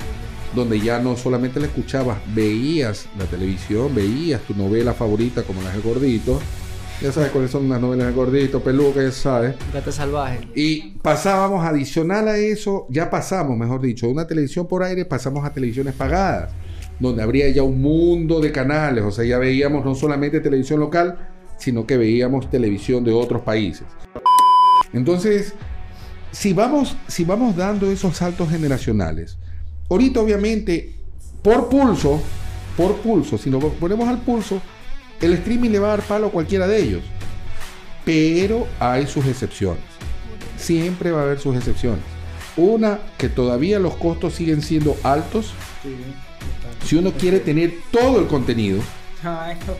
donde 0.54 0.80
ya 0.80 0.98
no 1.00 1.16
solamente 1.16 1.60
la 1.60 1.66
escuchabas, 1.66 2.18
veías 2.34 3.06
la 3.18 3.24
televisión, 3.26 3.94
veías 3.94 4.40
tu 4.42 4.54
novela 4.54 4.94
favorita 4.94 5.42
como 5.42 5.60
las 5.62 5.72
del 5.74 5.82
gordito. 5.82 6.40
Ya 7.02 7.12
sabes 7.12 7.30
cuáles 7.30 7.50
son 7.50 7.68
las 7.68 7.78
novelas 7.78 8.06
del 8.06 8.14
gordito, 8.16 8.60
peluca, 8.60 9.02
ya 9.02 9.12
sabes. 9.12 9.54
Salvaje. 9.90 10.38
Y 10.54 10.92
pasábamos 11.02 11.62
adicional 11.66 12.26
a 12.26 12.38
eso, 12.38 12.86
ya 12.88 13.10
pasamos, 13.10 13.54
mejor 13.58 13.82
dicho, 13.82 14.06
de 14.06 14.12
una 14.12 14.26
televisión 14.26 14.66
por 14.66 14.82
aire, 14.82 15.04
pasamos 15.04 15.44
a 15.44 15.52
televisiones 15.52 15.92
pagadas, 15.92 16.52
donde 16.98 17.22
habría 17.22 17.50
ya 17.50 17.62
un 17.62 17.82
mundo 17.82 18.40
de 18.40 18.50
canales, 18.50 19.04
o 19.04 19.10
sea, 19.10 19.26
ya 19.26 19.36
veíamos 19.36 19.84
no 19.84 19.94
solamente 19.94 20.40
televisión 20.40 20.80
local, 20.80 21.18
sino 21.58 21.86
que 21.86 21.98
veíamos 21.98 22.48
televisión 22.48 23.04
de 23.04 23.12
otros 23.12 23.42
países. 23.42 23.84
Entonces, 24.96 25.52
si 26.32 26.52
vamos, 26.52 26.96
si 27.06 27.24
vamos 27.24 27.54
dando 27.56 27.90
esos 27.90 28.16
saltos 28.16 28.48
generacionales, 28.50 29.36
ahorita 29.90 30.20
obviamente, 30.20 30.94
por 31.42 31.68
pulso, 31.68 32.20
por 32.76 32.96
pulso, 32.96 33.36
si 33.38 33.50
nos 33.50 33.62
ponemos 33.74 34.08
al 34.08 34.18
pulso, 34.18 34.60
el 35.20 35.34
streaming 35.34 35.70
le 35.70 35.78
va 35.78 35.88
a 35.88 35.96
dar 35.98 36.02
palo 36.06 36.26
a 36.28 36.30
cualquiera 36.30 36.66
de 36.66 36.82
ellos. 36.82 37.02
Pero 38.04 38.66
hay 38.80 39.06
sus 39.06 39.26
excepciones. 39.26 39.82
Siempre 40.56 41.10
va 41.10 41.20
a 41.20 41.22
haber 41.24 41.38
sus 41.40 41.56
excepciones. 41.56 42.00
Una, 42.56 43.00
que 43.18 43.28
todavía 43.28 43.78
los 43.78 43.96
costos 43.96 44.34
siguen 44.34 44.62
siendo 44.62 44.96
altos. 45.02 45.52
Si 46.84 46.96
uno 46.96 47.12
quiere 47.12 47.40
tener 47.40 47.74
todo 47.90 48.18
el 48.20 48.26
contenido, 48.28 48.80
Ah, 49.24 49.50
esto- 49.52 49.76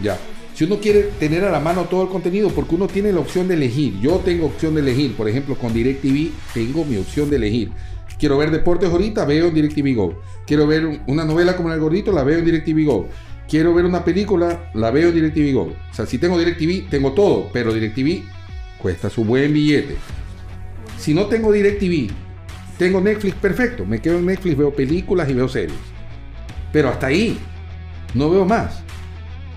ya. 0.00 0.16
Si 0.54 0.64
uno 0.64 0.78
quiere 0.78 1.02
tener 1.18 1.44
a 1.44 1.50
la 1.50 1.58
mano 1.60 1.82
todo 1.84 2.02
el 2.04 2.08
contenido, 2.08 2.48
porque 2.50 2.76
uno 2.76 2.86
tiene 2.86 3.12
la 3.12 3.18
opción 3.20 3.48
de 3.48 3.54
elegir. 3.54 3.98
Yo 4.00 4.20
tengo 4.24 4.46
opción 4.46 4.74
de 4.74 4.80
elegir. 4.82 5.14
Por 5.16 5.28
ejemplo, 5.28 5.56
con 5.56 5.74
DirecTV 5.74 6.30
tengo 6.54 6.84
mi 6.84 6.96
opción 6.96 7.28
de 7.28 7.36
elegir. 7.36 7.72
Quiero 8.18 8.38
ver 8.38 8.52
deportes 8.52 8.88
ahorita, 8.90 9.24
veo 9.24 9.48
en 9.48 9.54
DirecTV 9.54 9.94
Go. 9.96 10.20
Quiero 10.46 10.66
ver 10.68 10.86
un- 10.86 11.00
una 11.08 11.24
novela 11.24 11.56
como 11.56 11.72
El 11.72 11.80
Gordito, 11.80 12.12
la 12.12 12.22
veo 12.22 12.38
en 12.38 12.44
DirecTV 12.44 12.84
Go. 12.84 13.08
Quiero 13.48 13.74
ver 13.74 13.84
una 13.84 14.04
película, 14.04 14.70
la 14.74 14.92
veo 14.92 15.08
en 15.08 15.14
DirecTV 15.16 15.52
Go. 15.52 15.62
O 15.90 15.94
sea, 15.94 16.06
si 16.06 16.18
tengo 16.18 16.38
DirecTV, 16.38 16.88
tengo 16.88 17.12
todo, 17.12 17.50
pero 17.52 17.74
DirecTV 17.74 18.22
cuesta 18.78 19.10
su 19.10 19.24
buen 19.24 19.52
billete. 19.52 19.96
Si 20.98 21.12
no 21.12 21.26
tengo 21.26 21.50
DirecTV, 21.52 22.12
tengo 22.78 23.00
Netflix, 23.00 23.34
perfecto. 23.34 23.84
Me 23.84 24.00
quedo 24.00 24.18
en 24.20 24.26
Netflix, 24.26 24.56
veo 24.56 24.72
películas 24.72 25.28
y 25.28 25.34
veo 25.34 25.48
series. 25.48 25.76
Pero 26.72 26.88
hasta 26.90 27.08
ahí, 27.08 27.38
no 28.14 28.30
veo 28.30 28.44
más. 28.44 28.82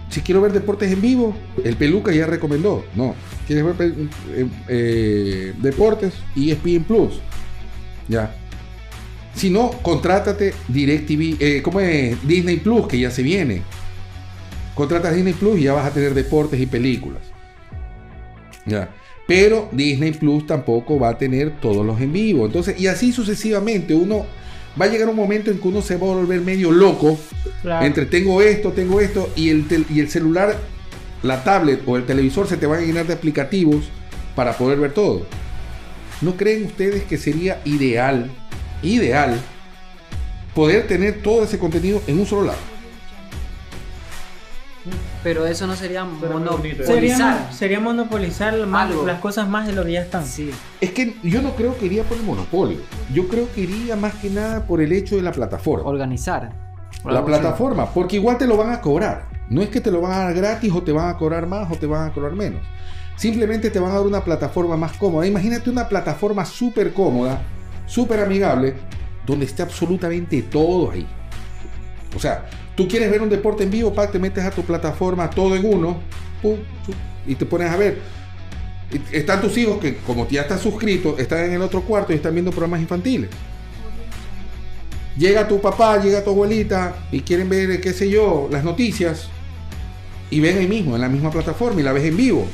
Si 0.10 0.22
quiero 0.22 0.42
ver 0.42 0.54
deportes 0.54 0.92
en 0.92 1.02
vivo, 1.02 1.36
el 1.64 1.76
Peluca 1.76 2.12
ya 2.14 2.26
recomendó. 2.26 2.86
No. 2.96 3.14
¿Quieres 3.46 3.78
ver 3.78 3.94
eh, 4.30 4.48
eh, 4.68 5.54
deportes? 5.62 6.14
ESPN 6.36 6.84
Plus. 6.84 7.20
Ya. 8.08 8.34
Si 9.36 9.50
no, 9.50 9.72
contrátate 9.82 10.54
DirecTV, 10.68 11.38
eh, 11.40 11.62
¿cómo 11.62 11.80
es? 11.80 12.26
Disney 12.28 12.58
Plus, 12.58 12.88
que 12.88 13.00
ya 13.00 13.12
se 13.12 13.22
viene. 13.22 13.62
Contratas 14.74 15.16
Disney 15.16 15.34
Plus 15.34 15.60
y 15.60 15.64
ya 15.64 15.74
vas 15.74 15.86
a 15.86 15.92
tener 15.92 16.14
deportes 16.14 16.60
y 16.60 16.66
películas. 16.66 17.22
Ya. 18.66 18.90
Pero 19.28 19.70
Disney 19.72 20.14
Plus 20.14 20.48
tampoco 20.48 21.00
va 21.00 21.10
a 21.10 21.18
tener 21.18 21.60
todos 21.60 21.86
los 21.86 22.00
en 22.00 22.14
vivo. 22.14 22.46
Entonces, 22.46 22.80
y 22.80 22.88
así 22.88 23.12
sucesivamente, 23.12 23.94
uno 23.94 24.26
va 24.80 24.86
a 24.86 24.88
llegar 24.88 25.10
un 25.10 25.16
momento 25.16 25.52
en 25.52 25.60
que 25.60 25.68
uno 25.68 25.82
se 25.82 25.96
va 25.96 26.08
a 26.08 26.16
volver 26.16 26.42
medio 26.42 26.72
loco. 26.72 27.18
Claro. 27.62 27.86
Entre 27.86 28.06
tengo 28.06 28.42
esto, 28.42 28.72
tengo 28.72 29.00
esto, 29.02 29.30
y 29.36 29.50
el, 29.50 29.66
y 29.90 30.00
el 30.00 30.10
celular, 30.10 30.58
la 31.24 31.44
tablet 31.44 31.82
o 31.86 31.98
el 31.98 32.06
televisor 32.06 32.48
se 32.48 32.58
te 32.58 32.68
van 32.68 32.80
a 32.80 32.86
llenar 32.86 33.08
de 33.08 33.14
aplicativos 33.14 33.90
para 34.36 34.58
poder 34.58 34.80
ver 34.80 34.94
todo. 34.94 35.26
¿No 36.22 36.36
creen 36.36 36.66
ustedes 36.66 37.04
que 37.04 37.18
sería 37.18 37.62
ideal, 37.66 38.30
ideal, 38.82 39.40
poder 40.56 40.88
tener 40.88 41.22
todo 41.22 41.44
ese 41.44 41.60
contenido 41.60 42.02
en 42.08 42.20
un 42.20 42.26
solo 42.26 42.46
lado? 42.46 42.77
Pero 45.24 45.46
eso 45.46 45.68
no 45.68 45.76
sería 45.76 46.06
monopolizar. 46.06 47.50
sería 47.52 47.80
monopolizar 47.80 48.56
más- 48.68 48.92
las 49.06 49.20
cosas 49.20 49.48
más 49.48 49.68
de 49.68 49.74
lo 49.74 49.84
que 49.86 49.94
ya 49.94 50.02
están. 50.02 50.26
Sí. 50.26 50.52
Es 50.82 50.92
que 50.92 51.18
yo 51.24 51.42
no 51.42 51.52
creo 51.56 51.78
que 51.78 51.86
iría 51.88 52.04
por 52.04 52.18
el 52.18 52.24
monopolio. 52.24 52.80
Yo 53.14 53.28
creo 53.28 53.48
que 53.54 53.62
iría 53.62 53.96
más 53.96 54.14
que 54.16 54.30
nada 54.30 54.66
por 54.66 54.82
el 54.82 54.92
hecho 54.92 55.16
de 55.16 55.22
la 55.22 55.32
plataforma. 55.32 55.88
Organizar. 55.90 56.52
La 57.06 57.24
plataforma, 57.24 57.86
porque 57.94 58.16
igual 58.18 58.38
te 58.38 58.48
lo 58.48 58.58
van 58.58 58.72
a 58.72 58.82
cobrar. 58.82 59.28
No 59.50 59.62
es 59.62 59.70
que 59.70 59.80
te 59.80 59.92
lo 59.92 60.02
van 60.02 60.12
a 60.14 60.18
dar 60.26 60.34
gratis 60.34 60.72
o 60.74 60.82
te 60.84 60.92
van 60.92 61.10
a 61.10 61.18
cobrar 61.18 61.48
más 61.48 61.72
o 61.72 61.76
te 61.76 61.86
van 61.86 62.10
a 62.10 62.14
cobrar 62.14 62.34
menos. 62.34 62.62
Simplemente 63.16 63.70
te 63.70 63.80
van 63.80 63.92
a 63.92 63.96
dar 63.96 64.06
una 64.06 64.24
plataforma 64.24 64.76
más 64.78 64.94
cómoda. 64.98 65.26
Imagínate 65.26 65.70
una 65.70 65.88
plataforma 65.88 66.46
súper 66.46 66.94
cómoda, 66.94 67.42
súper 67.86 68.20
amigable, 68.20 68.76
donde 69.26 69.46
esté 69.46 69.64
absolutamente 69.64 70.42
todo 70.44 70.92
ahí. 70.92 71.08
O 72.16 72.20
sea, 72.20 72.46
tú 72.78 72.88
quieres 72.88 73.10
ver 73.10 73.22
un 73.22 73.30
deporte 73.30 73.64
en 73.64 73.72
vivo, 73.72 73.92
te 73.92 74.20
metes 74.20 74.46
a 74.46 74.52
tu 74.52 74.62
plataforma 74.62 75.30
todo 75.30 75.56
en 75.56 75.66
uno, 75.66 76.00
y 77.26 77.36
te 77.36 77.46
pones 77.46 77.70
a 77.70 77.76
ver. 77.76 77.98
Están 79.12 79.42
tus 79.42 79.58
hijos 79.58 79.80
que, 79.80 79.98
como 79.98 80.28
ya 80.30 80.44
están 80.44 80.60
suscritos, 80.60 81.20
están 81.20 81.44
en 81.46 81.54
el 81.54 81.62
otro 81.62 81.82
cuarto 81.82 82.14
y 82.14 82.16
están 82.16 82.34
viendo 82.34 82.52
programas 82.52 82.80
infantiles. 82.80 83.30
Llega 85.18 85.48
tu 85.48 85.60
papá, 85.60 86.00
llega 86.02 86.24
tu 86.24 86.30
abuelita 86.30 86.96
y 87.12 87.22
quieren 87.22 87.50
ver, 87.50 87.82
qué 87.82 87.92
sé 87.92 88.10
yo, 88.10 88.48
las 88.52 88.64
noticias 88.64 89.28
y 90.30 90.40
ven 90.40 90.60
ahí 90.60 90.68
mismo, 90.68 90.94
en 90.94 91.02
la 91.02 91.10
misma 91.10 91.32
plataforma 91.32 91.82
y 91.82 91.84
la 91.84 91.92
ves 91.92 92.06
en 92.06 92.16
vivo. 92.16 92.48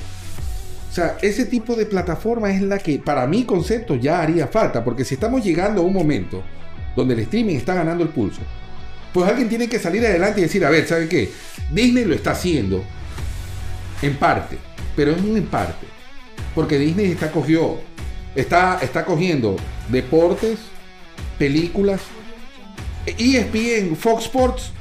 O 0.90 0.96
sea, 0.96 1.18
ese 1.22 1.46
tipo 1.46 1.76
de 1.76 1.86
plataforma 1.86 2.50
es 2.52 2.62
la 2.62 2.78
que 2.78 2.98
para 3.00 3.28
mi 3.28 3.44
concepto 3.44 3.96
ya 3.96 4.22
haría 4.22 4.48
falta, 4.48 4.86
porque 4.86 5.04
si 5.04 5.16
estamos 5.16 5.44
llegando 5.44 5.82
a 5.82 5.86
un 5.86 5.94
momento 5.94 6.42
donde 6.96 7.16
el 7.16 7.20
streaming 7.22 7.56
está 7.56 7.74
ganando 7.74 8.04
el 8.04 8.10
pulso, 8.10 8.42
pues 9.14 9.30
alguien 9.30 9.47
tiene 9.47 9.70
que 9.70 9.80
salir 9.80 10.05
adelante 10.05 10.39
y 10.39 10.43
decir, 10.43 10.66
a 10.66 10.70
ver, 10.70 10.88
¿saben 10.88 11.07
qué? 11.07 11.32
Disney 11.72 12.03
lo 12.03 12.16
está 12.16 12.32
haciendo 12.32 12.84
en 14.01 14.18
parte, 14.18 14.57
pero 14.95 15.11
es 15.11 15.22
un 15.22 15.38
en 15.38 15.45
parte, 15.45 15.86
porque 16.55 16.80
Disney 16.80 17.11
está 17.11 17.32
cogió, 17.32 17.80
está, 18.36 18.80
está 18.82 19.05
cogiendo 19.05 19.55
deportes, 19.89 20.59
películas, 21.38 22.01
ESPN, 23.05 23.95
Fox 23.95 24.26
Sports 24.26 24.72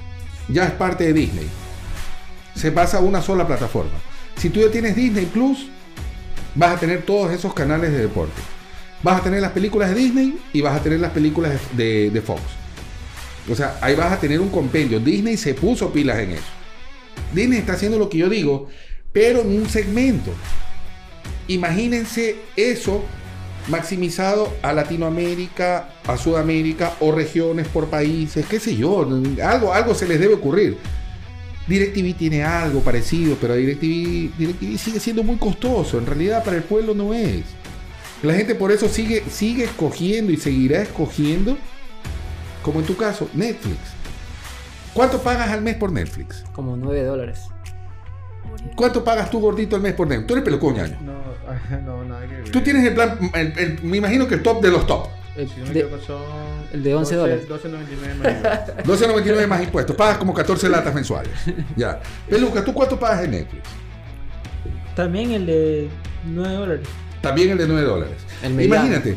ya 0.49 0.65
es 0.65 0.73
parte 0.73 1.05
de 1.05 1.13
Disney. 1.13 1.49
Se 2.55 2.73
pasa 2.73 2.99
a 2.99 3.01
una 3.01 3.23
sola 3.23 3.47
plataforma. 3.47 3.99
Si 4.37 4.51
tú 4.51 4.61
ya 4.61 4.71
tienes 4.71 4.97
Disney 4.97 5.27
Plus, 5.27 5.69
vas 6.55 6.77
a 6.77 6.81
tener 6.81 7.03
todos 7.03 7.33
esos 7.33 7.53
canales 7.55 7.93
de 7.93 7.99
deporte. 7.99 8.41
Vas 9.03 9.21
a 9.21 9.25
tener 9.25 9.41
las 9.41 9.53
películas 9.53 9.91
de 9.91 9.97
Disney 9.97 10.39
y 10.53 10.61
vas 10.61 10.77
a 10.79 10.83
tener 10.83 11.01
las 11.01 11.11
películas 11.11 11.53
de 11.77 12.23
Fox. 12.25 12.62
O 13.51 13.55
sea, 13.55 13.79
ahí 13.81 13.95
vas 13.95 14.13
a 14.13 14.21
tener 14.21 14.41
un 14.41 14.51
compendio. 14.51 15.01
Disney 15.01 15.37
se 15.37 15.55
puso 15.55 15.93
pilas 15.93 16.19
en 16.19 16.33
eso. 16.33 16.45
Disney 17.35 17.59
está 17.59 17.75
haciendo 17.75 17.99
lo 17.99 18.09
que 18.09 18.19
yo 18.19 18.29
digo, 18.29 18.69
pero 19.13 19.41
en 19.41 19.61
un 19.61 19.69
segmento. 19.69 20.33
Imagínense 21.49 22.37
eso 22.57 23.05
maximizado 23.69 24.53
a 24.63 24.73
Latinoamérica, 24.73 25.89
a 26.07 26.17
Sudamérica 26.17 26.95
o 27.01 27.13
regiones 27.13 27.69
por 27.69 27.89
países, 27.89 28.47
qué 28.47 28.59
sé 28.59 28.77
yo, 28.77 29.09
algo, 29.43 29.73
algo 29.73 29.95
se 29.95 30.09
les 30.09 30.19
debe 30.19 30.35
ocurrir. 30.35 30.79
DirecTV 31.69 32.17
tiene 32.17 32.43
algo 32.43 32.81
parecido, 32.81 33.37
pero 33.41 33.55
DirecTV, 33.55 34.37
DirecTV 34.37 34.79
sigue 34.79 35.01
siendo 35.01 35.23
muy 35.23 35.37
costoso. 35.37 35.99
En 35.99 36.07
realidad 36.07 36.45
para 36.45 36.57
el 36.57 36.65
pueblo 36.65 36.95
no 36.95 37.15
es. 37.15 37.45
La 38.23 38.35
gente 38.35 38.55
por 38.55 38.73
eso 38.73 38.89
sigue, 38.89 39.23
sigue 39.31 39.65
escogiendo 39.65 40.33
y 40.33 40.37
seguirá 40.37 40.83
escogiendo, 40.83 41.57
como 42.63 42.81
en 42.81 42.87
tu 42.87 42.97
caso, 42.97 43.29
Netflix. 43.35 43.79
¿Cuánto 44.95 45.21
pagas 45.23 45.51
al 45.51 45.63
mes 45.63 45.77
por 45.77 45.91
Netflix? 45.91 46.45
Como 46.53 46.77
9 46.77 47.03
dólares. 47.05 47.41
¿Cuánto 48.77 49.03
pagas 49.03 49.31
tú 49.31 49.41
gordito 49.41 49.77
al 49.77 49.83
mes 49.83 49.95
por 49.95 50.07
Netflix? 50.07 50.27
Tú 50.27 50.35
eres 50.35 50.45
pelucón, 50.45 50.75
ñaño. 50.75 50.99
No, 51.03 51.13
no, 51.85 52.05
nada 52.05 52.27
que 52.27 52.35
ver. 52.37 52.51
Tú 52.51 52.61
tienes 52.61 52.85
el 52.87 52.95
plan, 52.95 53.19
el- 53.35 53.59
el- 53.59 53.83
me 53.83 53.97
imagino 53.97 54.27
que 54.29 54.35
el 54.35 54.43
top 54.43 54.63
de 54.63 54.71
los 54.71 54.87
top. 54.87 55.07
El, 55.35 55.49
Si 55.49 55.61
no 55.61 55.67
me 55.67 55.73
de- 55.73 55.81
equivoco, 55.81 56.03
son 56.05 56.23
el 56.73 56.83
de 56.83 56.95
11 56.95 57.15
dólares. 57.17 57.49
12.99 57.49 58.15
más 58.23 58.41
IVA. 58.41 58.67
12.99 58.85 59.47
más 59.47 59.63
impuestos. 59.63 59.97
Pagas 59.97 60.19
como 60.19 60.35
14 60.35 60.69
latas 60.69 60.95
mensuales. 60.95 61.33
Ya. 61.75 62.01
Peluca, 62.29 62.63
¿tú 62.63 62.75
cuánto 62.75 62.99
pagas 62.99 63.25
en 63.25 63.31
Netflix? 63.33 63.63
También 64.95 65.31
el 65.33 65.47
de 65.47 65.89
9 66.27 66.55
dólares. 66.55 66.89
También 67.23 67.51
el 67.51 67.59
de 67.59 67.67
9 67.67 67.83
dólares. 67.87 68.17
Imagínate. 68.45 69.17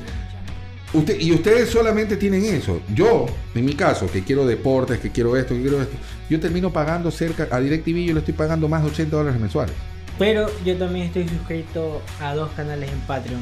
Usted, 0.95 1.19
y 1.19 1.33
ustedes 1.33 1.69
solamente 1.69 2.15
tienen 2.15 2.45
eso. 2.45 2.81
Yo, 2.93 3.25
en 3.53 3.65
mi 3.65 3.73
caso, 3.73 4.09
que 4.09 4.23
quiero 4.23 4.45
deportes, 4.45 4.99
que 4.99 5.11
quiero 5.11 5.35
esto, 5.35 5.53
que 5.53 5.61
quiero 5.61 5.81
esto, 5.81 5.97
yo 6.29 6.39
termino 6.39 6.71
pagando 6.71 7.11
cerca, 7.11 7.47
a 7.51 7.59
DirecTV 7.59 8.05
yo 8.05 8.13
le 8.13 8.19
estoy 8.19 8.33
pagando 8.33 8.69
más 8.69 8.81
de 8.81 8.89
80 8.89 9.15
dólares 9.15 9.39
mensuales. 9.39 9.75
Pero 10.17 10.49
yo 10.63 10.77
también 10.77 11.07
estoy 11.07 11.27
suscrito 11.27 12.01
a 12.21 12.33
dos 12.33 12.49
canales 12.55 12.89
en 12.89 12.99
Patreon. 13.01 13.41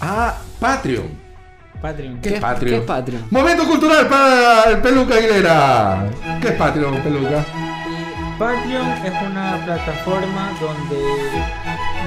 Ah, 0.00 0.40
Patreon. 0.60 1.08
Patreon. 1.80 2.20
¿Qué 2.20 2.34
es 2.34 2.40
Patreon? 2.40 2.70
¿Qué 2.70 2.76
es 2.78 2.84
Patreon? 2.84 3.24
Momento 3.30 3.66
cultural 3.66 4.06
para 4.06 4.70
el 4.70 4.78
Peluca 4.78 5.16
Aguilera. 5.16 6.08
¿Qué 6.40 6.48
es 6.48 6.54
Patreon, 6.54 7.02
Peluca? 7.02 7.44
Y 7.88 8.38
Patreon 8.38 8.88
es 9.04 9.22
una 9.28 9.64
plataforma 9.64 10.52
donde 10.60 11.02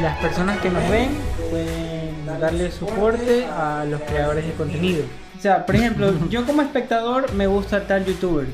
las 0.01 0.17
personas 0.19 0.57
que 0.59 0.69
nos 0.69 0.89
ven 0.89 1.09
pueden 1.49 1.94
darle 2.39 2.71
soporte 2.71 3.45
a 3.45 3.85
los 3.85 4.01
creadores 4.01 4.45
de 4.45 4.53
contenido. 4.53 5.03
O 5.37 5.41
sea, 5.41 5.65
por 5.65 5.75
ejemplo, 5.75 6.13
yo 6.29 6.45
como 6.45 6.61
espectador 6.61 7.33
me 7.33 7.47
gusta 7.47 7.87
tal 7.87 8.05
youtuber. 8.05 8.47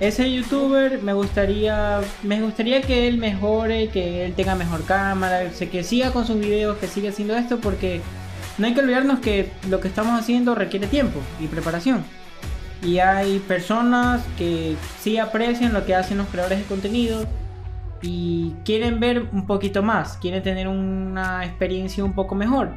Ese 0.00 0.32
youtuber 0.32 1.02
me 1.02 1.12
gustaría 1.12 2.00
me 2.22 2.40
gustaría 2.40 2.80
que 2.80 3.06
él 3.06 3.18
mejore, 3.18 3.88
que 3.88 4.24
él 4.24 4.32
tenga 4.34 4.54
mejor 4.54 4.84
cámara, 4.84 5.50
que 5.50 5.84
siga 5.84 6.10
con 6.10 6.26
sus 6.26 6.40
videos, 6.40 6.78
que 6.78 6.86
siga 6.86 7.10
haciendo 7.10 7.36
esto 7.36 7.58
porque 7.58 8.00
no 8.56 8.66
hay 8.66 8.74
que 8.74 8.80
olvidarnos 8.80 9.20
que 9.20 9.52
lo 9.68 9.80
que 9.80 9.88
estamos 9.88 10.18
haciendo 10.18 10.54
requiere 10.54 10.86
tiempo 10.86 11.20
y 11.38 11.48
preparación. 11.48 12.02
Y 12.82 12.98
hay 12.98 13.40
personas 13.40 14.22
que 14.38 14.74
sí 15.00 15.18
aprecian 15.18 15.74
lo 15.74 15.84
que 15.84 15.94
hacen 15.94 16.16
los 16.16 16.28
creadores 16.28 16.60
de 16.60 16.64
contenido 16.64 17.26
y 18.02 18.54
quieren 18.64 19.00
ver 19.00 19.26
un 19.32 19.46
poquito 19.46 19.82
más, 19.82 20.16
quieren 20.16 20.42
tener 20.42 20.66
una 20.66 21.44
experiencia 21.44 22.04
un 22.04 22.14
poco 22.14 22.34
mejor. 22.34 22.70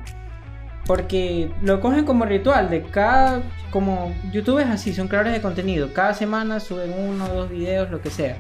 Porque 0.86 1.52
lo 1.62 1.80
cogen 1.80 2.06
como 2.06 2.26
ritual 2.26 2.70
de 2.70 2.82
cada, 2.82 3.42
como 3.72 4.14
YouTube 4.32 4.60
es 4.60 4.68
así, 4.68 4.94
son 4.94 5.08
creadores 5.08 5.34
de 5.34 5.42
contenido, 5.42 5.94
cada 5.94 6.14
semana 6.14 6.60
suben 6.60 6.94
uno 6.94 7.28
dos 7.30 7.50
videos, 7.50 7.90
lo 7.90 8.02
que 8.02 8.10
sea. 8.10 8.38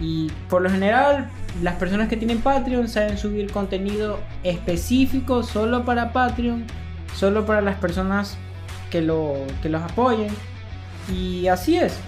Y 0.00 0.30
por 0.48 0.62
lo 0.62 0.70
general, 0.70 1.30
las 1.62 1.76
personas 1.76 2.08
que 2.08 2.16
tienen 2.16 2.40
Patreon 2.40 2.88
saben 2.88 3.16
subir 3.16 3.50
contenido 3.50 4.18
específico 4.42 5.42
solo 5.42 5.84
para 5.84 6.12
Patreon, 6.12 6.64
solo 7.14 7.46
para 7.46 7.60
las 7.60 7.76
personas 7.76 8.36
que, 8.90 9.00
lo, 9.00 9.36
que 9.62 9.68
los 9.68 9.82
apoyen. 9.82 10.28
Y 11.10 11.46
así 11.46 11.76
es. 11.76 11.98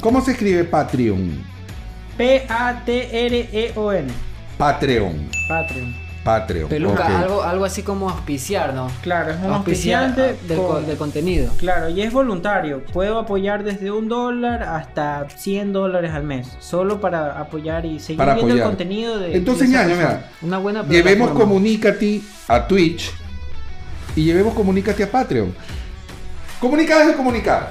¿Cómo 0.00 0.20
se 0.20 0.32
escribe 0.32 0.64
Patreon? 0.64 1.42
P-A-T-R-E-O-N. 2.16 4.08
Patreon. 4.56 5.28
Patreon. 5.48 6.05
Patreon. 6.26 6.68
Peluca, 6.68 7.20
algo, 7.20 7.42
algo 7.42 7.64
así 7.64 7.82
como 7.82 8.10
auspiciar, 8.10 8.74
¿no? 8.74 8.90
Claro, 9.00 9.30
es 9.30 9.38
un 9.42 9.52
auspiciante 9.52 10.36
con- 10.54 10.84
del 10.86 10.96
contenido. 10.98 11.50
Claro, 11.56 11.88
y 11.88 12.02
es 12.02 12.12
voluntario. 12.12 12.84
Puedo 12.92 13.18
apoyar 13.18 13.64
desde 13.64 13.90
un 13.90 14.08
dólar 14.08 14.62
hasta 14.64 15.26
100 15.30 15.72
dólares 15.72 16.10
al 16.12 16.24
mes. 16.24 16.48
Solo 16.58 17.00
para 17.00 17.40
apoyar 17.40 17.86
y 17.86 17.98
seguir 18.00 18.18
Para 18.18 18.34
viendo 18.34 18.52
apoyar. 18.52 18.66
el 18.66 18.70
contenido 18.70 19.18
de. 19.18 19.36
Entonces, 19.36 19.70
de 19.70 19.76
persona. 19.78 19.96
mira, 19.96 20.30
Una 20.42 20.58
buena 20.58 20.82
llevemos. 20.84 21.30
Comunícate 21.30 22.20
a 22.48 22.66
Twitch 22.66 23.10
y 24.14 24.24
llevemos 24.24 24.52
Comunícate 24.54 25.02
a 25.04 25.10
Patreon. 25.10 25.54
Comunicadas 26.60 27.10
y 27.12 27.16
comunicadas. 27.16 27.68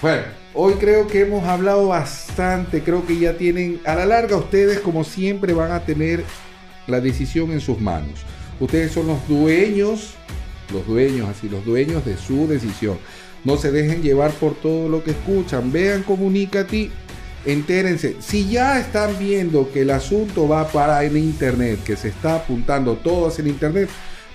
Bueno, 0.00 0.22
Hoy 0.58 0.72
creo 0.80 1.06
que 1.06 1.20
hemos 1.20 1.46
hablado 1.46 1.88
bastante, 1.88 2.82
creo 2.82 3.04
que 3.06 3.18
ya 3.18 3.34
tienen, 3.34 3.78
a 3.84 3.94
la 3.94 4.06
larga 4.06 4.38
ustedes 4.38 4.80
como 4.80 5.04
siempre 5.04 5.52
van 5.52 5.70
a 5.70 5.80
tener 5.80 6.24
la 6.86 7.00
decisión 7.00 7.50
en 7.52 7.60
sus 7.60 7.80
manos. 7.80 8.20
Ustedes 8.60 8.92
son 8.92 9.06
los 9.06 9.26
dueños, 9.28 10.14
los 10.72 10.86
dueños, 10.86 11.28
así, 11.28 11.48
los 11.48 11.64
dueños 11.64 12.04
de 12.04 12.16
su 12.16 12.46
decisión. 12.46 12.98
No 13.44 13.56
se 13.56 13.70
dejen 13.70 14.02
llevar 14.02 14.32
por 14.32 14.54
todo 14.54 14.88
lo 14.88 15.04
que 15.04 15.12
escuchan. 15.12 15.70
Vean, 15.70 16.02
comunícate, 16.02 16.90
entérense. 17.44 18.16
Si 18.20 18.48
ya 18.48 18.80
están 18.80 19.18
viendo 19.18 19.70
que 19.72 19.82
el 19.82 19.90
asunto 19.90 20.48
va 20.48 20.68
para 20.68 21.04
en 21.04 21.16
internet, 21.16 21.80
que 21.84 21.96
se 21.96 22.08
está 22.08 22.36
apuntando 22.36 22.94
todo 22.94 23.32
en 23.38 23.46
internet, 23.46 23.88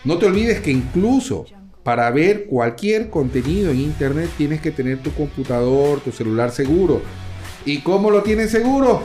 no 0.03 0.17
te 0.17 0.27
olvides 0.27 0.61
que 0.61 0.71
incluso 0.71 1.45
para 1.83 2.09
ver 2.11 2.45
cualquier 2.45 3.09
contenido 3.09 3.71
en 3.71 3.81
internet 3.81 4.29
tienes 4.37 4.61
que 4.61 4.71
tener 4.71 4.99
tu 4.99 5.11
computador, 5.11 5.99
tu 5.99 6.11
celular 6.11 6.51
seguro. 6.51 7.01
¿Y 7.65 7.79
cómo 7.79 8.09
lo 8.09 8.21
tienes 8.21 8.51
seguro? 8.51 9.03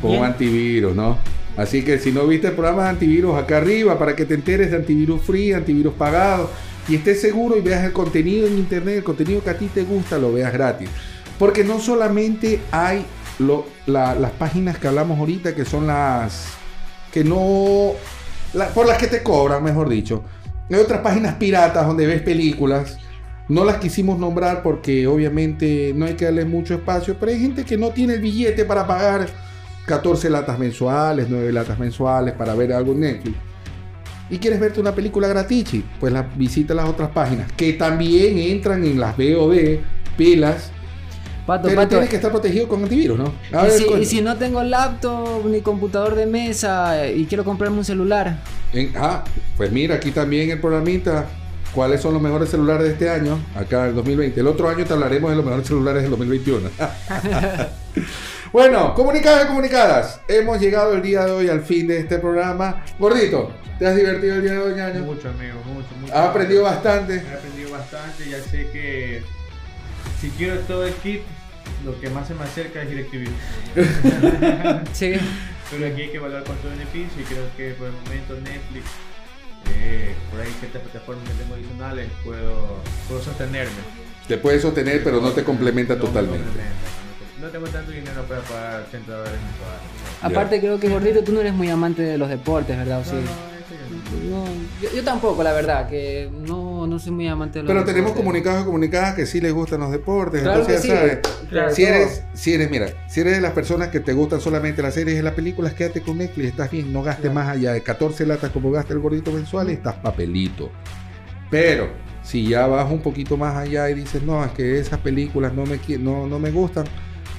Con 0.00 0.10
Bien. 0.12 0.24
antivirus, 0.24 0.94
¿no? 0.94 1.18
Así 1.56 1.82
que 1.82 1.98
si 1.98 2.12
no 2.12 2.26
viste 2.26 2.48
el 2.48 2.54
programa 2.54 2.84
de 2.84 2.90
antivirus 2.90 3.36
acá 3.36 3.58
arriba, 3.58 3.98
para 3.98 4.16
que 4.16 4.24
te 4.24 4.34
enteres 4.34 4.70
de 4.70 4.76
antivirus 4.78 5.20
free, 5.22 5.52
antivirus 5.52 5.94
pagado, 5.94 6.50
y 6.88 6.96
estés 6.96 7.20
seguro 7.20 7.56
y 7.56 7.60
veas 7.60 7.84
el 7.84 7.92
contenido 7.92 8.46
en 8.46 8.58
internet, 8.58 8.96
el 8.96 9.04
contenido 9.04 9.42
que 9.44 9.50
a 9.50 9.58
ti 9.58 9.66
te 9.66 9.82
gusta, 9.82 10.18
lo 10.18 10.32
veas 10.32 10.52
gratis. 10.52 10.88
Porque 11.38 11.62
no 11.62 11.78
solamente 11.78 12.60
hay 12.70 13.04
las 13.86 14.30
páginas 14.32 14.78
que 14.78 14.88
hablamos 14.88 15.18
ahorita, 15.18 15.54
que 15.54 15.64
son 15.64 15.86
las 15.86 16.46
que 17.12 17.22
no... 17.22 17.92
por 18.74 18.86
las 18.86 18.98
que 18.98 19.06
te 19.06 19.22
cobran, 19.22 19.62
mejor 19.62 19.88
dicho. 19.88 20.24
Hay 20.70 20.76
otras 20.76 21.00
páginas 21.00 21.34
piratas 21.34 21.86
donde 21.86 22.06
ves 22.06 22.22
películas. 22.22 22.96
No 23.48 23.64
las 23.64 23.76
quisimos 23.76 24.18
nombrar 24.18 24.62
porque 24.62 25.06
obviamente 25.06 25.92
no 25.94 26.06
hay 26.06 26.14
que 26.14 26.24
darle 26.24 26.44
mucho 26.46 26.74
espacio, 26.74 27.16
pero 27.20 27.32
hay 27.32 27.40
gente 27.40 27.64
que 27.64 27.76
no 27.76 27.90
tiene 27.90 28.14
el 28.14 28.20
billete 28.20 28.64
para 28.64 28.86
pagar 28.86 29.26
14 29.86 30.30
latas 30.30 30.58
mensuales, 30.58 31.26
9 31.28 31.52
latas 31.52 31.78
mensuales 31.78 32.34
para 32.34 32.54
ver 32.54 32.72
algo 32.72 32.92
en 32.92 33.00
Netflix. 33.00 33.36
Y 34.30 34.38
quieres 34.38 34.60
verte 34.60 34.80
una 34.80 34.94
película 34.94 35.28
gratichi, 35.28 35.84
pues 36.00 36.12
la, 36.12 36.22
visita 36.22 36.72
las 36.74 36.88
otras 36.88 37.10
páginas 37.10 37.52
que 37.52 37.74
también 37.74 38.38
entran 38.38 38.82
en 38.84 38.98
las 38.98 39.16
VOD, 39.16 39.78
pilas, 40.16 40.70
Pato, 41.46 41.64
pero 41.64 41.76
pato. 41.76 41.88
tienes 41.88 42.08
que 42.08 42.16
estar 42.16 42.30
protegido 42.30 42.68
con 42.68 42.82
antivirus, 42.84 43.18
¿no? 43.18 43.32
A 43.52 43.66
Y 43.66 43.68
ver, 43.68 43.70
si, 43.72 43.82
y 43.82 43.86
cuenta. 43.86 44.06
si 44.08 44.20
no 44.22 44.36
tengo 44.36 44.62
laptop 44.62 45.44
ni 45.46 45.60
computador 45.60 46.14
de 46.14 46.24
mesa 46.26 47.08
y 47.08 47.26
quiero 47.26 47.44
comprarme 47.44 47.78
un 47.78 47.84
celular. 47.84 48.38
En- 48.72 48.92
ah, 48.96 49.24
pues 49.56 49.70
mira, 49.72 49.96
aquí 49.96 50.12
también 50.12 50.50
el 50.50 50.60
programita. 50.60 51.26
¿Cuáles 51.74 52.02
son 52.02 52.12
los 52.12 52.20
mejores 52.22 52.50
celulares 52.50 52.84
de 52.86 52.92
este 52.92 53.08
año? 53.10 53.38
Acá 53.56 53.88
el 53.88 53.94
2020. 53.94 54.38
El 54.38 54.46
otro 54.46 54.68
año 54.68 54.84
te 54.84 54.92
hablaremos 54.92 55.30
de 55.30 55.36
los 55.36 55.44
mejores 55.44 55.66
celulares 55.66 56.02
del 56.02 56.10
2021. 56.12 56.68
bueno, 58.52 58.94
comunicadas 58.94 59.44
y 59.44 59.48
comunicadas. 59.48 60.20
Hemos 60.28 60.60
llegado 60.60 60.94
el 60.94 61.02
día 61.02 61.24
de 61.24 61.30
hoy 61.30 61.48
al 61.48 61.62
fin 61.62 61.86
de 61.86 61.98
este 62.00 62.18
programa. 62.18 62.84
Gordito, 62.98 63.52
¿te 63.78 63.86
has 63.86 63.96
divertido 63.96 64.36
el 64.36 64.42
día 64.42 64.52
de 64.52 64.58
hoy, 64.58 64.74
ñaño? 64.74 65.00
Mucho, 65.04 65.30
amigo, 65.30 65.54
mucho, 65.64 65.88
mucho. 66.00 66.14
¿Has 66.14 66.28
aprendido 66.28 66.62
bastante? 66.64 67.14
He 67.14 67.34
aprendido 67.34 67.70
bastante, 67.70 68.28
ya 68.28 68.38
sé 68.42 68.68
que 68.72 69.22
si 70.20 70.28
quiero 70.30 70.58
todo 70.60 70.86
el 70.86 70.92
kit, 70.94 71.22
lo 71.84 71.98
que 72.00 72.10
más 72.10 72.28
se 72.28 72.34
me 72.34 72.44
acerca 72.44 72.82
es 72.82 72.90
DirecTV. 72.90 73.28
Sí. 74.92 75.14
Pero 75.70 75.86
aquí 75.86 76.02
hay 76.02 76.10
que 76.10 76.16
evaluar 76.18 76.44
cuánto 76.44 76.68
beneficio 76.68 77.22
y 77.22 77.24
creo 77.24 77.44
que 77.56 77.70
por 77.72 77.86
el 77.86 77.94
momento 77.94 78.34
Netflix, 78.34 78.84
eh, 79.74 80.14
por 80.30 80.40
ahí 80.40 80.52
ciertas 80.60 80.82
plataformas 80.82 81.26
que 81.26 81.34
tengo 81.42 81.54
adicionales, 81.54 82.08
puedo, 82.22 82.76
puedo 83.08 83.22
sostenerme. 83.22 83.72
Te 84.28 84.36
puedes 84.36 84.60
sostener, 84.60 85.02
pero 85.02 85.22
no 85.22 85.30
te 85.30 85.42
complementa 85.42 85.94
No 85.94 86.00
totalmente. 86.02 86.44
complementa, 86.44 86.74
No 87.42 87.48
tengo 87.48 87.66
tanto 87.66 87.90
dinero 87.90 88.22
para 88.28 88.40
pagar 88.42 88.84
80 88.88 89.12
dólares 89.12 89.40
mensuales. 89.42 89.80
Aparte 90.22 90.60
creo 90.60 90.78
que 90.78 90.88
gordito 90.88 91.24
tú 91.24 91.32
no 91.32 91.40
eres 91.40 91.52
muy 91.52 91.68
amante 91.68 92.00
de 92.02 92.16
los 92.16 92.28
deportes, 92.28 92.76
¿verdad? 92.76 93.00
¿O 93.00 93.04
sí? 93.04 93.16
No, 93.16 93.20
no, 93.20 93.26
eso 93.26 93.74
ya 93.74 94.30
no. 94.30 94.44
No, 94.46 94.52
yo, 94.80 94.90
yo 94.94 95.02
tampoco, 95.02 95.42
la 95.42 95.52
verdad, 95.52 95.88
que 95.88 96.30
no, 96.46 96.86
no 96.86 97.00
soy 97.00 97.10
muy 97.10 97.26
amante 97.26 97.58
de 97.58 97.64
los 97.64 97.68
Pero 97.68 97.80
deportes. 97.80 97.94
tenemos 97.96 98.16
comunicados 98.16 98.62
y 98.62 98.64
comunicadas 98.66 99.14
que 99.16 99.26
sí 99.26 99.40
les 99.40 99.52
gustan 99.52 99.80
los 99.80 99.90
deportes. 99.90 100.42
Claro 100.42 100.60
entonces, 100.60 100.82
que 100.82 100.88
ya 100.88 100.94
sí. 100.94 100.98
sabes. 101.00 101.18
Claro, 101.50 101.74
Si 101.74 101.82
todo. 101.82 101.94
eres, 101.94 102.22
si 102.32 102.54
eres, 102.54 102.70
mira, 102.70 102.86
si 103.08 103.20
eres 103.22 103.32
de 103.34 103.40
las 103.40 103.52
personas 103.52 103.88
que 103.88 103.98
te 103.98 104.12
gustan 104.12 104.40
solamente 104.40 104.80
las 104.80 104.94
series 104.94 105.18
y 105.18 105.22
las 105.22 105.34
películas, 105.34 105.74
quédate 105.74 106.00
con 106.00 106.18
Netflix, 106.18 106.50
estás 106.50 106.70
bien, 106.70 106.92
no 106.92 107.02
gastes 107.02 107.32
más 107.32 107.48
allá 107.48 107.72
de 107.72 107.82
14 107.82 108.24
latas 108.24 108.50
como 108.52 108.70
gasta 108.70 108.92
el 108.92 109.00
gordito 109.00 109.32
mensual 109.32 109.68
y 109.68 109.72
estás 109.72 109.96
papelito. 109.96 110.70
Pero 111.50 111.88
si 112.22 112.48
ya 112.48 112.68
vas 112.68 112.88
un 112.88 113.00
poquito 113.02 113.36
más 113.36 113.56
allá 113.56 113.90
y 113.90 113.94
dices, 113.94 114.22
no, 114.22 114.44
es 114.44 114.52
que 114.52 114.78
esas 114.78 115.00
películas 115.00 115.52
no 115.54 115.64
me, 115.66 115.80
no, 115.98 116.26
no 116.28 116.38
me 116.38 116.52
gustan, 116.52 116.84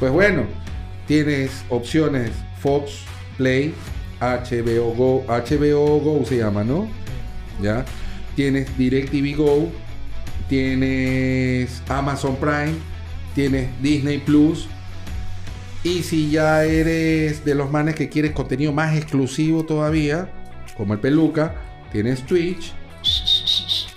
pues 0.04 0.12
bueno, 0.12 0.44
tienes 1.08 1.64
opciones 1.70 2.32
Fox, 2.60 3.06
Play, 3.38 3.74
HBO 4.20 4.94
Go, 4.94 5.24
HBO 5.30 6.02
Go 6.02 6.26
se 6.26 6.40
llama, 6.40 6.66
¿no? 6.66 6.90
¿Ya? 7.62 7.86
Tienes 8.36 8.78
DirecTV 8.78 9.38
Go, 9.38 9.72
tienes 10.50 11.82
Amazon 11.88 12.36
Prime, 12.36 12.74
tienes 13.34 13.70
Disney 13.82 14.18
Plus. 14.18 14.68
Y 15.86 16.04
si 16.04 16.30
ya 16.30 16.66
eres 16.66 17.46
de 17.46 17.56
los 17.56 17.72
manes 17.72 17.96
que 17.96 18.10
quieres 18.10 18.34
contenido 18.34 18.74
más 18.74 18.98
exclusivo 18.98 19.64
todavía, 19.64 20.30
como 20.76 20.96
el 20.96 21.00
Peluca, 21.00 21.56
tienes 21.94 22.24
Twitch. 22.24 22.74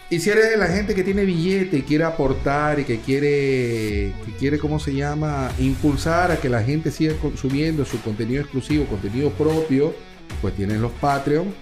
Y 0.08 0.20
si 0.20 0.30
eres 0.30 0.50
de 0.50 0.56
la 0.56 0.68
gente 0.68 0.94
que 0.94 1.02
tiene 1.02 1.24
billete 1.24 1.78
y 1.78 1.82
quiere 1.82 2.04
aportar 2.04 2.78
y 2.78 2.84
que 2.84 3.00
quiere, 3.00 4.14
que 4.24 4.32
quiere, 4.38 4.58
¿cómo 4.58 4.78
se 4.78 4.94
llama? 4.94 5.50
Impulsar 5.58 6.30
a 6.30 6.36
que 6.36 6.48
la 6.48 6.62
gente 6.62 6.92
siga 6.92 7.14
consumiendo 7.16 7.84
su 7.84 8.00
contenido 8.00 8.42
exclusivo, 8.42 8.84
contenido 8.86 9.30
propio, 9.30 9.94
pues 10.40 10.54
tienes 10.54 10.78
los 10.78 10.92
Patreon. 10.92 11.52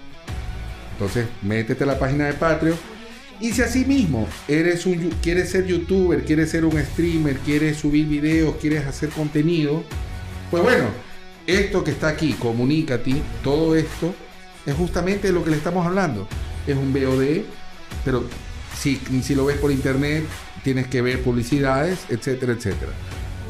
Entonces, 0.93 1.27
métete 1.41 1.85
a 1.85 1.87
la 1.87 1.99
página 1.99 2.27
de 2.27 2.35
Patreon. 2.35 2.77
Y 3.41 3.53
si 3.53 3.63
así 3.63 3.87
mismo 3.87 4.29
eres 4.47 4.85
un, 4.85 5.11
quieres 5.23 5.49
ser 5.49 5.67
youtuber, 5.67 6.23
quieres 6.25 6.51
ser 6.51 6.67
un 6.67 6.79
streamer, 6.79 7.39
quieres 7.39 7.79
subir 7.79 8.07
videos, 8.07 8.57
quieres 8.61 8.87
hacer 8.87 9.09
contenido, 9.09 9.83
pues 10.51 10.63
bueno, 10.63 10.85
esto 11.47 11.83
que 11.83 11.91
está 11.91 12.09
aquí, 12.09 12.35
comunícate, 12.35 13.15
todo 13.43 13.75
esto 13.75 14.15
es 14.67 14.75
justamente 14.75 15.33
lo 15.33 15.43
que 15.43 15.51
le 15.51 15.57
estamos 15.57 15.85
hablando. 15.87 16.29
Es 16.67 16.77
un 16.77 16.93
VOD, 16.93 17.43
pero 18.05 18.25
si, 18.79 19.01
si 19.23 19.35
lo 19.35 19.45
ves 19.47 19.59
por 19.59 19.71
internet, 19.71 20.25
tienes 20.63 20.87
que 20.87 21.03
ver 21.03 21.23
publicidades, 21.23 22.01
etcétera, 22.09 22.53
etcétera. 22.53 22.93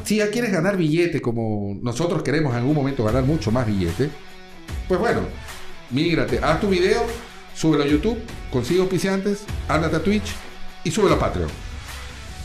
Si 0.03 0.17
ya 0.17 0.29
quieres 0.29 0.51
ganar 0.51 0.77
billete, 0.77 1.21
como 1.21 1.77
nosotros 1.81 2.21
queremos 2.23 2.51
en 2.53 2.59
algún 2.59 2.75
momento 2.75 3.03
ganar 3.03 3.23
mucho 3.23 3.51
más 3.51 3.65
billete, 3.65 4.09
pues 4.87 4.99
bueno, 4.99 5.21
mígrate, 5.91 6.39
haz 6.43 6.59
tu 6.61 6.69
video, 6.69 7.03
súbelo 7.55 7.83
a 7.83 7.87
YouTube, 7.87 8.19
consigue 8.51 8.81
auspiciantes, 8.81 9.43
ándate 9.67 9.95
a 9.95 10.03
Twitch 10.03 10.27
y 10.83 10.91
súbelo 10.91 11.15
a 11.15 11.19
Patreon. 11.19 11.49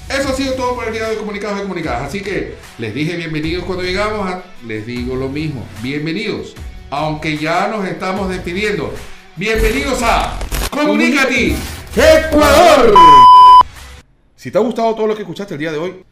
Eso 0.09 0.29
ha 0.31 0.33
sido 0.33 0.55
todo 0.55 0.75
por 0.75 0.87
el 0.89 0.93
día 0.93 1.09
de 1.09 1.17
Comunicados 1.17 1.59
y 1.59 1.63
Comunicadas. 1.63 2.09
Así 2.09 2.21
que 2.21 2.55
les 2.79 2.95
dije 2.95 3.17
bienvenidos 3.17 3.65
cuando 3.65 3.85
llegamos, 3.85 4.27
a- 4.29 4.43
les 4.67 4.85
digo 4.87 5.15
lo 5.15 5.29
mismo, 5.29 5.65
bienvenidos. 5.83 6.55
Aunque 6.91 7.37
ya 7.39 7.69
nos 7.69 7.87
estamos 7.87 8.29
despidiendo. 8.29 8.93
Bienvenidos 9.37 10.01
a 10.03 10.37
Comunícate 10.71 11.55
Ecuador. 11.97 12.95
Si 14.37 14.53
te 14.53 14.59
ha 14.59 14.61
gustado 14.61 14.95
todo 14.95 15.09
lo 15.09 15.17
que 15.17 15.23
escuchaste 15.23 15.55
el 15.55 15.61
día 15.61 15.73
de 15.73 15.79
hoy, 15.79 16.05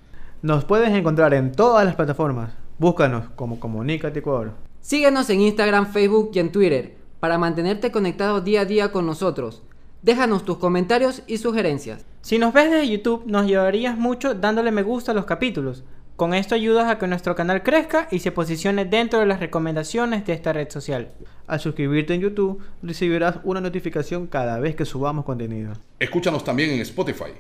Nos 0.43 0.65
puedes 0.65 0.91
encontrar 0.91 1.35
en 1.35 1.53
todas 1.53 1.85
las 1.85 1.95
plataformas. 1.95 2.51
Búscanos 2.79 3.29
como 3.37 3.61
Comunícate 3.61 4.19
Ecuador. 4.19 4.55
Síguenos 4.81 5.31
en 5.31 5.41
Instagram, 5.41 5.93
Facebook 5.93 6.31
y 6.35 6.41
en 6.41 6.51
Twitter 6.51 6.97
para 7.21 7.39
mantenerte 7.39 7.93
conectado 7.93 8.41
día 8.41 8.63
a 8.63 8.65
día 8.65 8.91
con 8.93 9.07
nosotros. 9.07 9.63
Déjanos 10.03 10.45
tus 10.45 10.59
comentarios 10.59 11.23
y 11.27 11.39
sugerencias. 11.39 12.05
Si 12.23 12.39
nos 12.39 12.53
ves 12.53 12.71
desde 12.71 12.89
YouTube, 12.89 13.25
nos 13.27 13.45
ayudarías 13.45 13.97
mucho 13.97 14.35
dándole 14.35 14.71
me 14.73 14.83
gusta 14.83 15.13
a 15.13 15.15
los 15.15 15.27
capítulos. 15.27 15.85
Con 16.19 16.35
esto 16.35 16.57
ayudas 16.57 16.91
a 16.91 16.99
que 16.99 17.07
nuestro 17.07 17.37
canal 17.37 17.63
crezca 17.63 18.09
y 18.11 18.19
se 18.19 18.33
posicione 18.33 18.85
dentro 18.85 19.21
de 19.21 19.27
las 19.27 19.39
recomendaciones 19.39 20.27
de 20.27 20.33
esta 20.33 20.53
red 20.53 20.69
social. 20.69 21.13
Al 21.47 21.61
suscribirte 21.61 22.13
en 22.13 22.23
YouTube, 22.23 22.61
recibirás 22.83 23.37
una 23.45 23.61
notificación 23.61 24.27
cada 24.27 24.59
vez 24.59 24.75
que 24.75 24.85
subamos 24.85 25.25
contenido. 25.25 25.75
Escúchanos 26.01 26.43
también 26.43 26.71
en 26.71 26.81
Spotify. 26.81 27.31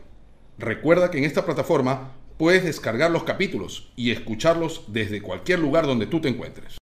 Recuerda 0.59 1.11
que 1.11 1.19
en 1.19 1.25
esta 1.25 1.45
plataforma 1.45 2.13
puedes 2.37 2.63
descargar 2.63 3.11
los 3.11 3.25
capítulos 3.25 3.91
y 3.97 4.13
escucharlos 4.13 4.85
desde 4.87 5.23
cualquier 5.23 5.59
lugar 5.59 5.85
donde 5.85 6.07
tú 6.07 6.21
te 6.21 6.29
encuentres. 6.29 6.79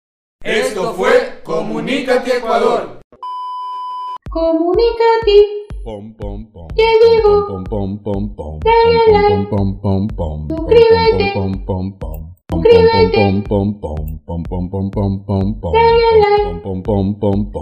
Esto 0.44 0.94
fue 0.94 1.40
Comunícate 1.42 2.36
Ecuador. 2.36 3.00
Comunícate. 4.30 5.59
Pom, 5.82 6.12
pom, 6.12 6.44
pom. 6.52 6.68
Ya 6.76 6.84
llegó. 7.00 7.46
Pom, 7.48 7.64
pom, 7.64 7.98
pom, 8.04 8.28
pom. 8.36 8.60
Pom, 8.60 9.46
pom, 9.48 10.12
pom. 10.20 10.48
Suscríbete. 10.48 11.32
Pom, 11.34 11.52
pom, 11.64 11.98
pom. 11.98 12.20
Suscríbete. 12.52 13.44
Dale 15.72 16.18
like. 16.20 16.44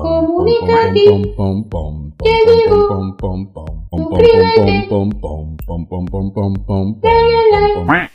Comunícate. 0.03 1.07
Pom, 1.47 1.63
pom, 1.71 2.11
Suscríbete. 6.67 7.01
Dale 7.01 7.43
like. 7.53 8.11